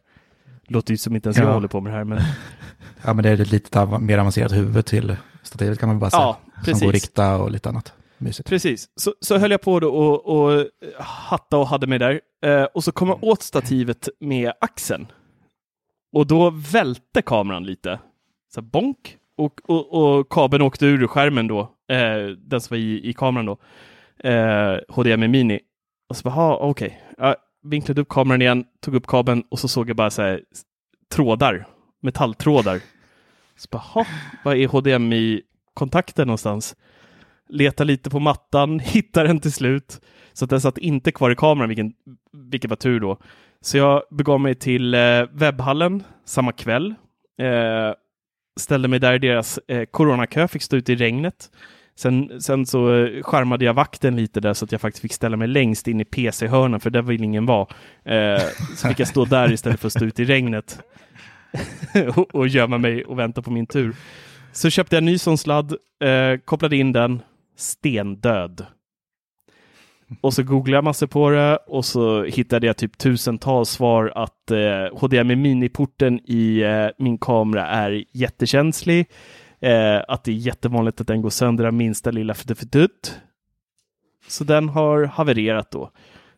Låter 0.68 0.91
ju 0.93 0.97
som 0.97 1.16
inte 1.16 1.28
ens 1.30 1.38
jag 1.38 1.47
Ja. 1.47 1.53
håller 1.53 1.68
på 1.68 1.82
med 1.82 1.93
det 1.93 1.97
här, 1.97 2.03
men 2.03 2.20
Ja, 3.05 3.14
men 3.14 3.24
det 3.24 3.30
är 3.30 3.41
ett 3.41 3.51
lite 3.51 3.82
av- 3.82 4.01
mer 4.01 4.18
avancerat 4.18 4.51
huvud 4.51 4.86
till 4.86 5.16
stativet 5.43 5.80
kan 5.80 5.89
man 5.89 5.99
bara 5.99 6.09
säga. 6.09 6.22
ja, 6.22 6.38
Som 6.53 6.62
går 6.62 6.66
precis. 6.66 6.91
rikta 6.91 7.36
och 7.38 7.51
lite 7.51 7.70
annat. 7.70 7.93
Mysigt. 8.18 8.49
Precis, 8.49 8.89
så, 8.95 9.14
så 9.22 9.38
höll 9.38 9.51
jag 9.51 9.62
på 9.62 9.80
då 9.80 9.89
och, 9.95 10.26
och 10.26 10.66
hatta 10.99 11.57
och 11.57 11.68
hade 11.68 11.88
mig 11.88 11.99
där. 11.99 12.22
Eh, 12.45 12.64
och 12.64 12.84
så 12.84 12.91
kom 12.91 13.07
jag 13.07 13.24
åt 13.24 13.41
stativet 13.41 14.09
med 14.20 14.53
axeln. 14.62 15.07
Och 16.14 16.28
då 16.28 16.49
välte 16.49 17.22
kameran 17.22 17.64
lite. 17.66 17.99
Så 18.53 18.62
här, 18.62 18.68
bonk. 18.68 19.18
Och, 19.38 19.62
och, 19.70 19.93
och 20.20 20.30
kabeln 20.32 20.62
åkte 20.64 20.86
ur 20.86 21.07
skärmen 21.07 21.47
då. 21.47 21.59
Eh, 21.91 22.28
den 22.38 22.62
som 22.62 22.76
var 22.76 22.82
i, 22.82 23.09
i 23.09 23.14
kameran 23.14 23.45
då. 23.45 23.57
Eh, 24.30 24.78
HDMI 24.89 25.28
Mini. 25.28 25.59
Och 26.09 26.18
så 26.18 26.24
bara, 26.24 26.34
"Ha, 26.36 26.55
okej. 26.57 27.01
Jag 27.18 27.36
vinklade 27.64 28.01
upp 28.01 28.09
kameran 28.09 28.41
igen, 28.41 28.66
tog 28.80 28.95
upp 28.95 29.07
kabeln 29.07 29.43
och 29.49 29.59
så 29.59 29.68
såg 29.68 29.89
jag 29.89 29.95
bara 29.95 30.09
så 30.09 30.22
här 30.22 30.41
trådar, 31.12 31.68
metalltrådar. 32.01 32.82
Så 33.55 33.68
bara, 33.72 34.05
vad 34.43 34.57
är 34.57 34.68
HDMI-kontakten 34.68 36.28
någonstans? 36.28 36.76
Letar 37.49 37.86
lite 37.86 38.09
på 38.09 38.20
mattan, 38.20 38.80
hittar 38.84 39.24
den 39.24 39.39
till 39.39 39.53
slut. 39.53 40.01
Så 40.34 40.45
att 40.45 40.49
den 40.49 40.62
satt 40.62 40.78
inte 40.78 41.12
kvar 41.12 41.32
i 41.32 41.36
kameran, 41.36 41.70
vilken, 41.70 41.93
vilket 42.34 42.70
var 42.70 42.78
tur 42.78 42.99
då. 42.99 43.18
Så 43.62 43.78
jag 43.78 44.03
begav 44.12 44.39
mig 44.39 44.55
till 44.55 44.93
eh, 44.93 45.24
webbhallen 45.32 46.03
samma 46.26 46.51
kväll. 46.51 46.95
Eh, 47.41 47.93
ställde 48.59 48.88
mig 48.88 48.99
där 48.99 49.14
i 49.14 49.20
deras 49.20 49.57
eh, 49.57 49.86
coronakö, 49.86 50.47
fick 50.47 50.62
stå 50.62 50.78
ute 50.78 50.93
i 50.93 50.95
regnet. 50.95 51.51
Sen, 51.96 52.42
sen 52.42 52.66
så 52.66 52.96
eh, 52.96 53.24
skärmade 53.24 53.66
jag 53.66 53.74
vakten 53.74 54.16
lite 54.16 54.39
där 54.39 54.54
så 54.54 54.66
att 54.66 54.72
jag 54.72 54.82
faktiskt 54.82 55.02
fick 55.02 55.14
ställa 55.14 55.38
mig 55.38 55.48
längst 55.48 55.88
in 55.88 56.02
i 56.02 56.06
PC-hörnan 56.06 56.80
för 56.80 56.89
där 56.89 57.02
vill 57.02 57.24
ingen 57.24 57.46
vara. 57.46 57.68
Eh, 58.06 58.42
så 58.76 58.88
fick 58.88 59.00
jag 59.00 59.08
stå 59.08 59.26
där 59.26 59.52
istället 59.52 59.80
för 59.80 59.88
att 59.88 59.94
stå 59.94 60.06
ute 60.06 60.22
i 60.22 60.26
regnet 60.26 60.80
och, 62.16 62.36
och 62.36 62.48
gömma 62.48 62.78
mig 62.78 63.06
och 63.06 63.20
vänta 63.20 63.42
på 63.42 63.52
min 63.52 63.66
tur. 63.66 63.96
Så 64.52 64.70
köpte 64.70 64.96
jag 64.96 65.02
en 65.02 65.06
ny 65.06 65.18
sån 65.18 65.38
sladd, 65.38 65.76
eh, 66.04 66.39
kopplade 66.46 66.78
in 66.78 66.92
den, 66.92 67.22
stendöd. 67.58 68.66
Och 70.22 70.34
så 70.34 70.44
googlade 70.44 70.78
jag 70.78 70.84
massor 70.84 71.08
på 71.08 71.30
det 71.30 71.58
och 71.58 71.86
så 71.86 72.24
hittade 72.24 72.68
jag 72.68 72.78
typ 72.78 72.98
tusentals 72.98 73.70
svar 73.70 74.12
att 74.16 74.52
eh, 74.52 75.00
HDMI 75.00 75.36
mini-porten 75.36 76.20
i 76.26 76.62
eh, 76.62 76.88
min 76.98 77.18
kamera 77.18 77.68
är 77.68 78.04
jättekänslig. 78.12 79.08
Eh, 79.62 80.01
att 80.07 80.24
det 80.24 80.32
är 80.32 80.36
jättevanligt 80.36 81.01
att 81.01 81.07
den 81.07 81.22
går 81.22 81.30
sönder 81.30 81.66
av 81.66 81.74
minsta 81.74 82.12
lilla 82.12 82.34
fdutt. 82.34 83.20
Så 84.28 84.43
den 84.43 84.70
har 84.70 85.03
havererat 85.03 85.72
då. 85.72 85.91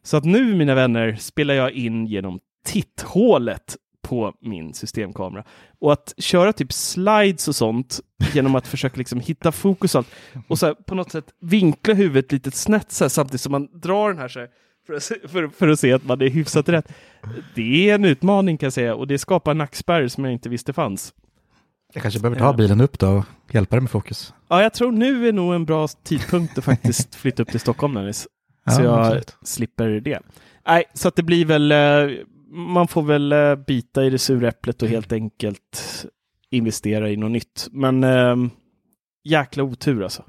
Så 0.04 0.18
att 0.18 0.24
nu, 0.24 0.56
mina 0.56 0.76
vänner, 0.76 1.16
spelar 1.16 1.54
jag 1.54 1.72
in 1.72 2.06
genom 2.06 2.40
titthålet 2.66 3.78
på 4.02 4.34
min 4.42 4.74
systemkamera. 4.74 5.44
Och 5.80 5.94
att 5.94 6.14
köra 6.18 6.54
typ 6.54 6.74
slides 6.74 7.48
och 7.48 7.56
sånt 7.56 8.00
genom 8.34 8.56
att 8.56 8.68
försöka 8.68 8.98
liksom 8.98 9.20
hitta 9.20 9.52
fokus 9.52 9.96
och, 9.96 10.00
allt, 10.00 10.12
och 10.48 10.60
så 10.60 10.66
här, 10.66 10.74
på 10.74 10.96
något 10.96 11.12
sätt 11.12 11.26
vinkla 11.42 11.94
huvudet 11.94 12.32
lite 12.32 12.52
snett 12.52 12.92
så 12.92 13.04
här, 13.04 13.10
samtidigt 13.10 13.42
som 13.42 13.52
man 13.52 13.80
drar 13.80 14.10
den 14.10 14.18
här 14.18 14.28
så 14.28 14.40
här, 14.40 14.50
för, 14.88 14.94
att, 14.94 15.04
se- 15.04 15.28
för, 15.28 15.48
för 15.48 15.68
att 15.68 15.80
se 15.80 15.94
att 15.94 16.06
man 16.06 16.22
är 16.22 16.30
hyfsat 16.30 16.70
rätt. 16.70 16.94
Det 17.56 17.90
är 17.90 17.96
en 17.96 18.06
utmaning 18.06 18.58
kan 18.58 18.66
jag 18.66 18.74
säga 18.74 18.96
och 18.96 19.08
det 19.08 19.18
skapar 19.18 19.54
nackspärr 19.54 20.08
som 20.08 20.24
jag 20.26 20.34
inte 20.34 20.50
visste 20.50 20.74
fanns. 20.74 21.14
Jag 21.94 22.02
kanske 22.02 22.20
behöver 22.20 22.40
ta 22.40 22.54
bilen 22.54 22.82
upp 22.82 23.00
då 23.00 23.12
och 23.48 23.56
hjälpa 23.56 23.76
dig 23.76 23.82
med 23.82 23.92
fokus. 23.92 24.34
Ja, 24.48 24.62
jag 24.64 24.74
tror 24.74 24.92
nu 24.92 25.28
är 25.28 25.34
nog 25.34 25.54
en 25.54 25.66
bra 25.66 25.88
tidpunkt 25.88 26.58
att 26.58 26.64
faktiskt 26.64 27.16
flytta 27.22 27.44
upp 27.44 27.50
till 27.50 27.60
Stockholm, 27.60 27.94
Dennis. 27.94 28.28
Så 28.70 28.82
Ja, 28.82 28.84
jag 28.84 29.00
absolut. 29.00 29.36
slipper 29.44 29.90
det. 29.90 30.20
Nej, 30.68 30.84
så 30.94 31.08
att 31.08 31.16
det 31.16 31.24
blir 31.24 31.46
väl, 31.46 31.72
eh, 31.72 31.78
man 32.52 32.88
får 32.88 33.02
väl 33.04 33.32
eh, 33.32 33.56
bita 33.56 34.04
i 34.04 34.10
det 34.10 34.20
sura 34.20 34.48
äpplet 34.48 34.82
och 34.82 34.90
helt 34.90 35.12
enkelt 35.12 36.06
investera 36.50 37.10
i 37.10 37.18
något 37.18 37.32
nytt. 37.32 37.68
Men 37.72 38.04
eh, 38.04 38.36
jäkla 39.24 39.64
otur 39.64 40.04
alltså. 40.04 40.24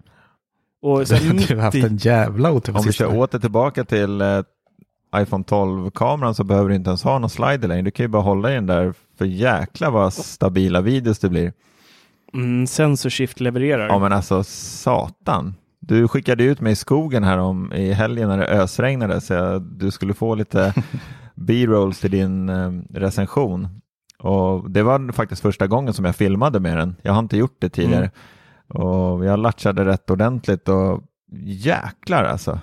Och 0.82 1.08
sen 1.08 1.36
Du 1.36 1.56
har 1.56 1.62
haft 1.62 1.76
en 1.76 1.96
jävla 1.96 2.52
otur 2.52 2.76
Om 2.76 2.82
vi 2.86 2.92
kör 2.92 3.18
åter 3.18 3.38
tillbaka 3.38 3.84
till 3.84 4.20
eh, 4.20 4.40
iPhone 5.16 5.44
12-kameran 5.44 6.34
så 6.34 6.44
behöver 6.44 6.68
du 6.68 6.74
inte 6.74 6.90
ens 6.90 7.02
ha 7.02 7.18
någon 7.18 7.30
slider 7.30 7.68
längre. 7.68 7.82
Du 7.82 7.90
kan 7.90 8.04
ju 8.04 8.08
bara 8.08 8.22
hålla 8.22 8.50
i 8.52 8.54
den 8.54 8.66
där 8.66 8.94
för 9.18 9.24
jäkla 9.24 9.90
vad 9.90 10.12
stabila 10.12 10.80
videos 10.80 11.18
det 11.18 11.28
blir. 11.28 11.52
mm, 12.34 12.66
Sensor 12.66 13.10
Shift 13.10 13.40
levererar. 13.40 13.86
Ja 13.86 13.98
men 13.98 14.12
alltså 14.12 14.44
satan. 14.44 15.54
Du 15.80 16.08
skickade 16.08 16.44
ut 16.44 16.60
mig 16.60 16.72
i 16.72 16.76
skogen 16.76 17.24
här 17.24 17.38
om 17.38 17.72
i 17.72 17.92
helgen 17.92 18.28
när 18.28 18.38
det 18.38 18.46
ösregnade 18.46 19.20
så 19.20 19.34
jag, 19.34 19.62
du 19.62 19.90
skulle 19.90 20.14
få 20.14 20.34
lite 20.34 20.74
B-rolls 21.34 22.00
till 22.00 22.10
din 22.10 22.48
eh, 22.48 22.70
recension. 22.90 23.68
Och 24.18 24.70
det 24.70 24.82
var 24.82 25.12
faktiskt 25.12 25.42
första 25.42 25.66
gången 25.66 25.94
som 25.94 26.04
jag 26.04 26.16
filmade 26.16 26.60
med 26.60 26.76
den. 26.76 26.96
Jag 27.02 27.12
har 27.12 27.18
inte 27.18 27.36
gjort 27.36 27.56
det 27.58 27.68
tidigare. 27.68 28.10
Och 28.68 29.24
jag 29.24 29.38
latchade 29.38 29.84
rätt 29.84 30.10
ordentligt 30.10 30.68
och 30.68 31.02
jäklar 31.46 32.24
alltså. 32.24 32.60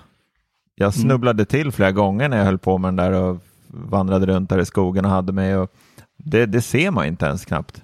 Jag 0.76 0.94
snubblade 0.94 1.46
till 1.46 1.72
flera 1.72 1.92
gånger 1.92 2.30
när 2.30 2.38
jag 2.38 2.46
höll 2.46 2.58
på 2.58 2.78
med 2.78 2.88
den 2.88 2.96
där 2.96 3.12
och 3.12 3.42
vandrade 3.68 4.26
runt 4.26 4.50
där 4.50 4.60
i 4.60 4.66
skogen 4.66 5.06
och 5.06 5.12
hade 5.12 5.34
mig. 5.34 5.58
Och 5.58 5.72
det, 6.24 6.46
det 6.46 6.62
ser 6.62 6.92
man 6.92 7.06
inte 7.06 7.26
ens 7.26 7.46
knappt. 7.46 7.84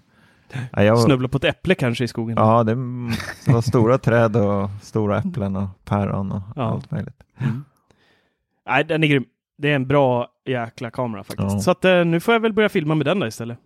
Ja, 0.72 0.84
jag, 0.84 1.00
Snubbla 1.00 1.28
på 1.28 1.38
ett 1.38 1.44
äpple 1.44 1.76
kanske 1.76 2.04
i 2.04 2.08
skogen. 2.08 2.38
Ja, 2.38 2.64
det 2.64 2.76
var 3.52 3.62
stora 3.62 3.98
träd 3.98 4.36
och 4.36 4.70
stora 4.82 5.18
äpplen 5.18 5.56
och 5.56 5.68
päron 5.86 6.32
och 6.32 6.42
Ja. 6.56 6.64
allt 6.64 6.92
möjligt. 6.92 7.24
Nej, 8.70 8.84
den 8.84 9.04
är 9.04 9.08
grym. 9.08 9.26
Det 9.58 9.72
är 9.72 9.76
en 9.76 9.88
bra 9.88 10.28
jäkla 10.46 10.92
kamera 10.92 11.24
faktiskt. 11.24 11.52
Ja. 11.54 11.60
Så 11.60 11.72
att 11.72 11.86
eh, 11.86 12.06
nu 12.06 12.20
får 12.20 12.34
jag 12.34 12.40
väl 12.42 12.54
börja 12.54 12.70
filma 12.70 12.96
med 12.96 13.06
den 13.06 13.20
där 13.20 13.28
istället. 13.28 13.60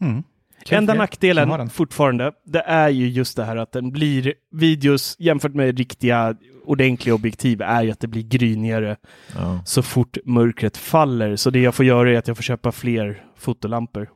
Mm. 0.00 0.22
Enda 0.70 0.94
nackdelen 0.94 1.48
den. 1.48 1.70
fortfarande, 1.70 2.32
det 2.44 2.60
är 2.60 2.88
ju 2.88 3.08
just 3.08 3.36
det 3.36 3.44
här 3.44 3.56
att 3.56 3.72
den 3.72 3.90
blir 3.90 4.34
videos 4.52 5.16
jämfört 5.18 5.54
med 5.54 5.78
riktiga 5.78 6.34
ordentliga 6.64 7.14
objektiv 7.14 7.62
är 7.62 7.82
ju 7.82 7.90
att 7.90 8.00
det 8.00 8.08
blir 8.08 8.22
grynigare 8.22 8.96
Ja. 9.34 9.60
så 9.64 9.82
fort 9.82 10.16
mörkret 10.24 10.76
faller. 10.76 11.36
Så 11.36 11.50
det 11.50 11.60
jag 11.60 11.74
får 11.74 11.84
göra 11.84 12.10
är 12.12 12.16
att 12.18 12.28
jag 12.28 12.36
får 12.36 12.42
köpa 12.42 12.72
fler 12.72 13.24
fotolampor. 13.36 14.08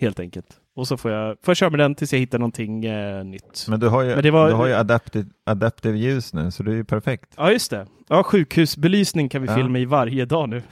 Helt 0.00 0.20
enkelt. 0.20 0.46
Och 0.76 0.88
så 0.88 0.96
får 0.96 1.10
jag, 1.10 1.36
får 1.42 1.50
jag 1.52 1.56
köra 1.56 1.70
med 1.70 1.78
den 1.80 1.94
tills 1.94 2.12
jag 2.12 2.20
hittar 2.20 2.38
någonting 2.38 2.84
eh, 2.84 3.24
nytt. 3.24 3.66
Men 3.68 3.80
du 3.80 3.88
har 3.88 4.02
ju, 4.02 4.14
Men 4.14 4.22
det 4.22 4.30
var- 4.30 4.48
du 4.48 4.54
har 4.54 4.66
ju 4.66 4.72
adaptive, 4.74 5.26
adaptive 5.46 5.98
ljus 5.98 6.32
nu, 6.34 6.50
så 6.50 6.62
det 6.62 6.70
är 6.70 6.74
ju 6.74 6.84
perfekt. 6.84 7.34
Ja, 7.36 7.50
just 7.52 7.70
det. 7.70 7.86
Ja, 8.08 8.22
sjukhusbelysning 8.22 9.28
kan 9.28 9.42
vi 9.42 9.48
Ja. 9.48 9.54
filma 9.56 9.78
i 9.78 9.84
varje 9.84 10.24
dag 10.24 10.48
nu. 10.48 10.62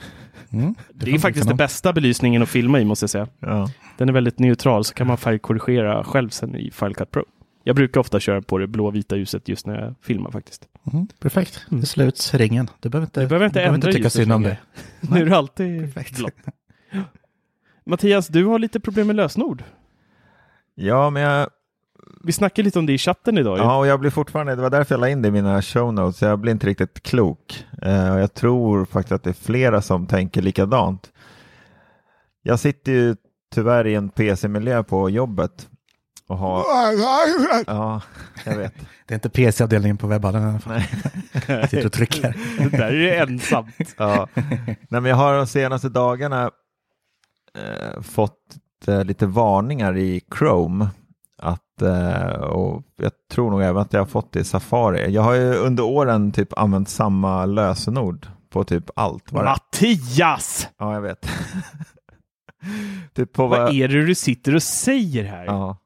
Mm. 0.53 0.75
Det, 0.93 1.05
får 1.05 1.13
är 1.13 1.19
faktiskt 1.19 1.47
den 1.47 1.57
bästa 1.57 1.93
belysningen 1.93 2.41
att 2.41 2.49
filma 2.49 2.79
i 2.79 2.85
måste 2.85 3.03
jag 3.03 3.09
säga. 3.09 3.27
Ja. 3.39 3.69
Den 3.97 4.09
är 4.09 4.13
väldigt 4.13 4.39
neutral 4.39 4.83
så 4.83 4.93
kan 4.93 5.07
man 5.07 5.17
färgkorrigera 5.17 6.03
själv 6.03 6.29
sen 6.29 6.55
i 6.55 6.71
Final 6.71 6.95
Cut 6.95 7.11
Pro. 7.11 7.25
Jag 7.63 7.75
brukar 7.75 8.01
ofta 8.01 8.19
köra 8.19 8.41
på 8.41 8.57
det 8.57 8.67
blå-vita 8.67 9.15
ljuset 9.17 9.47
just 9.49 9.65
när 9.67 9.81
jag 9.81 9.95
filmar 10.01 10.31
faktiskt. 10.31 10.67
Mm. 10.93 11.07
Perfekt, 11.19 11.65
Mm. 11.71 11.81
det 11.81 11.87
sluts 11.87 12.33
ringen. 12.33 12.69
Du 12.79 12.89
behöver 12.89 13.05
inte, 13.07 13.21
Du 13.21 13.27
behöver 13.27 13.45
inte 13.45 13.61
ändra 13.61 13.87
tycka 13.91 13.97
ljuset 14.03 14.13
synd 14.13 14.31
om 14.31 14.41
det. 14.43 14.57
Nu 15.01 15.21
är 15.21 15.25
det 15.25 15.37
alltid 15.37 15.81
Perfekt. 15.93 16.17
blått. 16.17 16.33
Mattias, 17.85 18.27
du 18.27 18.45
har 18.45 18.59
lite 18.59 18.79
problem 18.79 19.07
med 19.07 19.15
lösenord. 19.15 19.63
ja, 20.75 21.09
men 21.09 21.21
jag, 21.23 21.49
Vi 22.23 22.31
snackade 22.31 22.63
lite 22.65 22.79
om 22.79 22.85
det 22.85 22.93
i 22.93 22.97
chatten 22.97 23.37
idag. 23.37 23.57
ja, 23.57 23.77
och 23.77 23.87
jag 23.87 23.99
blir 23.99 24.09
fortfarande, 24.09 24.55
det 24.55 24.61
var 24.61 24.69
därför 24.69 24.95
jag 24.95 24.99
la 24.99 25.09
in 25.09 25.21
det 25.21 25.27
i 25.27 25.31
mina 25.31 25.61
show 25.61 25.93
notes, 25.93 26.21
jag 26.21 26.39
blir 26.39 26.51
inte 26.51 26.67
riktigt 26.67 27.03
klok. 27.03 27.65
Eh, 27.81 28.13
och 28.13 28.19
jag 28.19 28.33
tror 28.33 28.85
faktiskt 28.85 29.11
att 29.11 29.23
det 29.23 29.29
är 29.29 29.33
flera 29.33 29.81
som 29.81 30.07
tänker 30.07 30.41
likadant. 30.41 31.11
Jag 32.43 32.59
sitter 32.59 32.91
ju 32.91 33.15
tyvärr 33.55 33.87
i 33.87 33.95
en 33.95 34.09
PC-miljö 34.09 34.83
på 34.83 35.09
jobbet 35.09 35.69
och 36.31 36.37
har... 36.37 36.63
Ja, 37.67 38.01
jag 38.45 38.57
vet. 38.57 38.73
Det 39.05 39.13
är 39.13 39.15
inte 39.15 39.29
PC-avdelningen 39.29 39.97
på 39.97 40.07
webbhallen 40.07 40.43
i 40.43 40.49
alla 40.49 40.59
fall. 40.59 40.81
Jag 41.47 41.69
sitter 41.69 41.85
och 41.85 41.91
trycker. 41.93 42.37
Det 42.59 42.77
där 42.77 42.87
är 42.87 42.91
ju 42.91 43.15
ensamt. 43.15 43.75
Ja. 43.97 44.27
Nej, 44.35 44.77
men 44.89 45.05
jag 45.05 45.15
har 45.15 45.37
de 45.37 45.47
senaste 45.47 45.89
dagarna 45.89 46.51
eh, 47.57 48.01
fått 48.01 48.37
eh, 48.87 49.03
lite 49.03 49.25
varningar 49.25 49.97
i 49.97 50.21
Chrome. 50.37 50.89
Att, 51.41 51.81
eh, 51.81 52.31
och 52.41 52.83
jag 52.95 53.11
tror 53.31 53.51
nog 53.51 53.61
även 53.63 53.81
att 53.81 53.93
jag 53.93 54.01
har 54.01 54.05
fått 54.05 54.31
det 54.31 54.39
i 54.39 54.43
Safari. 54.43 55.11
Jag 55.11 55.21
har 55.21 55.33
ju 55.33 55.53
under 55.55 55.83
åren 55.83 56.31
typ 56.31 56.57
använt 56.59 56.89
samma 56.89 57.45
lösenord 57.45 58.27
på 58.49 58.63
typ 58.63 58.89
allt. 58.95 59.25
Det- 59.29 59.35
Mattias! 59.43 60.67
Ja, 60.77 60.93
jag 60.93 61.01
vet. 61.01 61.29
typ 63.13 63.33
på 63.33 63.47
Vad 63.47 63.59
vad... 63.59 63.73
är 63.73 63.87
det 63.87 64.05
du 64.05 64.15
sitter 64.15 64.55
och 64.55 64.63
säger 64.63 65.23
här? 65.23 65.45
Ja. 65.45 65.77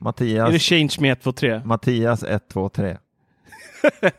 Är 0.00 0.04
det 0.04 0.42
Mattias, 0.44 0.62
change 0.62 0.96
med 1.00 1.12
1, 1.12 1.22
2, 1.22 1.32
3? 1.32 1.60
Mattias 1.64 2.22
1, 2.22 2.48
2, 2.48 2.68
3. 2.68 2.96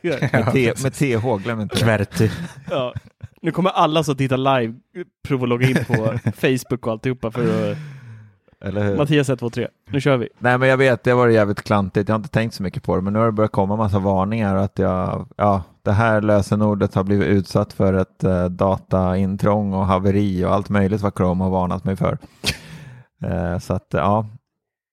Med, 0.02 0.52
T, 0.54 0.74
med 0.84 0.94
TH, 0.94 1.44
glöm 1.44 1.62
inte 1.62 1.76
det. 1.76 1.82
Kverty. 1.82 2.30
Ja. 2.70 2.94
Nu 3.42 3.52
kommer 3.52 3.70
alla 3.70 4.04
som 4.04 4.16
tittar 4.16 4.38
live 4.38 4.74
prova 5.24 5.44
att 5.44 5.50
logga 5.50 5.68
in 5.68 5.86
på 5.88 5.94
Facebook 6.36 6.88
och 6.88 6.92
alltihopa 6.92 7.32
för 7.32 7.72
att... 7.72 7.78
Eller 8.64 8.84
hur? 8.84 8.98
Mattias 8.98 9.30
1, 9.30 9.40
2, 9.40 9.50
3. 9.50 9.68
Nu 9.90 10.02
kör 10.02 10.18
vi. 10.18 10.30
Nej 10.40 10.58
men 10.58 10.70
jag 10.70 10.78
vet, 10.78 11.04
det 11.04 11.14
var 11.14 11.28
jävligt 11.28 11.64
klantigt. 11.64 12.10
Jag 12.10 12.14
har 12.14 12.20
inte 12.20 12.30
tänkt 12.30 12.56
så 12.56 12.64
mycket 12.64 12.84
på 12.84 12.96
det, 12.96 13.02
men 13.02 13.14
nu 13.14 13.20
har 13.20 13.26
det 13.26 13.32
börjat 13.32 13.52
komma 13.52 13.76
massa 13.76 14.00
varningar 14.00 14.56
att 14.56 14.80
jag, 14.80 15.28
ja, 15.38 15.64
det 15.84 15.92
här 15.92 16.22
lösenordet 16.22 16.96
har 16.96 17.04
blivit 17.04 17.28
utsatt 17.28 17.74
för 17.74 17.94
ett 17.94 18.24
eh, 18.24 18.46
dataintrång 18.46 19.74
och 19.74 19.86
haveri 19.86 20.46
och 20.46 20.54
allt 20.54 20.70
möjligt 20.70 21.02
vad 21.02 21.14
Chrome 21.18 21.44
har 21.44 21.52
varnat 21.52 21.84
mig 21.84 21.96
för. 21.96 22.18
Eh, 23.24 23.60
så 23.60 23.74
att 23.74 23.88
ja, 23.90 24.26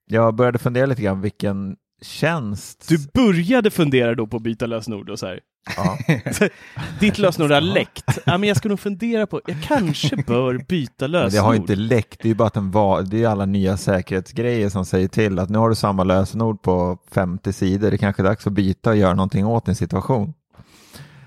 jag 0.09 0.35
började 0.35 0.59
fundera 0.59 0.87
lite 0.87 1.03
grann 1.03 1.21
vilken 1.21 1.77
tjänst. 2.03 2.89
Du 2.89 2.99
började 3.15 3.71
fundera 3.71 4.15
då 4.15 4.27
på 4.27 4.37
att 4.37 4.43
byta 4.43 4.67
lösenord 4.67 5.11
och 5.11 5.19
så 5.19 5.27
här. 5.27 5.41
Ja, 5.77 5.99
Ditt 7.01 7.19
lösenord 7.19 7.51
har 7.51 7.61
läckt. 7.61 8.19
Ja, 8.27 8.39
men 8.39 8.49
jag 8.49 8.57
ska 8.57 8.69
nog 8.69 8.81
fundera 8.81 9.27
på, 9.27 9.41
jag 9.47 9.63
kanske 9.63 10.17
bör 10.17 10.59
byta 10.69 10.93
men 11.05 11.11
lösenord. 11.11 11.33
det 11.33 11.39
har 11.47 11.55
inte 11.55 11.75
läckt, 11.77 12.21
det 12.23 12.31
är 12.31 12.35
bara 12.35 12.49
att 12.49 12.55
den 12.55 12.71
var, 12.71 13.03
det 13.03 13.23
är 13.23 13.29
alla 13.29 13.47
nya 13.47 13.77
säkerhetsgrejer 13.77 14.69
som 14.69 14.85
säger 14.85 15.09
till 15.09 15.39
att 15.39 15.49
nu 15.51 15.59
har 15.59 15.69
du 15.69 15.75
samma 15.75 16.05
lösenord 16.05 16.63
på 16.63 16.99
50 17.11 17.53
sidor, 17.53 17.91
det 17.91 17.97
är 17.97 17.99
kanske 17.99 18.23
är 18.23 18.25
dags 18.25 18.47
att 18.47 18.53
byta 18.53 18.91
och 18.91 18.97
göra 18.97 19.15
någonting 19.15 19.47
åt 19.47 19.67
din 19.67 19.75
situation. 19.75 20.35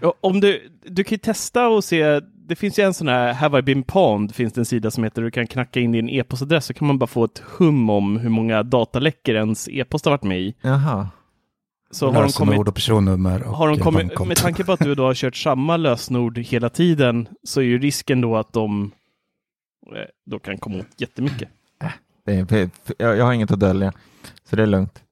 Ja, 0.02 0.14
Om 0.22 0.40
du, 0.40 0.72
du 0.86 1.04
kan 1.04 1.12
ju 1.16 1.18
testa 1.20 1.68
och 1.68 1.84
se, 1.84 2.22
det 2.52 2.56
finns 2.56 2.80
ju 2.80 2.84
en 2.84 2.94
sån 2.94 3.08
här 3.08 3.34
Have 3.34 3.60
I 3.60 3.62
been 3.62 3.84
pwned 3.84 4.36
finns 4.36 4.54
det 4.54 4.62
en 4.62 4.66
sida 4.66 4.92
som 4.92 5.04
heter 5.04 5.22
du 5.22 5.32
kan 5.32 5.48
knacka 5.48 5.80
in 5.80 5.92
din 5.92 6.10
e-postadress 6.10 6.66
så 6.66 6.74
kan 6.74 6.88
man 6.88 6.98
bara 6.98 7.08
få 7.08 7.24
ett 7.24 7.44
hum 7.58 7.90
om 7.90 8.18
hur 8.18 8.30
många 8.30 8.64
dataläckor 8.64 9.36
ens 9.36 9.70
e-post 9.70 10.06
har 10.06 10.12
varit 10.12 10.24
med 10.24 10.40
i. 10.40 10.56
Jaha. 10.62 11.10
Så 11.92 12.12
har 12.12 12.24
de 12.24 12.32
kommit, 12.32 12.68
och 12.68 12.76
personnummer 12.76 13.44
och 13.44 13.56
har 13.56 13.68
de 13.68 13.80
kommit 13.80 14.20
med 14.28 14.38
tanke 14.38 14.64
på 14.64 14.72
att 14.72 14.80
du 14.80 14.96
då 14.96 15.04
har 15.04 15.14
kört 15.14 15.36
samma 15.36 15.78
lösenord 15.78 16.38
hela 16.38 16.70
tiden 16.70 17.28
så 17.44 17.60
är 17.62 17.66
ju 17.66 17.80
risken 17.80 18.22
då 18.22 18.38
att 18.38 18.54
de 18.54 18.92
eh, 19.96 20.02
då 20.26 20.40
kan 20.40 20.58
komma 20.58 20.78
åt 20.78 21.02
jättemycket. 21.02 21.50
Är, 22.26 22.70
jag, 22.98 23.26
har 23.26 23.34
inget 23.34 23.52
att 23.52 23.60
dölja, 23.60 23.94
så 24.50 24.56
det 24.56 24.62
är 24.62 24.68
lugnt. 24.68 25.04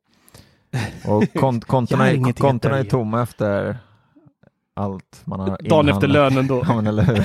Och 1.06 1.34
kont, 1.34 1.70
har 1.92 2.06
är, 2.06 2.34
kontona 2.34 2.78
är 2.78 2.84
tomma 2.84 3.24
efter 3.24 3.78
allt 4.80 5.22
man 5.26 5.40
har 5.40 5.58
Dagen 5.70 5.90
efter 5.90 6.08
lönen 6.08 6.48
då. 6.48 6.64
Ja, 6.68 6.76
men 6.76 6.88
eller 6.88 7.04
hur? 7.04 7.16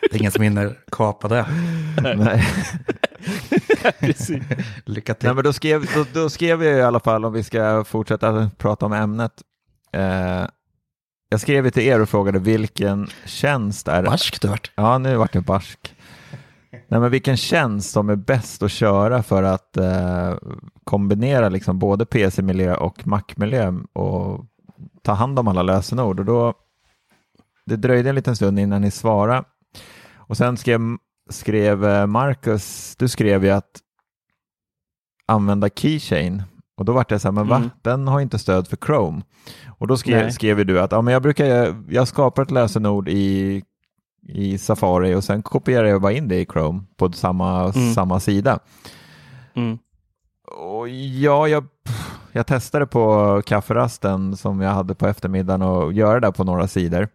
Det 0.00 0.14
är 0.14 0.18
ingen 0.18 0.32
som 0.32 0.42
hinner 0.42 0.78
kapa 0.92 1.28
det. 1.28 1.46
Nej. 2.16 2.44
Precis. 4.00 4.42
Lycka 4.84 5.14
till. 5.14 5.26
Nej, 5.26 5.34
men 5.34 5.44
då 5.44 5.52
skrev, 5.52 5.86
då, 5.94 6.04
då 6.12 6.30
skrev 6.30 6.64
jag 6.64 6.78
i 6.78 6.82
alla 6.82 7.00
fall, 7.00 7.24
om 7.24 7.32
vi 7.32 7.42
ska 7.42 7.84
fortsätta 7.84 8.50
prata 8.58 8.86
om 8.86 8.92
ämnet. 8.92 9.32
Eh, 9.92 10.46
jag 11.28 11.40
skrev 11.40 11.64
ju 11.64 11.70
till 11.70 11.82
er 11.82 12.00
och 12.00 12.08
frågade 12.08 12.38
vilken 12.38 13.06
tjänst 13.24 13.88
är 13.88 14.02
Barsk 14.02 14.42
du 14.42 14.48
vart. 14.48 14.70
Ja, 14.74 14.98
nu 14.98 15.16
vart 15.16 15.32
det 15.32 15.40
barsk. 15.40 15.94
Nej, 16.70 17.00
men 17.00 17.10
vilken 17.10 17.36
tjänst 17.36 17.90
som 17.90 18.08
är 18.10 18.16
bäst 18.16 18.62
att 18.62 18.70
köra 18.70 19.22
för 19.22 19.42
att 19.42 19.76
eh, 19.76 20.34
kombinera 20.84 21.48
liksom 21.48 21.78
både 21.78 22.06
PC-miljö 22.06 22.74
och 22.74 23.06
Mac-miljö 23.06 23.72
och 23.92 24.44
ta 25.02 25.12
hand 25.12 25.38
om 25.38 25.48
alla 25.48 25.62
lösenord. 25.62 26.20
Och 26.20 26.26
då, 26.26 26.54
det 27.66 27.76
dröjde 27.76 28.08
en 28.08 28.14
liten 28.14 28.36
stund 28.36 28.58
innan 28.58 28.82
ni 28.82 28.90
svarade. 28.90 29.44
Och 30.16 30.36
sen 30.36 30.56
skrev, 30.56 30.80
skrev 31.30 31.84
eh, 31.84 32.06
Marcus, 32.06 32.96
du 32.98 33.08
skrev 33.08 33.44
ju 33.44 33.50
att 33.50 33.70
använda 35.26 35.68
Keychain. 35.68 36.42
Och 36.76 36.84
då 36.84 36.92
var 36.92 37.06
det 37.08 37.18
så 37.18 37.28
här, 37.28 37.32
men 37.32 37.48
va? 37.48 37.56
Mm. 37.56 37.70
Den 37.82 38.08
har 38.08 38.20
inte 38.20 38.38
stöd 38.38 38.68
för 38.68 38.76
Chrome. 38.76 39.22
Och 39.78 39.86
då 39.86 39.96
skrev, 39.96 40.22
Nej. 40.22 40.32
skrev 40.32 40.66
du 40.66 40.80
att 40.80 40.92
ja, 40.92 41.02
men 41.02 41.12
jag 41.12 41.22
brukar, 41.22 41.76
jag 41.88 42.08
skapar 42.08 42.42
ett 42.42 42.50
lösenord 42.50 43.08
i, 43.08 43.62
i 44.28 44.58
Safari 44.58 45.14
och 45.14 45.24
sen 45.24 45.42
kopierar 45.42 45.86
jag 45.86 46.02
bara 46.02 46.12
in 46.12 46.28
det 46.28 46.40
i 46.40 46.46
Chrome 46.46 46.82
på 46.96 47.12
samma, 47.12 47.64
Mm. 47.64 47.94
samma 47.94 48.20
sida. 48.20 48.58
Mm. 49.54 49.78
Och 50.46 50.88
ja, 50.88 51.48
jag, 51.48 51.64
jag 52.32 52.46
testade 52.46 52.86
på 52.86 53.42
kafferasten 53.46 54.36
som 54.36 54.60
jag 54.60 54.70
hade 54.70 54.94
på 54.94 55.06
eftermiddagen 55.06 55.62
och 55.62 55.92
göra 55.92 56.20
det 56.20 56.32
på 56.32 56.44
några 56.44 56.68
sidor. 56.68 57.08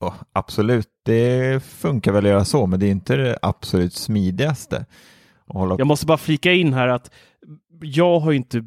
Och 0.00 0.14
absolut, 0.32 0.88
det 1.04 1.62
funkar 1.64 2.12
väl 2.12 2.24
att 2.24 2.30
göra 2.30 2.44
så, 2.44 2.66
men 2.66 2.80
det 2.80 2.86
är 2.86 2.90
inte 2.90 3.16
det 3.16 3.38
absolut 3.42 3.94
smidigaste. 3.94 4.86
Jag 5.78 5.86
måste 5.86 6.06
bara 6.06 6.18
flika 6.18 6.52
in 6.52 6.72
här 6.72 6.88
att 6.88 7.10
jag 7.82 8.20
har 8.20 8.30
ju 8.30 8.36
inte 8.36 8.64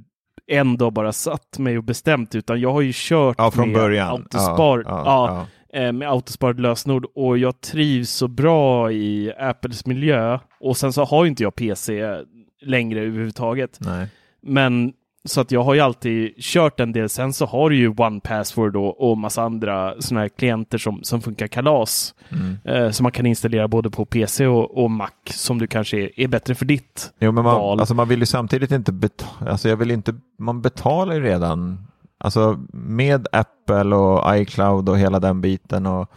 en 0.47 0.78
dag 0.78 0.93
bara 0.93 1.13
satt 1.13 1.59
mig 1.59 1.78
och 1.78 1.84
bestämt 1.84 2.36
utan 2.36 2.61
jag 2.61 2.73
har 2.73 2.82
ju 2.82 2.91
kört 2.95 3.36
ja, 3.38 3.51
från 3.51 3.71
med 3.71 3.82
början. 3.82 4.07
autospar, 4.07 4.84
Ja, 4.88 5.47
ja, 5.71 5.80
eh, 5.80 5.91
med 5.91 6.09
autosparad 6.09 6.59
lösenord 6.59 7.05
och 7.15 7.38
jag 7.38 7.61
trivs 7.61 8.09
så 8.09 8.28
bra 8.28 8.91
i 8.91 9.34
Apples 9.39 9.86
miljö 9.86 10.39
och 10.59 10.78
sen 10.78 10.93
så 10.93 11.03
har 11.03 11.23
ju 11.23 11.30
inte 11.30 11.43
jag 11.43 11.55
PC 11.55 12.17
längre 12.61 12.99
överhuvudtaget. 12.99 13.78
Nej. 13.82 14.07
Men 14.41 14.93
så 15.28 15.41
att 15.41 15.51
jag 15.51 15.63
har 15.63 15.73
ju 15.73 15.80
alltid 15.80 16.34
kört 16.39 16.80
en 16.80 16.91
del. 16.91 17.09
Sen 17.09 17.34
så 17.34 17.45
har 17.45 17.69
du 17.69 17.75
ju 17.75 17.93
One 17.97 18.19
Password 18.19 18.75
och, 18.75 19.09
och 19.09 19.17
massa 19.17 19.41
andra 19.43 20.01
sådana 20.01 20.21
här 20.21 20.30
klienter 20.30 20.78
som, 20.78 21.03
som 21.03 21.21
funkar 21.21 21.47
kalas. 21.47 22.15
Mm. 22.30 22.57
Eh, 22.63 22.91
som 22.91 23.03
man 23.03 23.11
kan 23.11 23.25
installera 23.25 23.67
både 23.67 23.89
på 23.89 24.05
PC 24.05 24.47
och, 24.47 24.84
och 24.84 24.91
Mac 24.91 25.09
som 25.30 25.59
du 25.59 25.67
kanske 25.67 25.97
är, 25.97 26.19
är 26.19 26.28
bättre 26.28 26.55
för 26.55 26.65
ditt 26.65 27.13
Jo, 27.19 27.32
men 27.32 27.43
val. 27.43 27.69
man, 27.69 27.80
alltså 27.80 27.95
man 27.95 28.07
vill 28.07 28.19
ju 28.19 28.25
samtidigt 28.25 28.71
inte 28.71 28.91
betala, 28.91 29.51
alltså 29.51 29.69
jag 29.69 29.78
vill 29.78 29.91
inte, 29.91 30.15
man 30.39 30.61
betalar 30.61 31.15
ju 31.15 31.21
redan, 31.21 31.88
alltså 32.17 32.59
med 32.71 33.28
Apple 33.32 33.95
och 33.95 34.38
iCloud 34.38 34.89
och 34.89 34.97
hela 34.97 35.19
den 35.19 35.41
biten 35.41 35.86
och 35.86 36.11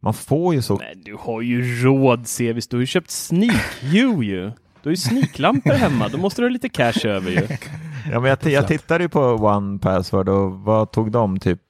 man 0.00 0.14
får 0.14 0.54
ju 0.54 0.62
så, 0.62 0.76
Men 0.76 1.02
du 1.04 1.16
har 1.20 1.40
ju 1.40 1.82
råd 1.82 2.26
Sevis, 2.26 2.68
du 2.68 2.76
har 2.76 2.80
ju 2.80 2.86
köpt 2.86 3.10
Sneak 3.10 3.82
ju. 3.82 4.52
Du 4.84 4.88
har 4.88 4.92
ju 4.92 4.96
sneaklampor 4.96 5.72
hemma, 5.72 6.08
då 6.08 6.18
måste 6.18 6.42
du 6.42 6.46
ha 6.46 6.50
lite 6.50 6.68
cash 6.68 7.06
över 7.06 7.30
ju. 7.30 7.40
ja 8.12 8.20
men 8.20 8.28
jag, 8.28 8.40
t- 8.40 8.50
jag 8.50 8.68
tittade 8.68 9.04
ju 9.04 9.08
på 9.08 9.20
One 9.20 9.78
Password 9.78 10.28
och 10.28 10.52
vad 10.52 10.90
tog 10.90 11.10
de 11.10 11.38
typ, 11.38 11.60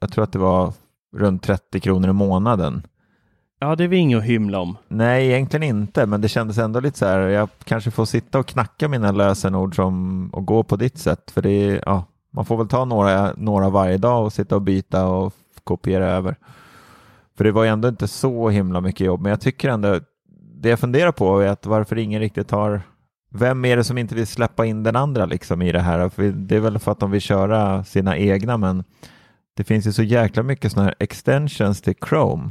jag 0.00 0.12
tror 0.12 0.24
att 0.24 0.32
det 0.32 0.38
var 0.38 0.72
runt 1.16 1.42
30 1.42 1.80
kronor 1.80 2.10
i 2.10 2.12
månaden. 2.12 2.82
Ja, 3.60 3.76
det 3.76 3.84
är 3.84 3.88
väl 3.88 3.98
inget 3.98 4.18
att 4.18 4.24
hymla 4.24 4.60
om. 4.60 4.76
Nej, 4.88 5.26
egentligen 5.26 5.62
inte, 5.62 6.06
men 6.06 6.20
det 6.20 6.28
kändes 6.28 6.58
ändå 6.58 6.80
lite 6.80 6.98
så 6.98 7.06
här, 7.06 7.18
jag 7.18 7.48
kanske 7.64 7.90
får 7.90 8.04
sitta 8.04 8.38
och 8.38 8.46
knacka 8.46 8.88
mina 8.88 9.12
lösenord 9.12 9.74
som, 9.74 10.28
och 10.32 10.46
gå 10.46 10.62
på 10.62 10.76
ditt 10.76 10.98
sätt, 10.98 11.30
för 11.30 11.42
det 11.42 11.50
är, 11.50 11.82
ja, 11.86 12.04
man 12.30 12.44
får 12.44 12.56
väl 12.56 12.68
ta 12.68 12.84
några, 12.84 13.32
några 13.36 13.68
varje 13.70 13.98
dag 13.98 14.24
och 14.24 14.32
sitta 14.32 14.54
och 14.56 14.62
byta 14.62 15.06
och 15.06 15.34
kopiera 15.64 16.06
över. 16.10 16.36
För 17.36 17.44
det 17.44 17.52
var 17.52 17.64
ju 17.64 17.70
ändå 17.70 17.88
inte 17.88 18.08
så 18.08 18.48
himla 18.48 18.80
mycket 18.80 19.06
jobb, 19.06 19.20
men 19.20 19.30
jag 19.30 19.40
tycker 19.40 19.68
ändå, 19.68 20.00
det 20.60 20.68
jag 20.68 20.78
funderar 20.78 21.12
på 21.12 21.40
är 21.40 21.48
att 21.48 21.66
varför 21.66 21.98
ingen 21.98 22.20
riktigt 22.20 22.50
har, 22.50 22.80
vem 23.30 23.64
är 23.64 23.76
det 23.76 23.84
som 23.84 23.98
inte 23.98 24.14
vill 24.14 24.26
släppa 24.26 24.66
in 24.66 24.82
den 24.82 24.96
andra 24.96 25.26
liksom 25.26 25.62
i 25.62 25.72
det 25.72 25.80
här? 25.80 26.08
För 26.08 26.22
det 26.22 26.56
är 26.56 26.60
väl 26.60 26.78
för 26.78 26.92
att 26.92 27.00
de 27.00 27.10
vill 27.10 27.20
köra 27.20 27.84
sina 27.84 28.16
egna, 28.16 28.56
men 28.56 28.84
det 29.56 29.64
finns 29.64 29.86
ju 29.86 29.92
så 29.92 30.02
jäkla 30.02 30.42
mycket 30.42 30.72
sådana 30.72 30.88
här 30.88 30.94
extensions 30.98 31.80
till 31.80 31.94
Chrome. 32.08 32.50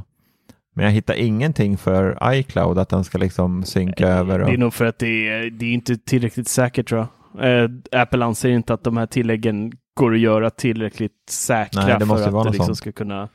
Men 0.76 0.86
jag 0.86 0.92
hittar 0.92 1.14
ingenting 1.14 1.78
för 1.78 2.34
iCloud 2.34 2.78
att 2.78 2.90
den 2.90 3.04
ska 3.04 3.18
liksom 3.18 3.64
synka 3.64 4.08
över. 4.08 4.40
Och... 4.40 4.48
Det 4.48 4.54
är 4.54 4.58
nog 4.58 4.74
för 4.74 4.86
att 4.86 5.00
det 5.00 5.30
är, 5.30 5.50
det 5.50 5.66
är 5.66 5.74
inte 5.74 5.98
tillräckligt 5.98 6.48
säkert 6.48 6.90
tror 6.90 7.08
jag. 7.34 7.64
Eh, 7.64 7.70
Apple 7.92 8.26
anser 8.26 8.50
inte 8.50 8.74
att 8.74 8.84
de 8.84 8.98
här 8.98 9.06
tilläggen 9.06 9.72
går 9.94 10.14
att 10.14 10.20
göra 10.20 10.50
tillräckligt 10.50 11.30
säkra 11.30 11.82
Nej, 11.82 12.08
för 12.08 12.16
att 12.16 12.44
det 12.46 12.50
liksom 12.50 12.66
sånt. 12.66 12.78
ska 12.78 12.92
kunna 12.92 13.30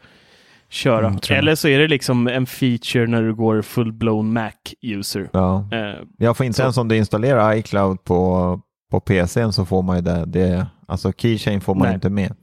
köra. 0.73 1.07
Mm, 1.07 1.19
jag. 1.29 1.39
Eller 1.39 1.55
så 1.55 1.69
är 1.69 1.79
det 1.79 1.89
liksom 1.89 2.29
en 2.29 2.47
feature 2.47 3.07
när 3.07 3.23
du 3.23 3.35
går 3.35 3.63
full-blown 3.63 4.33
Mac-user. 4.33 5.29
Ja. 5.33 5.69
Eh, 5.73 5.95
Jag 6.19 6.37
får 6.37 6.47
inte 6.47 6.57
Så- 6.57 6.63
ens 6.63 6.77
om 6.77 6.89
du 6.89 6.97
installerar 6.97 7.55
iCloud 7.55 8.05
på, 8.05 8.61
på 8.91 9.01
PCn 9.01 9.53
så 9.53 9.65
får 9.65 9.83
man 9.83 9.97
ju 9.97 10.03
det. 10.03 10.25
det 10.27 10.67
alltså 10.87 11.13
Keychain 11.13 11.61
får 11.61 11.75
man 11.75 11.87
Nej. 11.87 11.95
inte 11.95 12.11
med. 12.11 12.35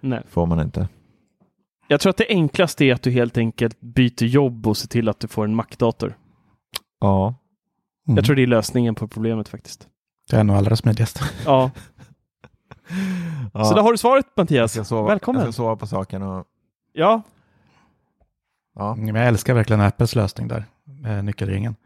nej. 0.00 0.22
Får 0.30 0.46
man 0.46 0.60
inte. 0.60 0.88
Jag 1.88 2.00
tror 2.00 2.10
att 2.10 2.16
det 2.16 2.26
enklaste 2.28 2.84
är 2.84 2.94
att 2.94 3.02
du 3.02 3.10
helt 3.10 3.38
enkelt 3.38 3.80
byter 3.80 4.24
jobb 4.24 4.66
och 4.66 4.76
ser 4.76 4.88
till 4.88 5.08
att 5.08 5.20
du 5.20 5.28
får 5.28 5.44
en 5.44 5.54
Mac-dator. 5.54 6.16
Ja. 7.00 7.34
Mm. 8.08 8.16
Jag 8.16 8.24
tror 8.24 8.36
det 8.36 8.42
är 8.42 8.46
lösningen 8.46 8.94
på 8.94 9.08
problemet 9.08 9.48
faktiskt. 9.48 9.88
Det 10.30 10.36
är 10.36 10.44
nog 10.44 10.56
allra 10.56 10.76
smidigast. 10.76 11.20
Ja, 11.44 11.70
ja. 13.54 13.64
så 13.64 13.74
där 13.74 13.82
har 13.82 13.92
du 13.92 13.98
svaret 13.98 14.26
jag 14.34 14.42
Mattias. 14.42 14.72
ska 14.72 14.84
sova, 14.84 15.08
Välkommen. 15.08 15.44
Jag 15.44 15.54
ska 15.54 15.62
sova 15.62 15.76
på 15.76 15.86
saken 15.86 16.22
och 16.22 16.44
Ja, 16.92 17.22
ja. 18.74 18.94
Men 18.94 19.14
jag 19.14 19.26
älskar 19.26 19.54
verkligen 19.54 19.80
Apples 19.80 20.14
lösning 20.14 20.48
där, 20.48 20.64
med 20.84 21.24
nyckelringen. 21.24 21.76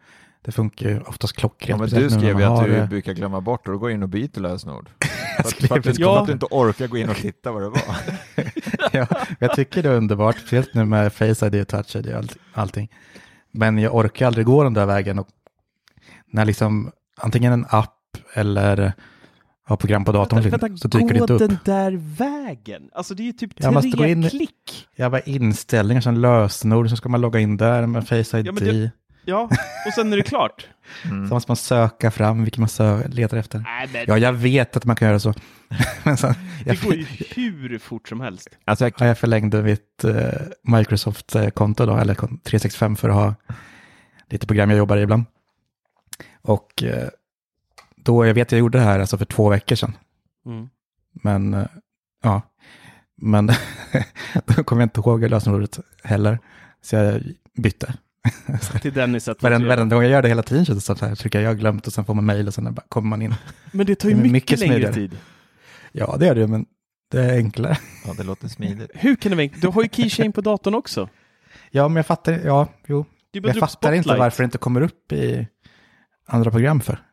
Det 0.42 0.52
funkar 0.52 0.88
ju 0.88 1.00
oftast 1.00 1.34
Ja, 1.36 1.40
klockrent. 1.40 1.80
men 1.80 1.88
speciellt 1.88 2.12
du 2.14 2.18
skrev 2.20 2.38
ju 2.40 2.44
att 2.44 2.64
du 2.64 2.76
eh, 2.76 2.88
brukar 2.88 3.12
glömma 3.12 3.40
bort 3.40 3.66
och 3.66 3.72
då 3.72 3.78
går 3.78 3.90
in 3.90 4.02
och 4.02 4.08
byter 4.08 4.40
lösenord. 4.40 4.90
Jag 5.36 5.46
För 5.52 5.76
att, 5.76 5.82
för, 5.84 5.90
att, 5.90 5.98
Ja. 5.98 6.20
att 6.20 6.26
du 6.26 6.32
inte 6.32 6.46
orkar 6.50 6.86
gå 6.86 6.96
in 6.96 7.08
och 7.08 7.16
titta 7.16 7.52
vad 7.52 7.62
det 7.62 7.68
var. 7.68 7.82
ja, 8.92 9.06
jag 9.38 9.54
tycker 9.54 9.82
det 9.82 9.88
är 9.88 9.94
underbart, 9.94 10.38
speciellt 10.38 10.74
nu 10.74 10.84
med 10.84 11.12
Face 11.12 11.46
ID 11.46 11.60
och 11.60 11.68
Touch 11.68 11.96
ID 11.96 12.06
och 12.06 12.16
allt, 12.16 12.36
allting. 12.52 12.88
Men 13.52 13.78
jag 13.78 13.94
orkar 13.94 14.26
aldrig 14.26 14.46
gå 14.46 14.64
den 14.64 14.74
där 14.74 14.86
vägen 14.86 15.18
och 15.18 15.28
när 16.26 16.44
liksom 16.44 16.92
antingen 17.16 17.52
en 17.52 17.66
app 17.68 17.94
eller 18.34 18.92
har 19.68 19.76
program 19.76 20.04
på 20.04 20.12
datorn 20.12 20.42
vänta, 20.42 20.76
så 20.76 20.88
dyker 20.88 21.08
det 21.08 21.14
gå 21.18 21.24
inte 21.24 21.32
upp. 21.32 21.38
den 21.40 21.58
där 21.64 21.92
vägen. 22.18 22.82
Alltså 22.94 23.14
det 23.14 23.22
är 23.22 23.24
ju 23.24 23.32
typ 23.32 23.50
Jag 23.56 23.72
måste 23.74 23.90
gå 23.90 23.96
tre 23.96 24.10
in- 24.10 24.28
klick. 24.30 24.88
Jag 24.96 25.10
var 25.10 25.28
inställningar, 25.28 26.00
sen 26.00 26.20
lösenord, 26.20 26.90
så 26.90 26.96
ska 26.96 27.08
man 27.08 27.20
logga 27.20 27.40
in 27.40 27.56
där 27.56 27.86
med 27.86 28.08
Face 28.08 28.38
ID. 28.38 28.46
Ja, 28.46 28.52
det- 28.52 28.90
Ja, 29.24 29.48
och 29.86 29.92
sen 29.94 30.12
är 30.12 30.16
det 30.16 30.22
klart. 30.22 30.66
Mm. 31.04 31.28
Så 31.28 31.34
måste 31.34 31.50
man 31.50 31.56
söka 31.56 32.10
fram 32.10 32.44
vilket 32.44 32.58
man 32.58 32.68
sö- 32.68 33.08
letar 33.08 33.36
efter. 33.36 33.58
Nej, 33.58 33.88
men 33.92 34.04
Ja, 34.08 34.18
jag 34.18 34.32
vet 34.32 34.76
att 34.76 34.84
man 34.84 34.96
kan 34.96 35.08
göra 35.08 35.18
så. 35.20 35.34
Men 36.04 36.16
sen, 36.16 36.34
jag, 36.64 36.76
det 36.76 36.84
går 36.84 36.94
ju 36.94 37.04
hur 37.34 37.78
fort 37.78 38.08
som 38.08 38.20
helst. 38.20 38.48
Alltså 38.64 38.84
jag, 38.84 38.92
ja, 38.98 39.06
jag 39.06 39.18
förlängde 39.18 39.62
mitt 39.62 40.04
eh, 40.04 40.12
Microsoft-konto 40.62 41.86
då, 41.86 41.96
eller 41.96 42.14
kon- 42.14 42.38
365 42.44 42.96
för 42.96 43.08
att 43.08 43.14
ha 43.14 43.34
lite 44.30 44.46
program 44.46 44.70
jag 44.70 44.78
jobbar 44.78 44.96
i 44.96 45.02
ibland. 45.02 45.24
Och 46.42 46.82
eh, 46.82 47.08
då, 48.08 48.26
jag 48.26 48.34
vet 48.34 48.52
jag 48.52 48.58
gjorde 48.58 48.78
det 48.78 48.84
här 48.84 48.98
alltså 49.00 49.18
för 49.18 49.24
två 49.24 49.48
veckor 49.48 49.76
sedan. 49.76 49.96
Mm. 50.46 50.68
Men 51.12 51.54
eh, 51.54 51.66
ja, 52.22 52.42
men 53.16 53.46
då 54.46 54.64
kommer 54.64 54.82
jag 54.82 54.86
inte 54.86 55.00
ihåg 55.00 55.30
lösenordet 55.30 55.78
heller. 56.04 56.38
Så 56.82 56.96
jag 56.96 57.22
bytte. 57.54 57.94
Till 58.82 58.92
Dennis 58.92 59.28
att 59.28 59.42
Varenda, 59.42 59.68
varenda 59.68 59.96
gång 59.96 60.02
jag 60.02 60.12
gör 60.12 60.22
det 60.22 60.28
hela 60.28 60.42
tiden 60.42 60.64
känns 60.64 60.86
det 60.86 60.96
så 60.96 61.06
här, 61.06 61.14
trycker 61.14 61.40
jag 61.40 61.58
glömt 61.58 61.86
och 61.86 61.92
sen 61.92 62.04
får 62.04 62.14
man 62.14 62.26
mejl 62.26 62.46
och 62.46 62.54
sen 62.54 62.74
bara 62.74 62.84
kommer 62.88 63.08
man 63.08 63.22
in. 63.22 63.34
Men 63.72 63.86
det 63.86 63.94
tar 63.94 64.08
ju 64.08 64.14
Det 64.14 64.20
mycket, 64.20 64.32
mycket 64.32 64.58
längre 64.58 64.72
smidigare. 64.74 64.94
tid. 64.94 65.18
Ja, 65.92 66.16
det 66.18 66.26
gör 66.26 66.34
det, 66.34 66.46
men 66.46 66.66
det 67.10 67.20
är 67.20 67.36
enklare. 67.36 67.78
ja, 68.06 68.14
det 68.16 68.22
låter 68.22 68.48
smidigt. 68.48 68.90
Hur 68.94 69.16
kan 69.16 69.30
det 69.30 69.36
vara? 69.36 69.48
Du 69.60 69.68
har 69.68 69.82
ju 69.82 69.88
Keychain 69.92 70.32
på 70.32 70.40
datorn 70.40 70.74
också. 70.74 71.08
Ja, 71.70 71.88
men 71.88 71.96
jag 71.96 72.06
fattar, 72.06 72.32
ja, 72.44 72.68
jo. 72.86 73.04
Jag 73.32 73.56
fattar 73.56 73.92
inte 73.92 74.16
varför 74.16 74.42
det 74.42 74.44
inte 74.44 74.58
kommer 74.58 74.80
upp 74.80 75.12
i 75.12 75.48
andra 76.26 76.50
program 76.50 76.80
för. 76.80 77.07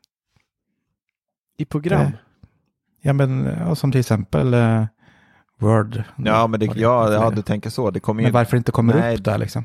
I 1.58 1.66
program? 1.66 2.12
Ja, 3.02 3.14
men 3.14 3.46
ja, 3.60 3.76
som 3.76 3.92
till 3.92 4.00
exempel 4.00 4.54
eh, 4.54 4.84
Word. 5.60 6.04
Ja, 6.18 6.48
men 6.48 6.60
det, 6.60 6.66
ja, 6.76 7.14
ja, 7.14 7.30
du 7.36 7.42
tänker 7.42 7.70
så. 7.70 7.92
Det 7.92 8.00
kommer 8.00 8.22
ju, 8.22 8.26
Men 8.26 8.34
varför 8.34 8.58
inte 8.58 8.72
kommer 8.72 8.94
Nej, 8.94 9.16
upp 9.18 9.24
där 9.24 9.38
liksom? 9.38 9.64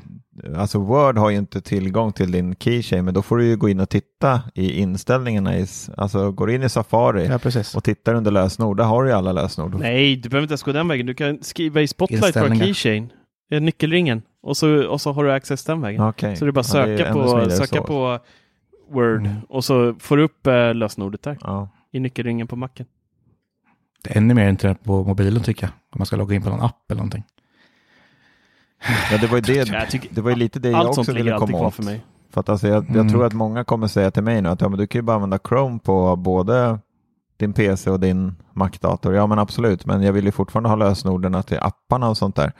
Alltså 0.57 0.79
Word 0.79 1.17
har 1.17 1.29
ju 1.29 1.37
inte 1.37 1.61
tillgång 1.61 2.13
till 2.13 2.31
din 2.31 2.55
keychain, 2.55 3.05
men 3.05 3.13
då 3.13 3.21
får 3.21 3.37
du 3.37 3.45
ju 3.45 3.57
gå 3.57 3.69
in 3.69 3.79
och 3.79 3.89
titta 3.89 4.41
i 4.55 4.79
inställningarna. 4.79 5.57
I, 5.57 5.65
alltså 5.97 6.31
går 6.31 6.47
du 6.47 6.55
in 6.55 6.63
i 6.63 6.69
Safari 6.69 7.27
Ja, 7.27 7.39
och 7.75 7.83
tittar 7.83 8.13
under 8.13 8.31
lösenord, 8.31 8.77
där 8.77 8.83
har 8.83 9.03
du 9.03 9.09
ju 9.09 9.15
alla 9.15 9.31
lösenord. 9.31 9.75
Nej, 9.79 10.15
du 10.15 10.29
behöver 10.29 10.43
inte 10.43 10.51
ens 10.51 10.63
gå 10.63 10.71
den 10.71 10.87
vägen. 10.87 11.05
Du 11.05 11.13
kan 11.13 11.43
skriva 11.43 11.81
i 11.81 11.87
Spotlight 11.87 12.33
på. 12.33 12.55
Keychain, 12.55 13.09
eh, 13.51 13.61
nyckelringen, 13.61 14.21
och 14.43 14.57
så, 14.57 14.87
och 14.87 15.01
så 15.01 15.11
har 15.11 15.23
du 15.23 15.31
access 15.31 15.63
den 15.63 15.81
vägen. 15.81 16.03
Okej. 16.03 16.35
Så 16.35 16.45
det 16.45 16.49
är 16.49 16.51
bara 16.51 16.65
Ja, 16.73 16.79
är 16.79 16.97
söka, 16.97 17.07
ännu 17.09 17.23
på, 17.23 17.49
söka 17.49 17.77
så. 17.77 17.83
på 17.83 18.19
Word 18.91 19.19
Mm. 19.19 19.35
och 19.49 19.65
så 19.65 19.95
får 19.99 20.17
du 20.17 20.23
upp 20.23 20.47
eh, 20.47 20.73
lösenordet 20.73 21.23
där 21.23 21.37
Ja. 21.41 21.69
I 21.91 21.99
nyckelringen 21.99 22.47
på 22.47 22.55
macken. 22.55 22.85
Det 24.03 24.11
är 24.11 24.17
ännu 24.17 24.33
mer 24.33 24.49
internet 24.49 24.83
på 24.83 25.03
mobilen 25.03 25.43
tycker 25.43 25.63
jag. 25.63 25.71
Om 25.71 25.99
man 25.99 26.05
ska 26.05 26.15
logga 26.15 26.35
in 26.35 26.41
på 26.41 26.49
någon 26.49 26.61
app 26.61 26.91
eller 26.91 26.99
någonting. 26.99 27.23
ja, 29.11 29.17
det 29.17 29.27
var 29.27 29.35
ju 29.37 29.41
det. 29.41 29.69
Jag 29.73 29.89
tycker, 29.89 30.09
Det 30.15 30.21
var 30.21 30.29
ju 30.29 30.35
lite 30.35 30.59
det 30.59 30.69
jag 30.69 30.79
allt 30.79 30.97
också 30.97 31.13
ville 31.13 31.37
komma 31.37 31.57
åt. 31.59 31.73
för 31.75 31.83
mig. 31.83 32.01
För 32.29 32.41
att 32.41 32.49
alltså 32.49 32.67
jag, 32.67 32.83
jag 32.87 32.95
Mm. 32.95 33.09
tror 33.09 33.25
att 33.25 33.33
många 33.33 33.63
kommer 33.63 33.87
säga 33.87 34.11
till 34.11 34.23
mig 34.23 34.41
nu 34.41 34.49
att 34.49 34.61
ja, 34.61 34.69
men 34.69 34.79
du 34.79 34.87
kan 34.87 34.99
ju 34.99 35.03
bara 35.03 35.15
använda 35.15 35.39
Chrome 35.49 35.79
på 35.79 36.15
både 36.15 36.79
din 37.37 37.53
PC 37.53 37.89
och 37.89 37.99
din 37.99 38.35
Mac-dator. 38.53 39.13
Ja 39.15 39.27
men 39.27 39.39
absolut, 39.39 39.85
men 39.85 40.01
jag 40.01 40.13
vill 40.13 40.25
ju 40.25 40.31
fortfarande 40.31 40.69
ha 40.69 40.75
lösenorden 40.75 41.43
till 41.43 41.59
apparna 41.59 42.09
och 42.09 42.17
sånt 42.17 42.35
där 42.35 42.51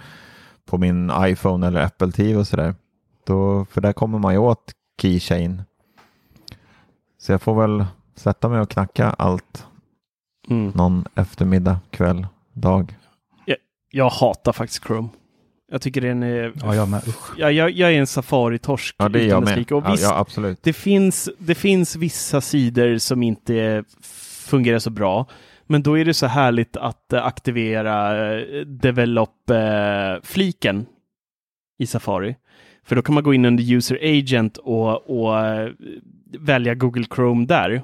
på 0.65 0.77
min 0.77 1.11
iPhone 1.19 1.67
eller 1.67 1.81
Apple 1.85 2.11
TV 2.11 2.35
och 2.39 2.47
sådär. 2.47 2.75
För 3.69 3.81
där 3.81 3.93
kommer 3.93 4.19
man 4.19 4.33
ju 4.33 4.39
åt 4.39 4.71
Keychain. 5.01 5.61
Så 7.17 7.31
jag 7.31 7.41
får 7.41 7.61
väl 7.61 7.85
sätta 8.15 8.49
mig 8.49 8.59
och 8.59 8.69
knacka 8.69 9.09
allt 9.09 9.67
Mm. 10.49 10.71
någon 10.75 11.05
eftermiddag, 11.15 11.79
kväll, 11.89 12.27
dag. 12.53 12.95
Jag 13.93 14.09
hatar 14.09 14.51
faktiskt 14.51 14.87
Chrome. 14.87 15.09
Jag 15.71 15.81
tycker 15.81 16.01
den 16.01 16.23
är... 16.23 16.53
Ja, 16.61 16.75
jag 16.75 16.89
med. 16.89 17.07
Usch. 17.07 17.33
Ja, 17.37 17.51
jag, 17.51 17.71
jag 17.71 17.93
är 17.93 17.99
en 17.99 18.07
Safari-torsk. 18.07 18.95
Ja 18.99 19.09
det 19.09 19.21
är 19.23 19.27
jag 19.27 19.43
med. 19.43 19.71
Och 19.71 19.83
Ja, 19.85 19.91
visst, 19.91 20.03
ja 20.03 20.17
absolut. 20.17 20.59
det, 20.63 20.73
finns, 20.73 21.29
det 21.37 21.55
finns 21.55 21.95
vissa 21.95 22.41
sidor 22.41 22.97
som 22.97 23.23
inte 23.23 23.83
fungerar 24.47 24.79
så 24.79 24.89
bra. 24.89 25.25
Men 25.67 25.83
då 25.83 25.97
är 25.97 26.05
det 26.05 26.13
så 26.13 26.25
härligt 26.27 26.77
att 26.77 27.13
eh, 27.13 27.25
aktivera 27.25 28.29
eh, 28.35 28.41
develop-fliken 28.65 30.85
i 31.79 31.87
Safari. 31.87 32.35
För 32.83 32.95
då 32.95 33.01
kan 33.01 33.15
man 33.15 33.23
gå 33.23 33.33
in 33.33 33.45
under 33.45 33.73
user 33.73 33.99
agent 34.01 34.57
och, 34.57 35.09
och 35.21 35.39
eh, 35.39 35.69
välja 36.39 36.75
Google 36.75 37.05
Chrome 37.15 37.45
där. 37.45 37.81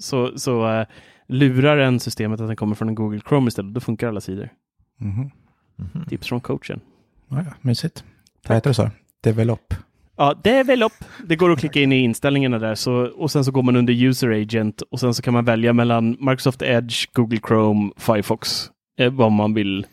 Så, 0.00 0.38
så 0.38 0.70
eh, 0.70 0.86
lurar 1.28 1.76
den 1.76 2.00
systemet 2.00 2.40
att 2.40 2.46
den 2.46 2.56
kommer 2.56 2.74
från 2.74 2.88
en 2.88 2.94
Google 2.94 3.20
Chrome 3.28 3.48
istället. 3.48 3.74
Då 3.74 3.80
funkar 3.80 4.08
alla 4.08 4.20
sidor. 4.20 4.48
Mhm. 4.96 5.30
Mhm. 5.76 6.04
Tips 6.08 6.26
från 6.26 6.40
coachen. 6.40 6.80
Ja, 7.28 7.36
ja, 7.36 7.52
mysigt. 7.60 8.04
Vad 8.48 8.56
heter 8.56 8.70
det 8.70 8.74
så? 8.74 8.90
Develop. 9.20 9.74
Ja, 10.16 10.34
develop. 10.44 10.92
Det 11.26 11.36
går 11.36 11.50
att 11.50 11.58
klicka 11.58 11.80
in 11.80 11.92
i 11.92 11.98
inställningarna 11.98 12.58
där 12.58 12.74
så, 12.74 12.92
och 12.94 13.30
sen 13.30 13.44
så 13.44 13.50
går 13.50 13.62
man 13.62 13.76
under 13.76 14.04
user 14.04 14.30
agent 14.30 14.82
och 14.90 15.00
sen 15.00 15.14
så 15.14 15.22
kan 15.22 15.34
man 15.34 15.44
välja 15.44 15.72
mellan 15.72 16.10
Microsoft 16.20 16.62
Edge, 16.62 17.06
Google 17.12 17.40
Chrome, 17.48 17.90
Firefox. 17.96 18.70
Eh, 18.98 19.12
vad 19.12 19.32
man 19.32 19.54
vill 19.54 19.86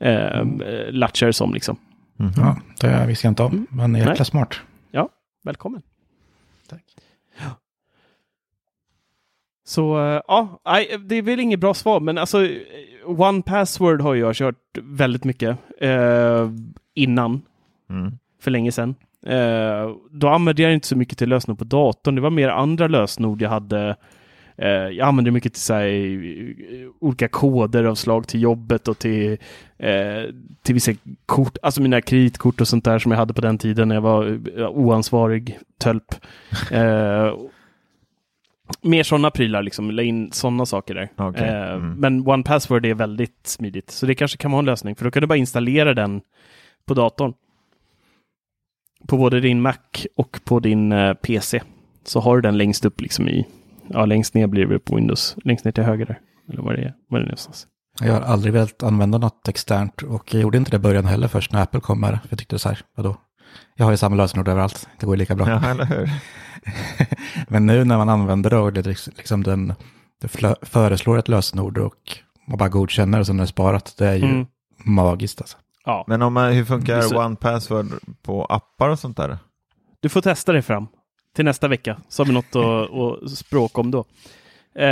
eh, 0.00 0.40
eh, 0.40 0.44
latcha 0.90 1.26
det 1.26 1.32
som 1.32 1.54
liksom. 1.54 1.76
Mhm. 2.16 2.32
Ja, 2.36 2.60
det 2.80 3.06
visste 3.06 3.26
jag 3.26 3.32
inte 3.32 3.42
om. 3.42 3.52
Mm. 3.52 3.66
Men 3.70 3.94
jäkla 3.94 4.14
Nej. 4.14 4.24
smart. 4.24 4.60
Välkommen. 5.42 5.82
Tack. 6.68 6.82
Så 9.70 9.98
eh, 9.98 10.20
ja, 10.28 10.60
nej, 10.66 10.96
det 11.06 11.14
är 11.14 11.22
väl 11.22 11.40
inget 11.40 11.60
bra 11.60 11.74
svar, 11.74 12.00
men 12.00 12.18
alltså 12.18 12.44
eh, 12.44 12.50
One 13.04 13.42
Password 13.42 14.00
har 14.00 14.14
jag 14.14 14.34
kört 14.34 14.78
väldigt 14.82 15.24
mycket 15.24 15.56
eh, 15.80 16.50
innan, 16.94 17.42
Mm. 17.90 18.12
för 18.42 18.50
länge 18.50 18.72
sedan. 18.72 18.94
Eh, 19.26 19.90
då 20.10 20.28
använde 20.28 20.62
jag 20.62 20.72
inte 20.74 20.86
så 20.86 20.96
mycket 20.96 21.18
till 21.18 21.28
lösenord 21.28 21.58
på 21.58 21.64
datorn. 21.64 22.14
Det 22.14 22.20
var 22.20 22.30
mer 22.30 22.48
andra 22.48 22.88
lösenord 22.88 23.42
jag 23.42 23.50
hade. 23.50 23.96
Eh, 24.56 24.68
jag 24.68 25.00
använde 25.08 25.30
mycket 25.30 25.52
till 25.52 25.62
så 25.62 25.74
här, 25.74 25.86
eh, 25.86 26.88
olika 27.00 27.28
koder 27.28 27.84
av 27.84 27.94
slag 27.94 28.28
till 28.28 28.42
jobbet 28.42 28.88
och 28.88 28.98
till, 28.98 29.38
till 30.62 30.74
vissa 30.74 30.92
kort, 31.26 31.56
alltså 31.62 31.82
mina 31.82 32.00
kreditkort 32.00 32.60
och 32.60 32.68
sånt 32.68 32.84
där 32.84 32.98
som 32.98 33.12
jag 33.12 33.18
hade 33.18 33.34
på 33.34 33.40
den 33.40 33.58
tiden 33.58 33.88
när 33.88 33.94
jag 33.96 34.02
var 34.02 34.40
oansvarig 34.68 35.58
tölp. 35.78 36.14
Mer 38.82 39.02
sådana 39.02 39.30
prylar, 39.30 39.62
liksom, 39.62 39.90
la 39.90 40.02
in 40.02 40.32
sådana 40.32 40.66
saker 40.66 40.94
där. 40.94 41.08
Okej, 41.16 41.48
Eh, 41.48 41.72
mm. 41.72 41.94
Men 41.94 42.28
One 42.28 42.42
Password 42.42 42.86
är 42.86 42.94
väldigt 42.94 43.46
smidigt, 43.46 43.90
så 43.90 44.06
det 44.06 44.14
kanske 44.14 44.36
kan 44.36 44.50
vara 44.50 44.58
en 44.58 44.64
lösning, 44.64 44.96
för 44.96 45.04
då 45.04 45.10
kan 45.10 45.20
du 45.20 45.26
bara 45.26 45.36
installera 45.36 45.94
den 45.94 46.20
på 46.86 46.94
datorn. 46.94 47.34
På 49.06 49.16
både 49.16 49.40
din 49.40 49.60
Mac 49.62 49.74
och 50.16 50.40
på 50.44 50.60
din 50.60 50.92
eh, 50.92 51.14
PC. 51.14 51.62
Så 52.04 52.20
har 52.20 52.36
du 52.36 52.42
den 52.42 52.58
längst 52.58 52.84
upp 52.84 53.00
liksom 53.00 53.28
i, 53.28 53.46
ja 53.88 54.06
längst 54.06 54.34
ner 54.34 54.46
blir 54.46 54.66
det 54.66 54.78
på 54.78 54.96
Windows, 54.96 55.36
längst 55.44 55.64
ner 55.64 55.72
till 55.72 55.84
höger 55.84 56.06
där. 56.06 56.18
Eller 56.52 56.62
vad 56.62 56.74
det 56.74 56.82
är, 56.82 56.94
vad 57.08 57.20
det 57.20 57.24
är 57.24 57.26
någonstans. 57.26 57.66
Jag 58.00 58.12
har 58.12 58.20
aldrig 58.20 58.52
velat 58.52 58.82
använda 58.82 59.18
något 59.18 59.48
externt 59.48 60.02
och 60.02 60.34
jag 60.34 60.42
gjorde 60.42 60.58
inte 60.58 60.70
det 60.70 60.76
i 60.76 60.80
början 60.80 61.04
heller 61.04 61.28
först 61.28 61.52
när 61.52 61.62
Apple 61.62 61.80
kom 61.80 62.00
med 62.00 62.12
det. 62.12 62.20
Jag 62.28 62.38
tyckte 62.38 62.58
så 62.58 62.68
här, 62.68 62.78
vadå? 62.96 63.16
Jag 63.76 63.84
har 63.84 63.90
ju 63.90 63.96
samma 63.96 64.16
lösenord 64.16 64.48
överallt, 64.48 64.88
det 65.00 65.06
går 65.06 65.14
ju 65.14 65.18
lika 65.18 65.34
bra. 65.34 65.48
Ja, 65.48 65.70
eller 65.70 65.84
hur? 65.84 66.10
Men 67.48 67.66
nu 67.66 67.84
när 67.84 67.96
man 67.96 68.08
använder 68.08 68.50
det 68.50 68.56
och 68.58 68.72
det 68.72 68.86
liksom- 68.86 69.12
liksom 69.16 69.42
den 69.42 69.74
det 70.20 70.28
föreslår 70.62 71.18
ett 71.18 71.28
lösenord 71.28 71.78
och 71.78 72.18
man 72.48 72.58
bara 72.58 72.68
godkänner 72.68 73.20
och 73.20 73.26
sen 73.26 73.36
är 73.40 73.42
det 73.42 73.46
sparat, 73.46 73.94
det 73.98 74.06
är 74.08 74.14
ju 74.14 74.24
Mm. 74.24 74.46
magiskt 74.84 75.40
alltså. 75.40 75.56
Ja, 75.84 76.04
Men 76.06 76.22
om 76.22 76.32
man, 76.32 76.52
hur 76.52 76.64
funkar 76.64 77.00
Så- 77.00 77.24
One 77.24 77.36
Password 77.36 77.86
på 78.22 78.44
appar 78.44 78.88
och 78.88 78.98
sånt 78.98 79.16
där? 79.16 79.38
du 80.00 80.08
får 80.08 80.20
testa 80.20 80.52
det 80.52 80.62
fram 80.62 80.86
till 81.36 81.44
nästa 81.44 81.68
vecka, 81.68 81.96
så 82.08 82.22
har 82.22 82.26
vi 82.26 82.32
något 82.32 82.56
att, 82.56 83.24
att 83.24 83.30
språka 83.38 83.80
om 83.80 83.90
då. 83.90 84.04
Eh, 84.74 84.86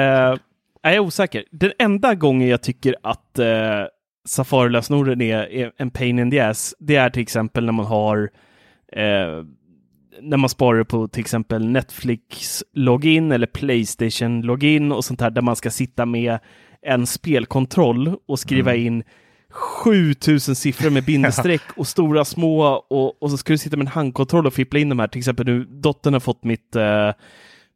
jag 0.82 0.94
är 0.94 0.98
osäker. 0.98 1.44
Den 1.50 1.72
enda 1.78 2.14
gången 2.14 2.48
jag 2.48 2.62
tycker 2.62 2.96
att 3.02 3.38
eh, 3.38 3.46
Safari-lösenorden 4.28 5.20
är, 5.20 5.52
är 5.52 5.72
en 5.76 5.90
pain 5.90 6.18
in 6.18 6.30
the 6.30 6.40
ass, 6.40 6.74
det 6.78 6.96
är 6.96 7.10
till 7.10 7.22
exempel 7.22 7.64
när 7.64 7.72
man 7.72 7.86
har 7.86 8.30
eh, 8.92 9.44
när 10.20 10.36
man 10.36 10.48
sparar 10.48 10.84
på 10.84 11.08
till 11.08 11.20
exempel 11.20 11.66
Netflix-login 11.66 13.32
eller 13.32 13.46
Playstation-login 13.46 14.92
och 14.92 15.04
sånt 15.04 15.20
här 15.20 15.30
där 15.30 15.42
man 15.42 15.56
ska 15.56 15.70
sitta 15.70 16.06
med 16.06 16.38
en 16.82 17.06
spelkontroll 17.06 18.16
och 18.28 18.38
skriva 18.38 18.74
in 18.74 19.04
7000 19.50 20.54
siffror 20.54 20.90
med 20.90 21.04
bindestreck 21.06 21.62
och 21.76 21.86
stora 21.86 22.24
små 22.24 22.62
och, 22.90 23.22
och 23.22 23.30
så 23.30 23.36
ska 23.36 23.52
du 23.52 23.58
sitta 23.58 23.76
med 23.76 23.84
en 23.84 23.92
handkontroll 23.92 24.46
och 24.46 24.54
fippla 24.54 24.78
in 24.80 24.88
de 24.88 24.98
här. 24.98 25.08
Till 25.08 25.18
exempel 25.18 25.46
nu, 25.46 25.64
dottern 25.64 26.12
har 26.12 26.20
fått 26.20 26.44
mitt 26.44 26.76
eh, 26.76 27.12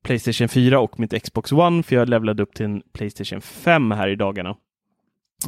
Playstation 0.03 0.49
4 0.49 0.81
och 0.81 1.01
mitt 1.01 1.23
Xbox 1.23 1.53
One 1.53 1.83
för 1.83 1.97
jag 1.97 2.09
levlade 2.09 2.43
upp 2.43 2.55
till 2.55 2.67
en 2.67 2.83
Playstation 2.93 3.41
5 3.41 3.91
här 3.91 4.09
i 4.09 4.17
dagarna. 4.17 4.57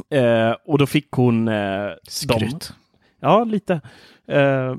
Eh, 0.09 0.55
och 0.65 0.77
då 0.77 0.85
fick 0.85 1.11
hon 1.11 1.47
eh, 1.47 1.85
dem. 1.85 1.97
Skryt. 2.07 2.73
Ja, 3.21 3.43
lite. 3.43 3.81
Eh, 4.27 4.75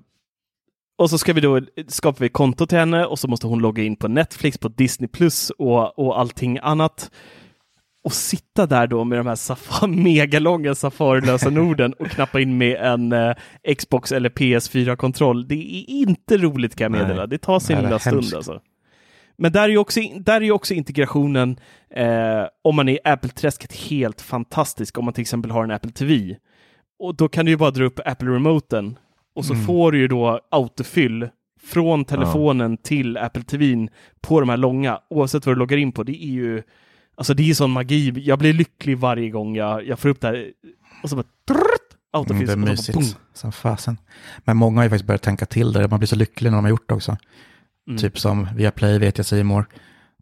och 0.99 1.11
så 1.11 1.19
ska 1.19 1.33
vi 1.33 1.41
då 1.41 1.61
skapa 1.89 2.17
vi 2.21 2.29
konto 2.29 2.67
till 2.67 2.79
henne 2.79 3.05
och 3.05 3.19
så 3.19 3.29
måste 3.29 3.47
hon 3.47 3.59
logga 3.59 3.83
in 3.83 3.97
på 3.97 4.09
Netflix, 4.09 4.59
på 4.59 4.69
Disney 4.69 5.09
Plus 5.09 5.51
och, 5.51 5.99
och 5.99 6.21
allting 6.21 6.59
annat. 6.63 7.11
Och 8.05 8.13
sitta 8.13 8.67
där 8.67 8.87
då 8.87 9.05
med 9.05 9.19
de 9.19 9.27
här 9.27 9.87
megalånga 10.03 10.75
Safari-lösenorden 10.75 11.93
och 11.93 12.07
knappa 12.07 12.41
in 12.41 12.59
med 12.59 12.77
en 12.77 13.13
eh, 13.13 13.35
Xbox 13.79 14.13
eller 14.13 14.31
PS4-kontroll. 14.31 15.49
Det 15.49 15.55
är 15.55 15.91
inte 15.91 16.37
roligt 16.37 16.77
kan 16.77 16.85
jag 16.85 16.93
Nej. 16.93 17.03
meddela. 17.03 17.27
Det 17.27 17.39
tar 17.39 17.59
sin 17.59 17.77
Nej, 17.77 17.85
lilla 17.85 17.99
stund 17.99 18.15
hemskt. 18.17 18.35
alltså. 18.35 18.61
Men 19.39 19.53
där 19.53 19.63
är 19.63 19.69
ju 19.69 19.79
också, 19.79 20.01
där 20.21 20.43
är 20.43 20.51
också 20.53 20.75
integrationen, 20.75 21.61
eh, 21.91 22.45
om 22.65 22.77
man 22.77 22.89
är 22.89 22.93
i 22.93 22.99
Apple-träsket, 23.05 23.73
helt 23.73 24.21
fantastisk. 24.21 24.99
Om 24.99 25.05
man 25.05 25.15
till 25.15 25.23
exempel 25.23 25.51
har 25.51 25.65
en 25.65 25.71
Apple 25.71 25.91
TV. 25.91 26.37
Och 26.99 27.17
då 27.17 27.29
kan 27.29 27.45
du 27.45 27.51
ju 27.51 27.57
bara 27.57 27.71
dra 27.71 27.85
upp 27.85 28.01
Apple-remoten 28.05 28.99
och 29.37 29.45
så 29.45 29.53
Mm. 29.55 29.67
får 29.67 29.93
du 29.93 29.99
ju 29.99 30.09
då 30.09 30.41
autofyll 30.51 31.29
från 31.63 32.05
telefonen 32.05 32.77
till 32.77 33.17
Apple 33.17 33.43
TVn 33.43 33.89
på 34.21 34.41
de 34.41 34.49
här 34.49 34.57
långa, 34.57 35.01
oavsett 35.11 35.47
vad 35.47 35.55
du 35.55 35.59
loggar 35.59 35.77
in 35.77 35.93
på. 35.93 36.03
Det 36.03 36.25
är 36.25 36.31
ju, 36.31 36.63
alltså 37.17 37.35
det 37.35 37.51
är 37.51 37.55
sån 37.55 37.71
magi. 37.71 38.13
Jag 38.17 38.39
blir 38.39 38.53
lycklig 38.53 38.99
varje 38.99 39.31
gång 39.31 39.57
jag, 39.57 39.87
jag 39.87 39.99
får 39.99 40.09
upp 40.09 40.21
det 40.21 40.27
här 40.29 40.53
och 41.03 41.11
så 41.11 41.17
bara 41.17 41.23
trrrt, 41.49 41.61
Mm, 42.15 42.23
autofyll. 42.23 42.47
det 42.47 42.53
är 42.53 42.73
och 42.73 42.79
så 42.79 42.93
bara, 42.93 42.95
boom. 42.95 43.03
mysigt 43.05 43.19
som 43.35 43.53
fasen. 43.53 43.99
Men 44.45 44.57
många 44.57 44.79
har 44.79 44.85
ju 44.85 44.91
faktiskt 44.91 45.07
börjat 45.07 45.23
tänka 45.23 45.47
till 45.47 45.73
det. 45.73 45.89
Man 45.89 45.99
blir 46.01 46.07
så 46.07 46.17
lycklig 46.17 46.51
när 46.51 46.59
de 46.59 46.65
har 46.65 46.71
gjort 46.71 46.89
det 46.89 46.95
också. 46.95 47.17
Mm. 47.89 47.99
Typ 47.99 48.19
som 48.19 48.49
via 48.57 48.71
Play 48.71 48.99
vet 48.99 49.19
jag 49.19 49.27
Simor. 49.27 49.67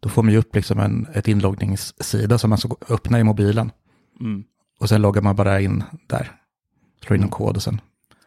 Då 0.01 0.09
får 0.09 0.23
man 0.23 0.31
ju 0.33 0.37
upp 0.39 0.55
liksom 0.55 0.79
en 0.79 1.07
ett 1.13 1.27
inloggningssida 1.27 2.37
som 2.37 2.49
man 2.49 2.57
ska 2.59 2.75
öppna 2.89 3.19
i 3.19 3.23
mobilen. 3.23 3.71
Mm. 4.19 4.43
Och 4.79 4.89
sen 4.89 5.01
loggar 5.01 5.21
man 5.21 5.35
bara 5.35 5.61
in 5.61 5.83
där. 6.07 6.31
Slår 7.05 7.17
in 7.17 7.23
en 7.23 7.29
kod 7.29 7.55
och 7.55 7.63
sen 7.63 7.81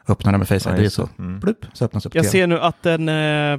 öppnar 0.08 0.32
den 0.32 0.38
med 0.38 0.48
Face 0.48 0.70
Ja, 0.70 0.76
ID 0.76 0.82
just 0.82 0.96
så. 0.96 1.08
Mm. 1.18 1.40
plupp, 1.40 1.66
så 1.72 1.84
öppnas 1.84 2.06
upp 2.06 2.14
Jag 2.14 2.26
ser 2.26 2.46
nu 2.46 2.58
att 2.60 2.82
den 2.82 3.08
eh, 3.08 3.58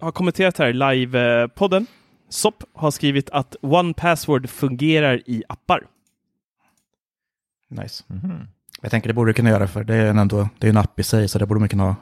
har 0.00 0.12
kommenterat 0.12 0.58
här 0.58 0.68
i 0.68 0.72
live-podden. 0.72 1.86
SOP 2.28 2.64
har 2.74 2.90
skrivit 2.90 3.30
att 3.30 3.56
One 3.60 3.94
Password 3.94 4.50
fungerar 4.50 5.22
i 5.26 5.44
appar. 5.48 5.86
Nice. 7.70 8.04
Mhm. 8.06 8.48
Jag 8.82 8.90
tänker 8.90 9.08
det 9.08 9.14
borde 9.14 9.30
du 9.30 9.34
kunna 9.34 9.50
göra 9.50 9.66
för 9.68 9.84
det 9.84 9.94
är 9.94 10.06
en, 10.06 10.18
ändå, 10.18 10.48
det 10.58 10.66
är 10.66 10.70
en 10.70 10.76
app 10.76 11.00
i 11.00 11.02
sig 11.02 11.28
så 11.28 11.38
det 11.38 11.46
borde 11.46 11.60
man 11.60 11.68
kunna 11.68 11.84
ha 11.84 11.96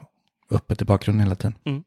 öppet 0.51 0.81
i 0.81 0.85
bakgrunden 0.85 1.23
hela 1.23 1.35
tiden. 1.35 1.83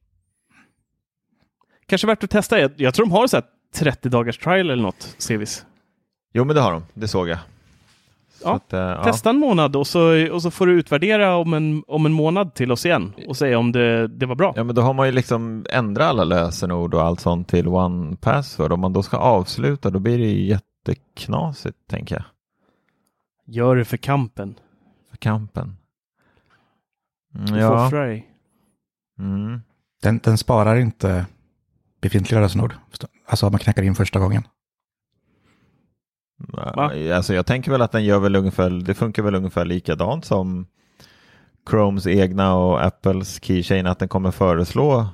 Kanske 1.87 2.07
värt 2.07 2.25
att 2.25 2.31
testa. 2.31 2.61
Jag, 2.61 2.73
jag 2.77 2.95
tror 2.95 3.07
de 3.07 3.13
har 3.13 3.27
så 3.27 3.37
här 3.37 3.45
30 3.75 4.09
dagars 4.09 4.39
trial 4.39 4.71
eller 4.71 4.83
något, 4.83 5.15
Sevis. 5.19 5.67
Jo, 6.33 6.45
men 6.45 6.57
det 6.57 6.63
har 6.63 6.73
de. 6.73 6.83
Det 6.95 7.09
såg 7.09 7.29
jag. 7.29 7.39
Ja, 8.43 8.55
att, 8.55 8.73
eh, 8.73 8.81
ja. 8.81 9.05
Testa 9.05 9.31
en 9.31 9.39
månad 9.39 9.77
och 9.77 9.87
så, 9.87 10.33
och 10.33 10.43
så 10.43 10.51
får 10.51 10.67
du 10.67 10.73
utvärdera 10.73 11.37
om 11.37 11.55
en, 11.55 11.85
om 11.87 12.07
en 12.07 12.13
månad 12.13 12.55
till 12.55 12.73
oss 12.73 12.87
igen 12.87 13.13
och 13.29 13.37
säga 13.37 13.59
om 13.59 13.73
det, 13.73 14.09
det 14.09 14.27
var 14.27 14.35
bra. 14.35 14.53
Ja, 14.57 14.65
men 14.65 14.75
då 14.75 14.83
har 14.83 14.95
man 14.95 15.07
ju 15.07 15.13
liksom 15.13 15.67
ändrat 15.71 16.09
alla 16.09 16.25
lösenord 16.25 16.95
och 16.95 17.03
allt 17.03 17.21
sånt 17.21 17.49
till 17.49 17.69
one 17.69 18.17
password. 18.17 18.73
Om 18.73 18.81
man 18.81 18.93
då 18.93 19.03
ska 19.03 19.17
avsluta, 19.17 19.91
då 19.91 19.99
blir 19.99 20.19
det 20.19 20.25
ju 20.25 20.47
jätteknasigt, 20.47 21.79
tänker 21.91 22.15
jag, 22.15 22.25
Gör 23.47 23.77
det 23.77 23.85
för 23.85 23.97
kampen. 23.97 24.55
för 25.11 25.17
kampen. 25.17 25.77
Mm, 27.35 27.61
ja. 27.61 27.91
Mm. 29.19 29.61
Den, 30.03 30.21
den 30.25 30.39
sparar 30.39 30.77
inte 30.77 31.27
befintliga 32.01 32.41
lösenord. 32.41 32.75
Alltså 33.27 33.47
om 33.47 33.53
man 33.53 33.59
knackar 33.59 33.83
in 33.83 33.95
första 33.95 34.19
gången. 34.19 34.43
Va? 36.37 36.93
Alltså 37.15 37.35
jag 37.35 37.47
tänker 37.47 37.71
väl 37.71 37.83
att 37.83 37.93
den 37.93 38.05
gör 38.05 38.19
väl 38.19 38.37
ungefär, 38.37 38.71
det 38.71 38.95
funkar 38.95 39.23
väl 39.23 39.35
ungefär 39.35 39.65
likadant 39.65 40.25
som 40.25 40.67
Chromes 41.71 42.07
egna 42.07 42.55
och 42.55 42.85
Apples 42.85 43.43
keychain, 43.45 43.87
att 43.87 43.99
den 43.99 44.09
kommer 44.09 44.31
föreslå 44.31 45.07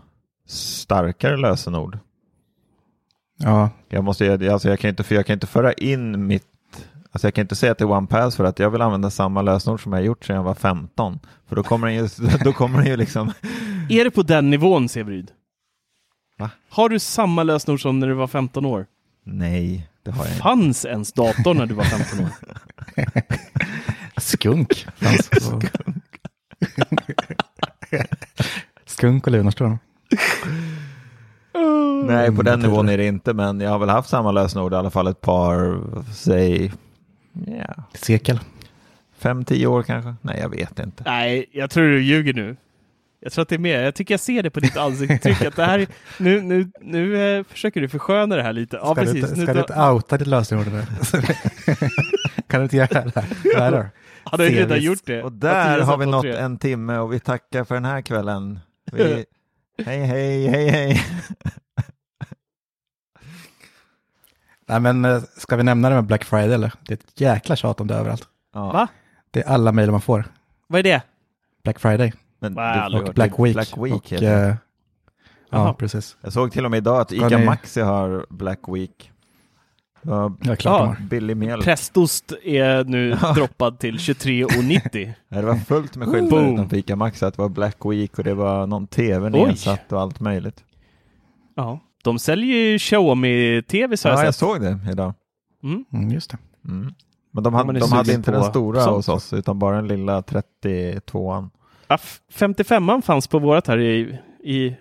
starkare 0.46 1.36
lösenord. 1.36 1.98
Ja, 3.36 3.70
Jag, 3.88 4.04
måste, 4.04 4.52
alltså 4.52 4.68
jag, 4.68 4.78
kan 4.78 4.90
inte, 4.90 5.02
för 5.02 5.14
jag 5.14 5.26
kan 5.26 5.34
inte 5.34 5.46
föra 5.46 5.72
in 5.72 6.26
mitt, 6.26 6.46
alltså 7.12 7.26
jag 7.26 7.34
kan 7.34 7.42
inte 7.42 7.56
säga 7.56 7.74
till 7.74 7.86
OnePass 7.86 8.36
för 8.36 8.44
att 8.44 8.58
jag 8.58 8.70
vill 8.70 8.82
använda 8.82 9.10
samma 9.10 9.42
lösenord 9.42 9.82
som 9.82 9.92
jag 9.92 10.04
gjort 10.04 10.24
sedan 10.24 10.36
jag 10.36 10.42
var 10.42 10.54
15. 10.54 11.18
För 11.46 11.56
då 11.56 11.62
kommer 11.62 11.86
den 11.86 11.96
ju, 11.96 12.08
då 12.44 12.52
kommer 12.52 12.78
den 12.78 12.86
ju 12.86 12.96
liksom, 12.96 13.32
Är 13.88 14.04
det 14.04 14.10
på 14.10 14.22
den 14.22 14.50
nivån, 14.50 14.88
Severyd? 14.88 15.30
Va? 16.38 16.50
Har 16.68 16.88
du 16.88 16.98
samma 16.98 17.42
lösenord 17.42 17.82
som 17.82 17.98
när 18.00 18.06
du 18.08 18.14
var 18.14 18.26
15 18.26 18.66
år? 18.66 18.86
nej, 19.24 19.89
det 20.02 20.10
har 20.10 20.24
jag 20.24 20.30
inte. 20.32 20.42
Fanns 20.42 20.84
ens 20.84 21.12
datorn 21.12 21.56
när 21.56 21.66
du 21.66 21.74
var 21.74 21.84
15 21.84 22.20
år? 22.24 22.30
skunk. 24.20 24.86
fanns 24.96 25.28
på- 25.28 25.60
skunk 28.86 29.26
och 29.26 29.32
Lunarstorm. 29.32 29.78
Nej, 32.06 32.36
på 32.36 32.42
den 32.42 32.60
nivån 32.60 32.88
är 32.88 32.98
det 32.98 33.06
inte, 33.06 33.34
men 33.34 33.60
jag 33.60 33.70
har 33.70 33.78
väl 33.78 33.88
haft 33.88 34.08
samma 34.08 34.32
lösenord 34.32 34.72
i 34.72 34.76
alla 34.76 34.90
fall 34.90 35.06
ett 35.06 35.20
par, 35.20 35.80
säg, 36.14 36.72
ja, 37.46 37.74
Sekel. 37.94 38.40
fem, 39.18 39.44
tio 39.44 39.66
år 39.66 39.82
kanske. 39.82 40.14
Nej, 40.22 40.38
jag 40.40 40.48
vet 40.48 40.78
inte. 40.78 41.02
Nej, 41.06 41.44
jag 41.52 41.70
tror 41.70 41.84
du 41.84 42.02
ljuger 42.02 42.34
nu. 42.34 42.56
Jag 43.22 43.32
tror 43.32 43.42
att 43.42 43.48
det 43.48 43.54
är 43.54 43.58
mer. 43.58 43.82
Jag 43.82 43.94
tycker 43.94 44.14
jag 44.14 44.20
ser 44.20 44.42
det 44.42 44.50
på 44.50 44.60
ditt 44.60 44.76
ansiktsuttryck. 44.76 45.42
att 45.44 45.56
det 45.56 45.64
här 45.64 45.78
är, 45.78 45.88
nu 46.18 46.40
nu, 46.42 46.70
nu 46.80 47.36
eh, 47.38 47.44
försöker 47.44 47.80
du 47.80 47.88
försköna 47.88 48.36
det 48.36 48.42
här 48.42 48.52
lite. 48.52 48.76
Ja, 48.76 48.94
Ska, 48.94 49.04
du, 49.04 49.06
precis. 49.06 49.22
inte- 49.24 49.34
Nu 49.40 49.42
ska 49.46 49.52
du 49.54 49.60
inte 49.60 49.80
outa 49.80 50.18
ditt 50.18 50.26
lösenord 50.28 50.66
nu? 50.66 50.82
kan 52.48 52.60
du 52.60 52.62
inte 52.62 52.76
göra 52.76 53.04
det? 53.04 53.20
här? 53.20 53.70
Där. 53.70 53.90
Han 54.24 54.40
har 54.40 54.46
ju 54.46 54.56
redan 54.56 54.80
gjort 54.80 54.98
det. 55.04 55.22
Och 55.22 55.32
där 55.32 55.80
har 55.80 55.96
vi 55.98 56.06
nått 56.06 56.24
en 56.24 56.58
timme 56.58 56.98
och 56.98 57.12
vi 57.12 57.20
tackar 57.20 57.64
för 57.64 57.74
den 57.74 57.84
här 57.84 58.00
kvällen. 58.02 58.58
Vi, 58.92 59.24
hej, 59.84 60.04
hej, 60.04 60.46
hej, 60.48 60.68
hej. 60.68 61.02
Nej 64.68 64.80
men 64.80 65.04
eh, 65.04 65.22
ska 65.36 65.56
vi 65.56 65.62
nämna 65.62 65.88
det 65.88 65.94
med 65.94 66.04
Black 66.04 66.24
Friday 66.24 66.52
eller? 66.54 66.72
Det 66.86 66.92
är 66.94 66.96
ett 66.96 67.20
jäkla 67.20 67.56
tjat 67.56 67.80
om 67.80 67.86
det 67.86 67.94
överallt. 67.94 68.28
Ja, 68.54 68.72
Va? 68.72 68.88
Det 69.30 69.40
är 69.40 69.48
alla 69.48 69.72
mejl 69.72 69.90
man 69.90 70.00
får. 70.00 70.24
Vad 70.66 70.78
är 70.78 70.82
det? 70.82 71.02
Black 71.64 71.78
Friday 71.80 72.12
Men 72.40 72.54
Va, 72.54 72.88
du- 72.88 72.98
och 72.98 73.14
Black 73.14 73.32
Week. 73.38 73.54
Black 73.54 73.78
Week 73.78 73.92
och, 74.12 74.12
eh, 74.22 74.54
ja, 75.50 75.74
precis. 75.78 76.16
Jag 76.20 76.32
såg 76.32 76.52
till 76.52 76.64
och 76.64 76.70
med 76.70 76.78
idag 76.78 77.00
att 77.00 77.12
Ica 77.12 77.28
ni- 77.38 77.44
Maxi 77.44 77.80
har 77.80 78.26
Black 78.30 78.60
Week. 78.68 79.10
Ja, 80.02 80.36
Ja, 80.42 80.56
klart 80.56 80.96
Ja. 81.00 81.04
billig 81.10 81.36
mjölk. 81.36 81.64
Prästost 81.64 82.32
är 82.44 82.84
nu 82.84 83.14
droppad 83.34 83.78
till 83.78 83.98
23,90. 83.98 85.12
Det 85.28 85.42
var 85.42 85.54
fullt 85.56 85.96
med 85.96 86.08
skyltar 86.08 86.52
utanför 86.54 86.76
Ica 86.76 86.96
Maxi 86.96 87.24
att 87.24 87.34
det 87.36 87.42
var 87.42 87.48
Black 87.48 87.76
Week 87.84 88.18
och 88.18 88.24
det 88.24 88.34
var 88.34 88.66
någon 88.66 88.86
tv 88.86 89.30
nedsatt 89.30 89.92
och 89.92 90.00
allt 90.00 90.20
möjligt. 90.20 90.64
Ja, 91.56 91.80
de 92.04 92.18
säljer 92.18 92.56
ju 92.56 92.78
Xiaomi-tv 92.78 93.96
har 94.04 94.10
Ja, 94.10 94.16
jag 94.18 94.26
jag 94.26 94.34
såg 94.34 94.60
det 94.60 94.78
idag. 94.92 95.14
Mm. 95.62 95.84
Mm, 95.92 96.10
just 96.10 96.30
det. 96.30 96.38
Mm. 96.64 96.94
Men 97.32 97.42
de 97.44 97.54
Ja, 97.54 97.58
hade, 97.60 97.78
de 97.78 97.92
hade 97.92 98.12
inte 98.14 98.30
den 98.30 98.44
stora 98.44 98.82
hos 98.82 99.08
oss 99.08 99.32
utan 99.32 99.58
bara 99.58 99.76
den 99.76 99.88
lilla 99.88 100.20
32an. 100.20 101.50
Ja, 101.90 101.94
f- 101.94 102.20
55an 102.34 103.02
fanns 103.02 103.26
på 103.26 103.38
vårat 103.38 103.66
här 103.66 103.78
i, 103.78 104.18
i 104.44 104.76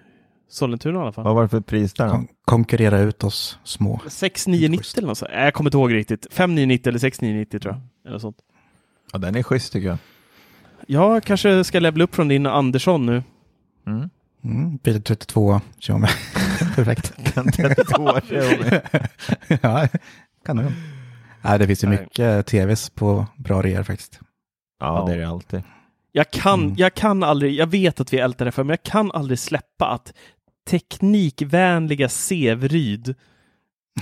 Sollentuna 0.49 0.99
i 0.99 1.01
alla 1.01 1.11
fall. 1.11 1.23
Vad 1.23 1.35
var 1.35 1.41
det 1.41 1.49
för 1.49 1.61
pris 1.61 1.93
där? 1.93 2.09
Kon- 2.09 2.27
konkurrera 2.45 2.99
ut 2.99 3.23
oss 3.23 3.59
små. 3.63 3.99
6990 4.07 4.93
eller 4.97 5.07
något 5.07 5.17
sånt. 5.17 5.31
Jag 5.33 5.53
kommer 5.53 5.67
inte 5.69 5.77
ihåg 5.77 5.93
riktigt. 5.93 6.27
5990 6.31 6.89
eller 6.89 6.99
6990 6.99 7.59
tror 7.59 7.73
jag. 7.73 8.07
Eller 8.09 8.19
sånt. 8.19 8.37
Ja, 9.13 9.19
den 9.19 9.35
är 9.35 9.43
schysst 9.43 9.73
tycker 9.73 9.87
jag. 9.87 9.97
Jag 10.87 11.23
kanske 11.23 11.63
ska 11.63 11.79
levla 11.79 12.03
upp 12.03 12.15
från 12.15 12.27
din 12.27 12.45
Andersson 12.45 13.05
nu. 13.05 13.23
Mm. 13.87 14.09
Mm, 14.43 14.77
bil 14.77 15.03
32 15.03 15.61
Xiaomi. 15.79 16.07
Perfekt. 16.75 17.13
Den 17.35 17.51
32 17.51 18.19
Xiaomi. 18.21 18.79
ja, 19.61 19.87
kanon. 20.45 20.71
Nej, 21.41 21.59
det 21.59 21.67
finns 21.67 21.83
ju 21.83 21.87
Nej. 21.87 21.99
mycket 22.01 22.45
tvs 22.47 22.89
på 22.89 23.25
bra 23.37 23.61
reor 23.61 23.83
faktiskt. 23.83 24.19
Ja, 24.79 25.05
det 25.07 25.13
är 25.13 25.17
det 25.17 25.27
alltid. 25.29 25.61
Jag 26.11 26.31
kan, 26.31 26.63
Mm. 26.63 26.75
jag 26.77 26.93
kan 26.93 27.23
aldrig, 27.23 27.53
jag 27.55 27.67
vet 27.67 27.99
att 27.99 28.13
vi 28.13 28.17
ältar 28.17 28.45
det 28.45 28.51
för, 28.51 28.63
men 28.63 28.69
jag 28.69 28.83
kan 28.83 29.11
aldrig 29.11 29.39
släppa 29.39 29.87
att 29.87 30.13
teknikvänliga 30.69 32.09
Sevryd 32.09 33.15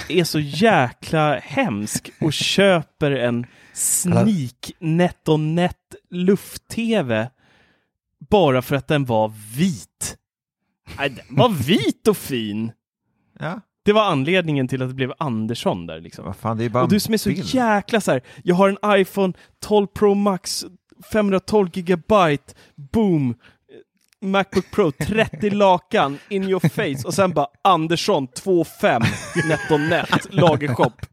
är 0.09 0.23
så 0.23 0.39
jäkla 0.43 1.39
hemsk 1.39 2.09
och 2.21 2.33
köper 2.33 3.11
en 3.11 3.45
sneak 3.73 4.71
NetOnNet 4.79 5.77
luft-tv 6.09 7.29
bara 8.29 8.61
för 8.61 8.75
att 8.75 8.87
den 8.87 9.05
var 9.05 9.33
vit. 9.57 10.17
Nej, 10.97 11.09
den 11.09 11.35
var 11.37 11.49
vit 11.67 12.07
och 12.07 12.17
fin. 12.17 12.71
Ja, 13.39 13.61
Det 13.85 13.93
var 13.93 14.03
anledningen 14.05 14.67
till 14.67 14.81
att 14.81 14.89
det 14.89 14.95
blev 14.95 15.13
Andersson 15.19 15.85
där 15.87 15.99
liksom. 16.01 16.25
vad 16.25 16.35
fan, 16.35 16.57
det 16.57 16.65
är 16.65 16.69
bara 16.69 16.83
Och 16.83 16.89
du 16.89 16.99
som 16.99 17.13
är 17.13 17.17
så 17.17 17.29
bild. 17.29 17.45
jäkla 17.53 18.01
så 18.01 18.11
här, 18.11 18.21
jag 18.43 18.55
har 18.55 18.69
en 18.69 18.99
iPhone 19.01 19.33
12 19.59 19.87
Pro 19.87 20.13
Max 20.13 20.65
512 21.11 21.69
gigabyte, 21.73 22.53
boom, 22.75 23.35
Macbook 24.21 24.71
Pro 24.71 24.91
30 24.91 25.49
lakan, 25.49 26.17
in 26.29 26.43
your 26.43 26.69
face 26.69 27.07
och 27.07 27.13
sen 27.13 27.31
bara 27.31 27.47
Andersson 27.61 28.27
2.5 28.27 29.03
NetOnNet, 29.47 30.33
lagershop. 30.33 31.05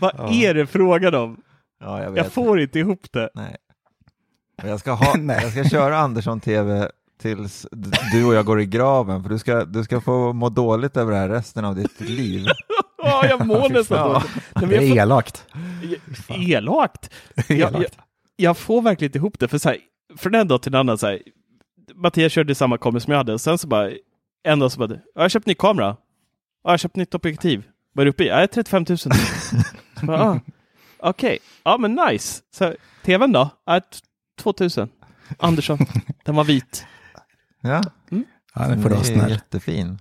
Vad 0.00 0.32
är 0.32 0.54
det 0.54 0.66
frågan 0.66 1.14
om? 1.14 1.40
Ja, 1.80 2.02
jag 2.02 2.10
vet. 2.10 2.24
Jag 2.24 2.32
får 2.32 2.60
inte 2.60 2.78
ihop 2.78 3.06
det. 3.12 3.30
Nej. 3.34 3.56
Jag 4.62 4.80
ska, 4.80 4.92
ha, 4.92 5.14
Nej. 5.18 5.38
jag 5.42 5.52
ska 5.52 5.64
köra 5.64 5.98
Andersson 5.98 6.40
TV 6.40 6.88
tills 7.20 7.66
du 8.12 8.24
och 8.24 8.34
jag 8.34 8.46
går 8.46 8.60
i 8.60 8.66
graven, 8.66 9.22
för 9.22 9.30
du 9.30 9.38
ska, 9.38 9.64
du 9.64 9.84
ska 9.84 10.00
få 10.00 10.32
må 10.32 10.48
dåligt 10.48 10.96
över 10.96 11.12
det 11.12 11.18
här 11.18 11.28
resten 11.28 11.64
av 11.64 11.74
ditt 11.74 12.00
liv. 12.00 12.46
Ja, 13.04 13.26
jag 13.28 13.46
mår 13.46 13.68
nästan 13.68 14.08
dåligt. 14.12 14.28
Det 14.54 14.60
jag 14.60 14.72
är 14.84 14.88
får- 14.88 14.98
elakt. 14.98 15.46
Elakt. 16.28 17.10
Jag, 17.48 17.58
jag, 17.58 17.74
elakt. 17.74 17.98
jag 18.36 18.56
får 18.58 18.82
verkligen 18.82 19.08
inte 19.08 19.18
ihop 19.18 19.38
det, 19.38 19.48
för 19.48 19.58
så 19.58 19.68
här, 19.68 19.78
från 20.16 20.34
en 20.34 20.48
dag 20.48 20.62
till 20.62 20.74
en 20.74 20.80
annan, 20.80 20.98
så 20.98 21.06
här, 21.06 21.22
Mattias 21.94 22.32
körde 22.32 22.54
samma 22.54 22.78
kamera 22.78 23.00
som 23.00 23.10
jag 23.10 23.18
hade, 23.18 23.32
och 23.32 23.40
sen 23.40 23.58
så 23.58 23.66
bara, 23.68 23.90
en 24.42 24.58
dag 24.58 24.72
så 24.72 24.78
bara, 24.78 24.98
jag 25.14 25.22
har 25.22 25.28
köpt 25.28 25.46
ny 25.46 25.54
kamera. 25.54 25.86
Ja, 25.86 25.96
jag 26.62 26.70
har 26.70 26.78
köpt 26.78 26.96
nytt 26.96 27.14
objektiv. 27.14 27.64
Vad 27.92 28.02
är 28.02 28.04
du 28.04 28.10
uppe 28.10 28.24
i? 28.24 28.28
Ja, 28.28 28.46
35 28.46 28.84
000. 28.88 28.98
Så 28.98 29.10
bara, 30.02 30.22
ah, 30.30 30.40
Okej, 30.98 31.38
ja 31.64 31.78
men 31.78 31.94
nice. 32.10 32.42
Så, 32.54 32.74
tvn 33.04 33.32
då? 33.32 33.44
T- 33.66 33.80
2000. 34.42 34.88
Andersson, 35.38 35.78
den 36.24 36.34
var 36.36 36.44
vit. 36.44 36.86
Ja, 37.60 37.82
Ja, 38.54 38.68
det 38.68 38.82
får 38.82 38.88
du 38.90 38.96
är 38.96 39.02
snäll. 39.02 39.30
jättefin. 39.30 39.98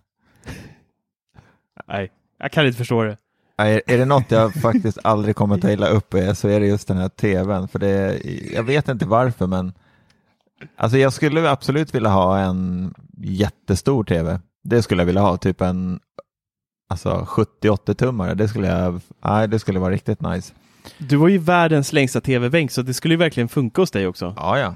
Nej, 1.88 2.12
jag 2.44 2.52
kan 2.52 2.66
inte 2.66 2.78
förstå 2.78 3.04
det. 3.04 3.18
Är, 3.58 3.82
är 3.88 3.98
det 3.98 4.06
något 4.06 4.32
jag 4.32 4.54
faktiskt 4.62 4.98
aldrig 5.04 5.36
kommer 5.36 5.58
ta 5.58 5.72
illa 5.72 5.88
upp 5.88 6.14
i 6.14 6.36
så 6.36 6.48
är 6.48 6.60
det 6.60 6.66
just 6.68 6.88
den 6.88 6.98
här 6.98 7.10
tvn. 7.10 7.68
För 7.68 7.80
det, 7.80 8.20
jag 8.54 8.64
vet 8.64 8.88
inte 8.90 9.06
varför 9.06 9.48
men 9.48 9.74
alltså 10.76 10.98
jag 10.98 11.14
skulle 11.14 11.50
absolut 11.50 11.96
vilja 11.96 12.10
ha 12.10 12.40
en 12.40 12.94
jättestor 13.18 14.04
tv. 14.04 14.40
Det 14.64 14.82
skulle 14.84 15.02
jag 15.02 15.06
vilja 15.06 15.22
ha, 15.22 15.38
typ 15.38 15.62
en 15.62 16.00
alltså 16.90 17.28
70-80 17.64 17.94
tummare. 17.94 18.34
Det 18.34 18.48
skulle 18.48 18.68
jag, 18.68 19.02
nej, 19.26 19.48
det 19.48 19.60
skulle 19.60 19.80
vara 19.80 19.94
riktigt 19.94 20.22
nice. 20.22 20.54
Du 20.98 21.16
var 21.16 21.28
ju 21.28 21.38
världens 21.38 21.94
längsta 21.94 22.22
tv-bänk, 22.22 22.72
så 22.72 22.82
det 22.82 22.94
skulle 22.94 23.14
ju 23.14 23.18
verkligen 23.18 23.50
funka 23.50 23.82
hos 23.82 23.92
dig 23.92 24.08
också. 24.08 24.34
Ja, 24.38 24.60
ja. 24.60 24.76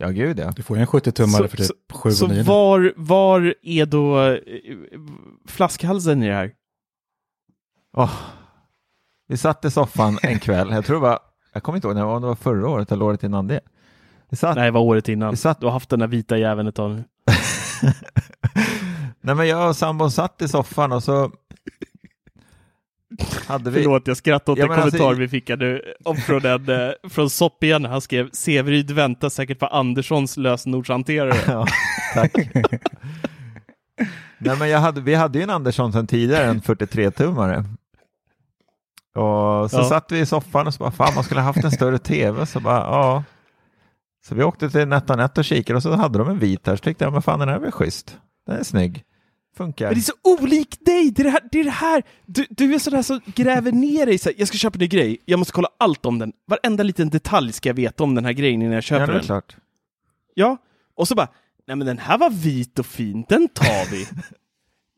Ja, 0.00 0.08
gud 0.08 0.38
ja. 0.38 0.52
Du 0.56 0.62
får 0.62 0.76
ju 0.76 0.80
en 0.80 0.86
70-tummare 0.86 1.42
Så- 1.42 1.48
för 1.48 1.56
typ 1.56 1.66
så- 1.66 1.98
7 1.98 2.10
Så 2.10 2.26
9 2.26 2.42
var, 2.42 2.92
var 2.96 3.54
är 3.62 3.86
då 3.86 4.20
eh, 4.22 4.38
flaskhalsen 5.48 6.22
i 6.22 6.28
det 6.28 6.34
här? 6.34 6.50
Åh. 7.96 8.10
Vi 9.28 9.36
satt 9.36 9.64
i 9.64 9.70
soffan 9.70 10.18
en 10.22 10.38
kväll, 10.40 10.70
jag 10.70 10.84
tror 10.84 10.96
det 10.96 11.02
var, 11.02 11.18
jag 11.52 11.62
kommer 11.62 11.76
inte 11.76 11.88
ihåg 11.88 11.96
om 11.98 12.22
det 12.22 12.28
var 12.28 12.34
förra 12.34 12.68
året 12.68 12.92
eller 12.92 13.04
året 13.04 13.22
innan 13.22 13.46
det. 13.46 13.60
Vi 14.30 14.36
satt, 14.36 14.56
Nej, 14.56 14.64
det 14.64 14.70
var 14.70 14.80
året 14.80 15.08
innan. 15.08 15.30
Vi 15.30 15.36
satt- 15.36 15.60
Du 15.60 15.66
har 15.66 15.72
haft 15.72 15.88
den 15.90 15.98
där 15.98 16.06
vita 16.06 16.38
jäveln 16.38 16.68
ett 16.68 16.74
tag 16.74 16.90
nu. 16.90 17.04
Nej 19.20 19.34
men 19.34 19.48
jag 19.48 19.68
och 19.68 19.76
sambon 19.76 20.10
satt 20.10 20.42
i 20.42 20.48
soffan 20.48 20.92
och 20.92 21.02
så 21.02 21.30
hade 23.46 23.70
vi... 23.70 23.82
Förlåt, 23.82 24.06
jag 24.06 24.16
skrattade 24.16 24.52
åt 24.52 24.58
Ja, 24.58 24.64
en 24.74 24.82
alltså- 24.82 24.98
kommentar 24.98 25.20
vi 25.20 25.28
fick 25.28 25.48
nu 25.48 25.82
från, 26.26 26.44
en, 26.46 26.68
eh, 26.68 26.90
från 27.10 27.30
Soppian. 27.30 27.84
Han 27.84 28.00
skrev 28.00 28.30
Severyd 28.32 28.90
väntar 28.90 29.28
säkert 29.28 29.58
på 29.58 29.66
Anderssons 29.66 30.36
lösenordshanterare. 30.36 31.34
Ja, 31.46 31.66
tack. 32.14 32.32
Nej 34.38 34.56
men 34.58 34.68
jag 34.68 34.78
hade, 34.80 35.00
vi 35.00 35.14
hade 35.14 35.38
ju 35.38 35.42
en 35.42 35.50
Andersson 35.50 35.92
sedan 35.92 36.06
tidigare, 36.06 36.44
en 36.44 36.60
43-tummare. 36.60 37.64
Och 39.14 39.70
så 39.70 39.76
Ja. 39.76 39.84
satt 39.88 40.12
vi 40.12 40.18
i 40.20 40.26
soffan 40.26 40.66
och 40.66 40.74
så 40.74 40.78
bara, 40.78 40.90
fan 40.90 41.14
man 41.14 41.24
skulle 41.24 41.40
ha 41.40 41.46
haft 41.46 41.64
en 41.64 41.70
större 41.70 41.98
tv. 41.98 42.46
Så 42.46 42.60
bara, 42.60 42.76
ja. 42.80 43.24
Så 44.26 44.34
vi 44.34 44.42
åkte 44.42 44.70
till 44.70 44.88
NetOnNet 44.88 45.38
och 45.38 45.44
kikade 45.44 45.76
och 45.76 45.82
så 45.82 45.92
hade 45.96 46.18
de 46.18 46.28
en 46.28 46.38
vit 46.38 46.66
här. 46.66 46.76
Så 46.76 46.82
tyckte 46.82 47.04
jag, 47.04 47.12
men 47.12 47.22
fan 47.22 47.38
den 47.38 47.48
här 47.48 47.56
är 47.56 47.60
väl 47.60 47.72
schysst. 47.72 48.18
Den 48.46 48.58
är 48.58 48.62
snygg. 48.64 49.04
Funkar. 49.56 49.86
Men 49.86 49.94
det 49.94 50.00
är 50.00 50.02
så 50.02 50.42
olikt 50.42 50.86
dig! 50.86 51.10
Det 51.10 51.22
är 51.22 51.24
det 51.24 51.30
här, 51.30 51.40
det 51.52 51.60
är 51.60 51.64
det 51.64 51.70
här. 51.70 52.02
Du, 52.26 52.46
du 52.50 52.74
är 52.74 52.78
sån 52.78 52.92
där 52.92 53.02
som 53.02 53.20
gräver 53.26 53.72
ner 53.72 54.06
dig. 54.06 54.18
Så 54.18 54.28
här, 54.28 54.36
jag 54.38 54.48
ska 54.48 54.58
köpa 54.58 54.74
en 54.76 54.80
ny 54.80 54.86
grej, 54.86 55.18
jag 55.24 55.38
måste 55.38 55.52
kolla 55.52 55.68
allt 55.78 56.06
om 56.06 56.18
den. 56.18 56.32
Varenda 56.46 56.82
liten 56.82 57.10
detalj 57.10 57.52
ska 57.52 57.68
jag 57.68 57.74
veta 57.74 58.04
om 58.04 58.14
den 58.14 58.24
här 58.24 58.32
grejen 58.32 58.62
innan 58.62 58.72
jag 58.72 58.78
ja, 58.78 58.82
köper 58.82 59.06
det 59.06 59.12
är 59.12 59.14
den. 59.14 59.22
klart. 59.24 59.56
Ja, 60.34 60.56
och 60.96 61.08
så 61.08 61.14
bara, 61.14 61.28
nej 61.68 61.76
men 61.76 61.86
den 61.86 61.98
här 61.98 62.18
var 62.18 62.30
vit 62.30 62.78
och 62.78 62.86
fin, 62.86 63.24
den 63.28 63.48
tar 63.48 63.90
vi. 63.90 64.06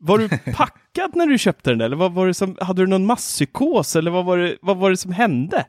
Var 0.03 0.17
du 0.17 0.29
packad 0.53 1.15
när 1.15 1.27
du 1.27 1.37
köpte 1.37 1.69
den 1.69 1.81
eller 1.81 1.95
vad 1.95 2.13
var 2.13 2.27
det 2.27 2.33
som, 2.33 2.57
hade 2.61 2.81
du 2.81 2.87
någon 2.87 3.05
masspsykos 3.05 3.95
eller 3.95 4.11
vad 4.11 4.25
var 4.25 4.37
det, 4.37 4.57
vad 4.61 4.77
var 4.77 4.89
det 4.89 4.97
som 4.97 5.11
hände? 5.11 5.65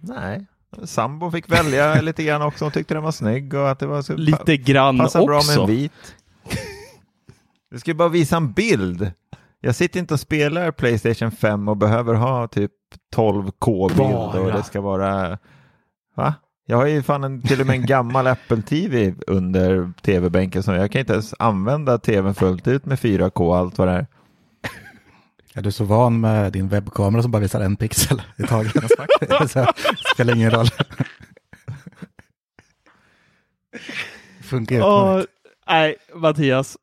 Nej, 0.00 0.46
sambo 0.84 1.30
fick 1.30 1.52
välja 1.52 2.00
lite 2.00 2.22
grann 2.22 2.42
också. 2.42 2.64
Hon 2.64 2.72
tyckte 2.72 2.94
den 2.94 3.02
var 3.02 3.12
snygg 3.12 3.54
och 3.54 3.70
att 3.70 3.78
det 3.78 3.86
var 3.86 4.02
så 4.02 4.16
Lite 4.16 4.56
grann 4.56 4.98
Passar 4.98 5.26
bra 5.26 5.42
med 5.46 5.58
en 5.58 5.66
vit. 5.66 6.16
Du 7.70 7.78
ska 7.78 7.90
ju 7.90 7.94
bara 7.94 8.08
visa 8.08 8.36
en 8.36 8.52
bild. 8.52 9.12
Jag 9.60 9.74
sitter 9.74 10.00
inte 10.00 10.14
och 10.14 10.20
spelar 10.20 10.70
Playstation 10.70 11.30
5 11.30 11.68
och 11.68 11.76
behöver 11.76 12.14
ha 12.14 12.48
typ 12.48 12.72
12K-bild 13.16 14.36
och 14.36 14.44
Bara. 14.44 14.56
det 14.56 14.62
ska 14.62 14.80
vara... 14.80 15.38
Va? 16.14 16.34
Jag 16.70 16.76
har 16.76 16.86
ju 16.86 17.02
fan 17.02 17.24
en, 17.24 17.42
till 17.42 17.60
och 17.60 17.66
med 17.66 17.76
en 17.76 17.86
gammal 17.86 18.26
Apple 18.26 18.62
TV 18.62 19.14
under 19.26 19.92
tv-bänken 20.02 20.62
så 20.62 20.72
jag 20.72 20.92
kan 20.92 21.00
inte 21.00 21.12
ens 21.12 21.34
använda 21.38 21.98
tvn 21.98 22.34
fullt 22.34 22.68
ut 22.68 22.86
med 22.86 22.98
4K 22.98 23.40
och 23.40 23.56
allt 23.56 23.78
vad 23.78 23.88
det 23.88 23.94
är. 23.94 24.06
Är 25.54 25.62
du 25.62 25.72
så 25.72 25.84
van 25.84 26.20
med 26.20 26.52
din 26.52 26.68
webbkamera 26.68 27.22
som 27.22 27.30
bara 27.30 27.42
visar 27.42 27.60
en 27.60 27.76
pixel 27.76 28.22
i 28.38 28.42
taget? 28.42 28.74
här, 29.54 30.14
spelar 30.14 30.34
ingen 30.34 30.50
roll. 30.50 30.66
Funkar 34.42 34.76
utmärkt. 34.76 35.30
nej, 35.68 35.96
Mattias. 36.14 36.76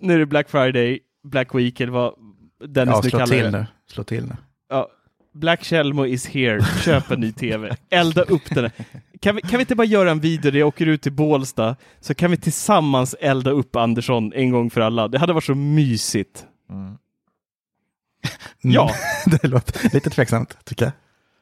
Nu 0.00 0.14
är 0.14 0.18
det 0.18 0.26
Black 0.26 0.50
Friday, 0.50 1.00
Black 1.22 1.54
Week 1.54 1.80
eller 1.80 1.92
vad 1.92 2.14
Dennis 2.68 2.94
Ja, 2.94 3.00
nu 3.04 3.10
slå 3.10 3.18
kallar 3.18 3.26
till 3.26 3.44
det. 3.44 3.50
nu. 3.50 3.66
Slå 3.86 4.04
till 4.04 4.26
nu. 4.26 4.36
Ja. 4.68 4.88
Black 5.34 5.64
Chelmo 5.64 6.06
is 6.06 6.26
here. 6.26 6.64
Köp 6.84 7.10
en 7.10 7.20
ny 7.20 7.32
tv. 7.32 7.76
Elda 7.90 8.22
upp 8.22 8.54
den. 8.54 8.70
Kan 9.20 9.36
vi, 9.36 9.42
kan 9.42 9.50
vi 9.50 9.60
inte 9.60 9.74
bara 9.74 9.84
göra 9.86 10.10
en 10.10 10.20
video 10.20 10.50
där 10.50 10.58
jag 10.58 10.68
åker 10.68 10.86
ut 10.86 11.02
till 11.02 11.12
Bålsta 11.12 11.76
så 12.00 12.14
kan 12.14 12.30
vi 12.30 12.36
tillsammans 12.36 13.14
elda 13.20 13.50
upp 13.50 13.76
Andersson 13.76 14.32
en 14.32 14.50
gång 14.50 14.70
för 14.70 14.80
alla. 14.80 15.08
Det 15.08 15.18
hade 15.18 15.32
varit 15.32 15.44
så 15.44 15.54
mysigt. 15.54 16.46
Mm. 16.70 16.96
Ja. 18.60 18.90
det 19.26 19.48
låter 19.48 19.94
lite 19.94 20.10
tveksamt 20.10 20.64
tycker 20.64 20.84
jag. 20.84 20.92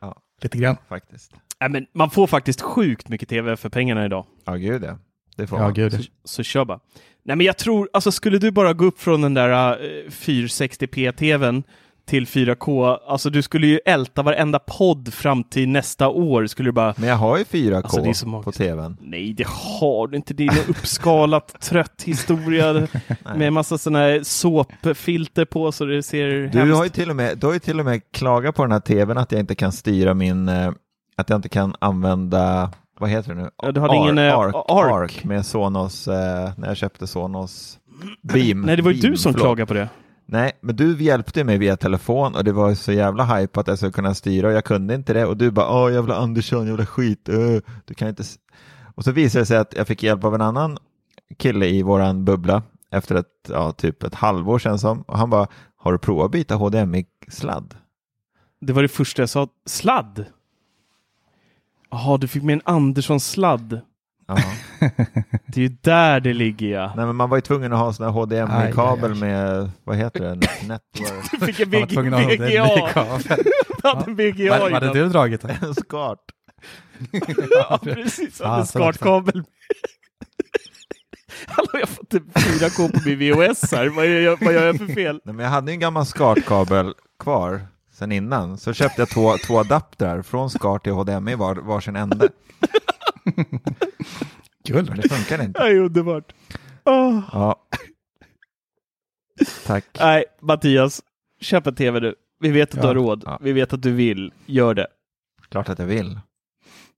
Ja. 0.00 0.16
Lite 0.42 0.58
grann. 0.58 0.76
Faktiskt. 0.88 1.32
Nej, 1.60 1.70
men 1.70 1.86
man 1.94 2.10
får 2.10 2.26
faktiskt 2.26 2.60
sjukt 2.60 3.08
mycket 3.08 3.28
tv 3.28 3.56
för 3.56 3.68
pengarna 3.68 4.04
idag. 4.04 4.26
Ja, 4.44 4.54
gud 4.54 4.84
ja. 4.84 4.98
Det 5.36 5.46
får 5.46 5.58
Ja, 5.58 5.64
man. 5.64 5.74
gud. 5.74 5.92
Så, 5.92 6.02
så 6.24 6.42
kör 6.42 6.64
bara. 6.64 6.80
Nej, 7.22 7.36
men 7.36 7.46
jag 7.46 7.56
tror, 7.56 7.88
alltså 7.92 8.12
skulle 8.12 8.38
du 8.38 8.50
bara 8.50 8.72
gå 8.72 8.84
upp 8.84 9.00
från 9.00 9.20
den 9.20 9.34
där 9.34 9.70
eh, 9.70 10.10
460p-tvn 10.10 11.62
till 12.08 12.26
4K, 12.26 12.98
alltså 13.06 13.30
du 13.30 13.42
skulle 13.42 13.66
ju 13.66 13.80
älta 13.86 14.22
varenda 14.22 14.58
podd 14.58 15.14
fram 15.14 15.44
till 15.44 15.68
nästa 15.68 16.08
år, 16.08 16.46
skulle 16.46 16.68
du 16.68 16.72
bara 16.72 16.94
Men 16.96 17.08
jag 17.08 17.16
har 17.16 17.38
ju 17.38 17.44
4K 17.44 17.76
Alltså, 18.06 18.42
på 18.42 18.52
tvn. 18.52 18.96
Nej, 19.00 19.32
det 19.32 19.46
har 19.48 20.06
du 20.08 20.16
inte. 20.16 20.34
Det 20.34 20.42
är 20.42 20.46
något 20.46 20.68
uppskalat, 20.68 21.60
trött 21.60 22.02
historia 22.04 22.86
med 23.36 23.52
massa 23.52 23.78
sådana 23.78 23.98
här 23.98 24.20
såpfilter 24.22 25.44
på 25.44 25.72
så 25.72 25.84
det 25.84 26.02
ser 26.02 26.26
Du 26.26 26.58
hemskt 26.58 26.76
har, 26.76 26.84
ju 26.84 26.90
till 26.90 27.10
och 27.10 27.16
med, 27.16 27.38
du 27.38 27.46
har 27.46 27.54
ju 27.54 27.58
till 27.60 27.78
och 27.78 27.84
med 27.84 28.00
klagat 28.12 28.54
på 28.54 28.62
den 28.62 28.72
här 28.72 28.80
tvn 28.80 29.18
att 29.18 29.32
jag 29.32 29.40
inte 29.40 29.54
kan 29.54 29.72
styra 29.72 30.14
min, 30.14 30.48
eh, 30.48 30.70
att 31.16 31.30
jag 31.30 31.36
inte 31.36 31.48
kan 31.48 31.74
använda, 31.78 32.70
vad 33.00 33.10
heter 33.10 33.34
det 33.34 33.42
nu? 33.42 33.50
Ja, 33.62 33.72
du 33.72 33.80
hade 33.80 33.96
ingen, 33.96 34.18
eh, 34.18 34.38
Arc, 34.38 34.54
Arc. 34.54 34.92
Arc 34.92 35.24
med 35.24 35.46
Sonos, 35.46 36.08
eh, 36.08 36.50
när 36.56 36.68
jag 36.68 36.76
köpte 36.76 37.06
Sonos 37.06 37.78
Beam. 38.22 38.60
Nej, 38.60 38.76
det 38.76 38.82
var 38.82 38.90
ju 38.90 39.00
Beam, 39.00 39.12
du 39.12 39.18
som 39.18 39.32
förlåt. 39.32 39.44
klagade 39.44 39.66
på 39.66 39.74
det. 39.74 39.88
Nej, 40.30 40.52
men 40.60 40.76
du 40.76 41.02
hjälpte 41.02 41.44
mig 41.44 41.58
via 41.58 41.76
telefon 41.76 42.34
och 42.34 42.44
det 42.44 42.52
var 42.52 42.74
så 42.74 42.92
jävla 42.92 43.24
hype 43.24 43.60
att 43.60 43.68
jag 43.68 43.78
skulle 43.78 43.92
kunna 43.92 44.14
styra 44.14 44.48
och 44.48 44.52
jag 44.52 44.64
kunde 44.64 44.94
inte 44.94 45.12
det 45.12 45.26
och 45.26 45.36
du 45.36 45.50
bara 45.50 45.70
åh 45.70 45.92
jävla 45.92 46.16
Andersson, 46.16 46.66
jävla 46.66 46.86
skit, 46.86 47.28
öh, 47.28 47.60
du 47.84 47.94
kan 47.94 48.08
inte. 48.08 48.24
Och 48.94 49.04
så 49.04 49.12
visade 49.12 49.42
det 49.42 49.46
sig 49.46 49.56
att 49.56 49.74
jag 49.76 49.86
fick 49.86 50.02
hjälp 50.02 50.24
av 50.24 50.34
en 50.34 50.40
annan 50.40 50.78
kille 51.36 51.66
i 51.66 51.82
våran 51.82 52.24
bubbla 52.24 52.62
efter 52.90 53.14
ett, 53.14 53.48
ja, 53.48 53.72
typ 53.72 54.02
ett 54.02 54.14
halvår 54.14 54.58
känns 54.58 54.80
som 54.80 55.02
och 55.02 55.18
han 55.18 55.30
bara 55.30 55.46
har 55.76 55.92
du 55.92 55.98
provat 55.98 56.24
att 56.24 56.30
byta 56.30 56.54
HDMI-sladd? 56.54 57.74
Det 58.60 58.72
var 58.72 58.82
det 58.82 58.88
första 58.88 59.22
jag 59.22 59.28
sa. 59.28 59.48
Sladd? 59.66 60.24
Jaha, 61.90 62.16
du 62.16 62.28
fick 62.28 62.42
med 62.42 62.52
en 62.52 62.62
Andersson-sladd. 62.64 63.80
Det 65.46 65.56
är 65.56 65.68
ju 65.68 65.68
där 65.68 66.20
det 66.20 66.32
ligger 66.32 66.68
ja. 66.68 66.92
Nej 66.96 67.06
men 67.06 67.16
man 67.16 67.30
var 67.30 67.36
ju 67.36 67.40
tvungen 67.40 67.72
att 67.72 67.78
ha 67.78 67.86
en 67.86 67.94
sån 67.94 68.06
här 68.06 68.12
HDMI-kabel 68.12 69.14
med, 69.14 69.70
vad 69.84 69.96
heter 69.96 70.20
det, 70.20 70.34
network, 70.68 71.30
Du 71.40 71.46
fick 71.46 71.60
en 71.60 71.70
VGA. 71.70 72.90
kabel. 72.92 73.22
Du 73.82 73.88
hade 73.88 74.04
en 74.10 74.16
VGA 74.16 74.50
Vad 74.50 74.60
vad 74.60 74.72
hade 74.72 74.92
du 74.92 75.08
dragit? 75.08 75.40
då? 75.40 75.48
en 75.66 75.74
skart. 75.74 76.18
Ja, 77.50 77.78
precis. 77.82 78.40
En 78.40 78.66
skartkabel. 78.66 79.42
Hallå, 81.46 81.68
jag 81.72 81.80
har 81.80 81.86
fått 81.86 82.14
en 82.14 82.20
4K 82.34 82.92
på 82.92 83.08
min 83.08 83.18
VHS 83.18 83.72
här. 83.72 83.86
Vad 83.88 84.06
gör 84.06 84.20
jag, 84.20 84.38
vad 84.44 84.54
gör 84.54 84.66
jag 84.66 84.76
för 84.78 84.86
fel? 84.86 85.20
Nej, 85.24 85.34
men 85.34 85.44
jag 85.44 85.50
hade 85.52 85.70
ju 85.70 85.74
en 85.74 85.80
gammal 85.80 86.06
SCART-kabel 86.06 86.94
kvar 87.22 87.60
sen 87.92 88.12
innan, 88.12 88.58
så 88.58 88.72
köpte 88.72 89.00
jag 89.00 89.08
två, 89.08 89.36
två 89.46 89.58
adaptrar 89.58 90.22
från 90.22 90.50
SCART 90.50 90.82
till 90.84 90.92
HDMI 90.92 91.34
var, 91.34 91.54
varsin 91.56 91.96
ände. 91.96 92.28
Kul. 94.64 94.86
Men 94.88 94.96
det 95.00 95.08
funkar 95.08 95.42
inte. 95.44 95.60
Det 95.60 95.66
är 95.68 95.76
underbart. 95.80 96.32
Åh. 96.84 97.20
Ja. 97.32 97.66
Tack. 99.66 99.84
Nej, 100.00 100.24
Mattias. 100.40 101.02
Köp 101.40 101.66
en 101.66 101.74
tv 101.74 102.00
nu. 102.00 102.14
Vi 102.40 102.50
vet 102.50 102.68
att 102.68 102.74
du 102.74 102.80
Ja. 102.80 102.86
har 102.86 102.94
råd. 102.94 103.22
Ja. 103.26 103.38
Vi 103.42 103.52
vet 103.52 103.72
att 103.72 103.82
du 103.82 103.92
vill. 103.92 104.32
Gör 104.46 104.74
det. 104.74 104.86
Klart 105.48 105.68
att 105.68 105.78
jag 105.78 105.86
vill. 105.86 106.20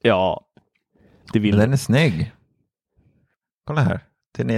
Ja, 0.02 0.46
det 1.32 1.38
vill 1.38 1.52
du. 1.54 1.58
den 1.60 1.72
är 1.72 1.76
snygg. 1.76 2.32
Kolla 3.66 3.80
här. 3.80 4.00
Till, 4.34 4.50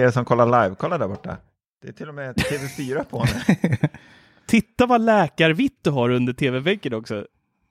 er 0.00 0.10
som 0.10 0.24
kollar 0.24 0.46
live, 0.64 0.74
kolla 0.78 0.98
där 0.98 1.08
borta. 1.08 1.36
Det 1.82 1.88
är 1.88 1.92
till 1.92 2.08
och 2.08 2.14
med 2.14 2.34
TV4 2.36 3.04
på 3.04 3.24
den. 3.24 3.76
Titta 4.46 4.86
vad 4.86 5.00
läkarvitt 5.00 5.78
du 5.82 5.90
har 5.90 6.10
under 6.10 6.32
tv-bänken 6.32 6.94
också. 6.94 7.26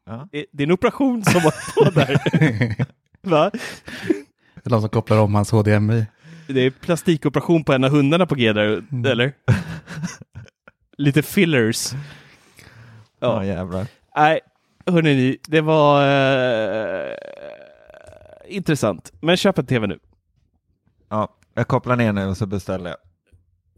Ja. 0.05 0.27
Det 0.31 0.45
det 0.51 0.63
är 0.63 0.67
en 0.67 0.71
operation 0.71 1.23
som 1.23 1.41
var 1.41 1.83
på 1.85 1.89
där. 1.99 2.85
Va? 3.25 3.51
Det 4.55 4.65
är 4.65 4.69
någon 4.69 4.81
som 4.81 4.89
kopplar 4.89 5.17
om 5.17 5.35
hans 5.35 5.51
HDMI. 5.51 6.05
Det 6.47 6.61
är 6.61 6.69
plastikoperation 6.71 7.63
på 7.63 7.73
en 7.73 7.83
av 7.83 7.91
hundarna 7.91 8.25
på 8.25 8.35
G 8.35 8.53
där, 8.53 8.83
Mm. 8.91 9.05
eller? 9.05 9.33
Lite 10.97 11.21
fillers. 11.23 11.91
Ja, 11.93 11.97
Ja. 13.19 13.45
jävlar. 13.45 13.87
Nej, 14.17 14.39
hörni, 14.85 15.37
det 15.47 15.61
var 15.61 16.01
eh, 16.07 17.11
intressant. 18.47 19.11
Men 19.21 19.37
köp 19.37 19.57
en 19.57 19.65
tv 19.65 19.87
nu. 19.87 19.99
Ja, 21.09 21.35
jag 21.53 21.67
kopplar 21.67 21.95
ner 21.95 22.13
nu 22.13 22.25
och 22.25 22.37
så 22.37 22.45
beställer 22.45 22.89
jag. 22.89 22.97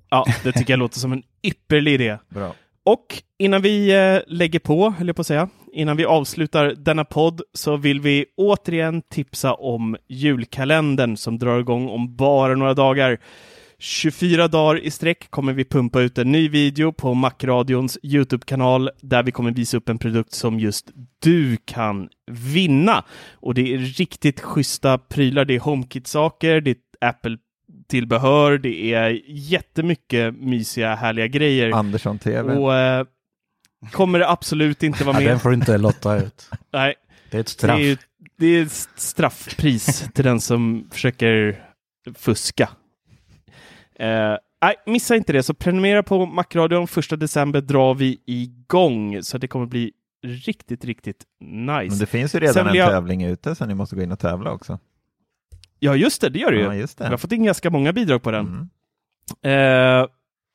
Ja, 0.10 0.26
det 0.44 0.52
tycker 0.52 0.74
jag 0.74 0.80
låter 0.80 1.00
som 1.00 1.12
en 1.14 1.24
ypperlig 1.44 1.94
idé. 1.94 2.18
Bra. 2.30 2.54
Och 2.84 3.24
innan 3.38 3.62
vi 3.62 3.92
eh, 3.96 4.20
lägger 4.28 4.60
på, 4.60 4.90
höll 4.90 5.08
jag 5.08 5.16
på 5.16 5.22
att 5.22 5.28
säga, 5.28 5.50
innan 5.78 5.98
vi 5.98 6.06
avslutar 6.06 6.76
denna 6.78 7.06
podd 7.06 7.42
så 7.54 7.78
vill 7.78 8.02
vi 8.02 8.26
återigen 8.38 9.02
tipsa 9.02 9.54
om 9.54 9.96
julkalendern 10.08 11.18
som 11.18 11.40
drar 11.40 11.60
igång 11.60 11.90
om 11.90 12.16
bara 12.16 12.56
några 12.56 12.74
dagar. 12.74 13.18
24 13.80 14.48
dagar 14.48 14.80
i 14.80 14.92
sträck 14.92 15.32
kommer 15.32 15.54
vi 15.54 15.66
pumpa 15.66 16.02
ut 16.02 16.18
en 16.18 16.32
ny 16.32 16.50
video 16.50 16.92
på 16.92 17.14
Macradions 17.14 17.98
YouTube-kanal 18.04 18.90
där 19.02 19.24
vi 19.24 19.32
kommer 19.32 19.52
visa 19.52 19.78
upp 19.78 19.90
en 19.90 19.98
produkt 19.98 20.34
som 20.34 20.60
just 20.60 20.92
du 21.20 21.58
kan 21.66 22.10
vinna. 22.32 23.04
Och 23.34 23.54
det 23.54 23.74
är 23.74 23.78
riktigt 23.78 24.40
schyssta 24.40 24.98
prylar. 24.98 25.46
Det 25.46 25.56
är 25.56 25.60
HomeKit-saker, 25.60 26.62
det 26.62 26.72
är 26.72 26.78
Apple-tillbehör, 27.10 28.58
det 28.58 28.94
är 28.94 29.22
jättemycket 29.28 30.36
mysiga, 30.36 30.96
härliga 30.96 31.28
grejer. 31.28 31.72
Andersson 31.72 32.20
TV. 32.20 32.56
Och 32.56 32.76
eh, 32.76 33.06
kommer 33.92 34.20
det 34.20 34.30
absolut 34.30 34.84
inte 34.84 35.04
vara 35.04 35.16
Ja, 35.16 35.20
med. 35.20 35.30
den 35.30 35.40
får 35.40 35.54
inte 35.54 35.78
lotta 35.78 36.18
ut. 36.18 36.50
Nej, 36.74 36.96
Det 37.32 37.38
är 37.38 37.42
ett 37.42 37.50
straff. 37.50 37.78
det 37.78 37.84
är, 37.84 37.88
ju- 37.90 37.98
det 38.38 38.46
är 38.48 38.64
ett 38.64 38.72
straffpris 38.96 40.10
till 40.14 40.24
den 40.24 40.42
som 40.42 40.88
försöker 40.92 41.64
fuska. 42.16 42.70
Eh, 44.00 44.36
nej, 44.62 44.76
missa 44.86 45.16
inte 45.16 45.34
det. 45.34 45.44
Så 45.44 45.54
prenumerera 45.54 46.04
på 46.04 46.26
Macradion. 46.26 46.88
Första 46.88 47.16
december 47.16 47.62
drar 47.62 47.94
vi 47.96 48.22
igång. 48.26 49.24
Så 49.24 49.38
det 49.38 49.48
kommer 49.48 49.66
bli 49.66 49.92
riktigt, 50.26 50.86
riktigt 50.86 51.24
nice. 51.42 51.90
Men 51.90 51.98
det 52.00 52.06
finns 52.06 52.36
ju 52.36 52.40
redan 52.40 52.54
Sen 52.54 52.68
en 52.68 52.74
jag- 52.76 52.90
tävling 52.90 53.24
ute 53.24 53.56
så 53.56 53.66
ni 53.66 53.76
måste 53.76 53.96
gå 53.96 54.02
in 54.02 54.12
och 54.12 54.20
tävla 54.20 54.52
också. 54.52 54.80
Ja, 55.80 55.96
just 55.96 56.22
det. 56.22 56.30
Det 56.30 56.40
gör 56.40 56.52
det 56.52 56.58
ju. 56.58 56.64
Ja, 56.64 56.76
just 56.76 57.00
Vi 57.02 57.04
har 57.06 57.12
det. 57.12 57.18
fått 57.18 57.32
in 57.32 57.44
ganska 57.44 57.70
många 57.70 57.94
bidrag 57.94 58.24
på 58.24 58.32
den. 58.32 58.70
Mm. 59.44 60.02
Eh, 60.02 60.08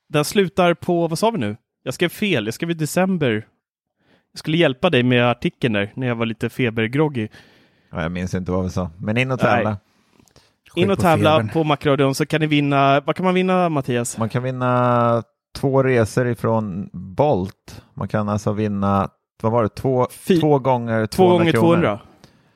den 0.08 0.24
slutar 0.24 0.74
på, 0.74 1.08
vad 1.08 1.18
sa 1.18 1.30
vi 1.30 1.38
nu? 1.38 1.56
Jag 1.82 1.94
skrev 1.94 2.08
fel. 2.08 2.44
Jag 2.44 2.54
skrev 2.54 2.70
i 2.70 2.74
december. 2.74 3.46
Jag 4.32 4.38
skulle 4.38 4.56
hjälpa 4.56 4.90
dig 4.90 5.02
med 5.02 5.30
artikeln 5.30 5.72
där 5.74 5.92
när 5.96 6.06
jag 6.06 6.14
var 6.14 6.26
lite 6.26 6.48
febergroggy. 6.50 7.28
Ja, 7.92 8.02
jag 8.02 8.12
minns 8.12 8.34
inte 8.34 8.52
vad 8.52 8.64
vi 8.64 8.70
sa, 8.70 8.90
men 8.98 9.16
in 9.16 9.30
och 9.30 9.40
tävla. 9.40 9.76
In 10.74 10.90
och 10.90 10.96
på 10.96 11.02
tävla 11.02 11.30
febern. 11.36 11.48
på 11.48 11.64
Macradion 11.64 12.14
så 12.14 12.26
kan 12.26 12.40
ni 12.40 12.46
vinna. 12.46 13.00
Vad 13.00 13.16
kan 13.16 13.24
man 13.24 13.34
vinna 13.34 13.68
Mattias? 13.68 14.18
Man 14.18 14.28
kan 14.28 14.42
vinna 14.42 15.22
två 15.56 15.82
resor 15.82 16.26
ifrån 16.28 16.90
Bolt. 16.92 17.82
Man 17.94 18.08
kan 18.08 18.28
alltså 18.28 18.52
vinna, 18.52 19.08
vad 19.42 19.52
var 19.52 19.62
det, 19.62 19.68
två, 19.68 20.06
Fy- 20.10 20.40
två 20.40 20.58
gånger 20.58 21.06
200 21.06 21.06
Två 21.06 21.28
gånger 21.28 21.52
kronor. 21.52 21.66
200. 21.66 22.00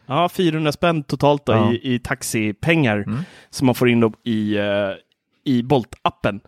Ja, 0.07 0.29
400 0.29 0.73
spänn 0.73 1.03
totalt 1.03 1.47
då 1.47 1.53
Ja. 1.53 1.73
i, 1.73 1.95
i 1.95 1.99
taxipengar 1.99 2.97
Mm. 2.97 3.19
som 3.51 3.67
man 3.67 3.75
får 3.75 3.89
in 3.89 4.01
då 4.01 4.13
i, 4.25 4.57
eh, 4.57 4.65
i 5.45 5.63
Bolt-appen. 5.63 6.41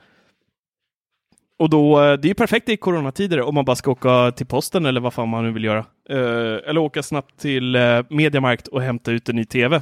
Och 1.58 1.70
då, 1.70 2.00
eh, 2.00 2.12
det 2.12 2.26
är 2.26 2.28
ju 2.28 2.34
perfekt 2.34 2.68
i 2.68 2.76
coronatider 2.76 3.40
om 3.40 3.54
man 3.54 3.64
bara 3.64 3.76
ska 3.76 3.90
åka 3.90 4.32
till 4.36 4.46
posten 4.46 4.86
eller 4.86 5.00
vad 5.00 5.14
fan 5.14 5.28
man 5.28 5.44
nu 5.44 5.52
vill 5.52 5.64
göra. 5.64 5.84
Eh, 6.10 6.70
eller 6.70 6.78
åka 6.78 7.02
snabbt 7.02 7.40
till 7.40 7.76
uh, 7.76 8.04
Mediamarkt 8.10 8.68
och 8.68 8.82
hämta 8.82 9.10
ut 9.10 9.28
en 9.28 9.36
ny 9.36 9.44
tv 9.44 9.80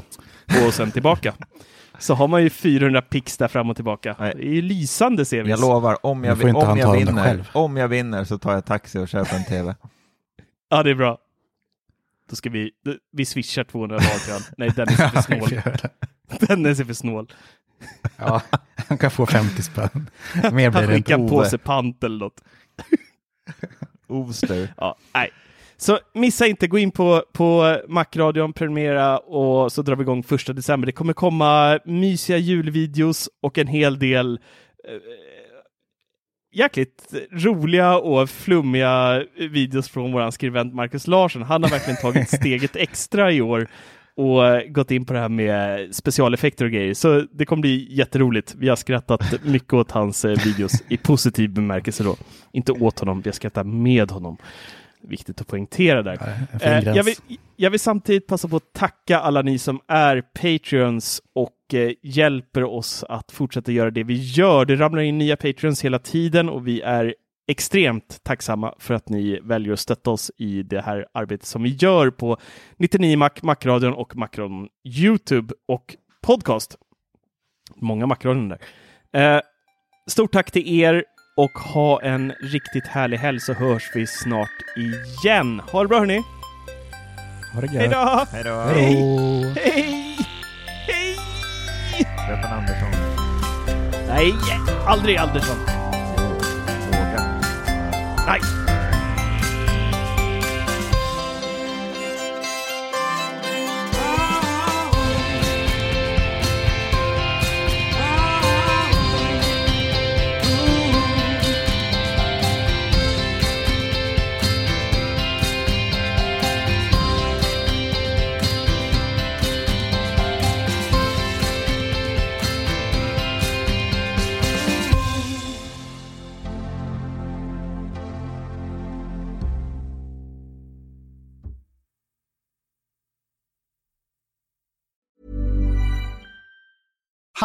och 0.66 0.74
sen 0.74 0.90
tillbaka. 0.90 1.34
Så 1.98 2.14
har 2.14 2.28
man 2.28 2.42
ju 2.42 2.50
400 2.50 3.02
pix 3.02 3.36
där 3.36 3.48
fram 3.48 3.70
och 3.70 3.76
tillbaka. 3.76 4.16
Nej. 4.18 4.32
Det 4.36 4.42
är 4.42 4.52
ju 4.52 4.62
lysande 4.62 5.24
service. 5.24 5.50
Jag 5.50 5.60
lovar, 5.60 6.06
om 6.06 6.24
jag, 6.24 6.42
inte 6.42 6.46
om, 6.46 6.66
han 6.66 6.76
ta 6.76 6.80
jag 6.80 6.92
den 6.92 7.04
där 7.04 7.12
vinner, 7.12 7.24
själv. 7.24 7.48
om 7.52 7.76
jag 7.76 7.88
vinner 7.88 8.24
så 8.24 8.38
tar 8.38 8.52
jag 8.52 8.64
taxi 8.64 8.98
och 8.98 9.08
köper 9.08 9.36
en 9.36 9.44
tv. 9.44 9.74
Ja, 10.68 10.82
det 10.82 10.90
är 10.90 10.94
bra. 10.94 11.18
Då 12.30 12.36
ska 12.36 12.50
vi, 12.50 12.70
vi 13.12 13.24
swishar 13.24 13.64
200 13.64 13.96
dollar 13.96 14.24
till 14.24 14.32
han. 14.32 14.42
Nej, 14.56 14.70
Dennis 14.76 15.00
är 15.00 15.08
för 15.08 15.20
snål. 15.38 15.60
Dennis 16.48 16.80
är 16.80 16.84
för 16.84 16.94
snål. 16.94 17.32
ja, 18.18 18.42
han 18.88 18.98
kan 18.98 19.10
få 19.10 19.26
50 19.26 19.62
spänn. 19.62 20.10
Mer 20.34 20.50
blir 20.50 20.70
Han 20.70 20.90
det 20.90 20.96
skickar 20.96 21.14
en 21.18 21.28
påse 21.28 21.58
pant 21.58 22.04
eller 22.04 22.18
något. 22.18 22.40
Oster. 24.08 24.68
Ja, 24.76 24.96
nej. 25.14 25.30
Så 25.76 25.98
missa 26.14 26.46
inte, 26.46 26.66
gå 26.66 26.78
in 26.78 26.90
på, 26.90 27.24
på 27.32 27.78
Macradion, 27.88 28.52
prenumerera 28.52 29.18
och 29.18 29.72
så 29.72 29.82
drar 29.82 29.96
vi 29.96 30.02
igång 30.02 30.22
första 30.22 30.52
december. 30.52 30.86
Det 30.86 30.92
kommer 30.92 31.12
komma 31.12 31.78
mysiga 31.84 32.36
julvideos 32.36 33.28
och 33.42 33.58
en 33.58 33.66
hel 33.66 33.98
del 33.98 34.40
eh, 34.88 34.94
jäkligt 36.52 37.14
roliga 37.32 37.98
och 37.98 38.30
flummiga 38.30 39.24
videos 39.50 39.88
från 39.88 40.12
våran 40.12 40.32
skribent 40.32 40.74
Marcus 40.74 41.06
Larsson. 41.06 41.42
Han 41.42 41.62
har 41.62 41.70
verkligen 41.70 42.00
tagit 42.00 42.28
steget 42.40 42.76
extra 42.76 43.32
i 43.32 43.40
år 43.40 43.68
och 44.16 44.46
eh, 44.46 44.68
gått 44.68 44.90
in 44.90 45.04
på 45.04 45.12
det 45.12 45.18
här 45.18 45.28
med 45.28 45.94
specialeffekter 45.94 46.64
och 46.64 46.70
grejer. 46.70 46.94
Så 46.94 47.20
det 47.32 47.44
kommer 47.44 47.60
bli 47.60 47.86
jätteroligt. 47.90 48.54
Vi 48.58 48.68
har 48.68 48.76
skrattat 48.76 49.22
mycket 49.44 49.72
åt 49.72 49.90
hans 49.90 50.24
eh, 50.24 50.44
videos 50.44 50.72
i 50.88 50.96
positiv 50.96 51.50
bemärkelse 51.50 52.04
då. 52.04 52.16
Inte 52.52 52.72
åt 52.72 52.98
honom, 52.98 53.20
vi 53.20 53.28
har 53.28 53.34
skrattat 53.34 53.66
med 53.66 54.10
honom. 54.10 54.36
Viktigt 55.00 55.40
att 55.40 55.46
poängtera 55.46 56.02
där. 56.02 56.16
Fin 56.16 56.60
Eh, 56.60 56.96
jag, 56.96 57.04
vill, 57.04 57.14
jag 57.56 57.70
vill 57.70 57.80
samtidigt 57.80 58.26
passa 58.26 58.48
på 58.48 58.56
att 58.56 58.72
tacka 58.72 59.20
alla 59.20 59.42
ni 59.42 59.58
som 59.58 59.80
är 59.88 60.22
Patreons 60.22 61.22
och 61.34 61.52
hjälper 62.02 62.64
oss 62.64 63.04
att 63.08 63.32
fortsätta 63.32 63.72
göra 63.72 63.90
det 63.90 64.04
vi 64.04 64.14
gör. 64.14 64.64
Det 64.64 64.76
ramlar 64.76 65.02
in 65.02 65.18
nya 65.18 65.36
Patreons 65.36 65.84
hela 65.84 65.98
tiden 65.98 66.48
och 66.48 66.66
vi 66.66 66.80
är 66.80 67.14
extremt 67.48 68.24
tacksamma 68.24 68.74
för 68.78 68.94
att 68.94 69.08
ni 69.08 69.40
väljer 69.42 69.72
att 69.72 69.80
stötta 69.80 70.10
oss 70.10 70.30
i 70.38 70.62
det 70.62 70.80
här 70.80 71.06
arbetet 71.12 71.46
som 71.46 71.62
vi 71.62 71.68
gör 71.70 72.10
på 72.10 72.36
99 72.76 73.16
Mac, 73.18 73.30
Macradion 73.42 73.94
och 73.94 74.16
Macron 74.16 74.68
YouTube 74.84 75.54
och 75.68 75.96
podcast. 76.22 76.76
Många 77.76 78.06
Macradion 78.06 78.48
där. 78.48 78.58
Eh, 79.36 79.40
stort 80.10 80.32
tack 80.32 80.50
till 80.50 80.80
er 80.80 81.04
och 81.36 81.50
ha 81.50 82.02
en 82.02 82.32
riktigt 82.42 82.86
härlig 82.86 83.18
helg 83.18 83.40
så 83.40 83.52
hörs 83.52 83.90
vi 83.94 84.06
snart 84.06 84.50
igen. 84.76 85.60
Ha 85.60 85.82
det 85.82 85.88
bra 85.88 85.98
hörni! 85.98 86.22
Ha 87.54 87.60
det 87.60 87.68
Hej 87.68 87.82
gött. 87.82 87.92
då! 87.92 88.26
Hej 88.32 88.44
då! 88.44 88.60
Hej! 88.60 88.94
Hej! 89.64 90.16
Hej! 90.86 91.16
Stefan 91.96 92.58
Andersson. 92.58 92.90
Nej, 94.08 94.34
aldrig 94.86 95.16
Andersson. 95.16 95.85
Våga. 98.26 98.38
Nej! 98.38 98.65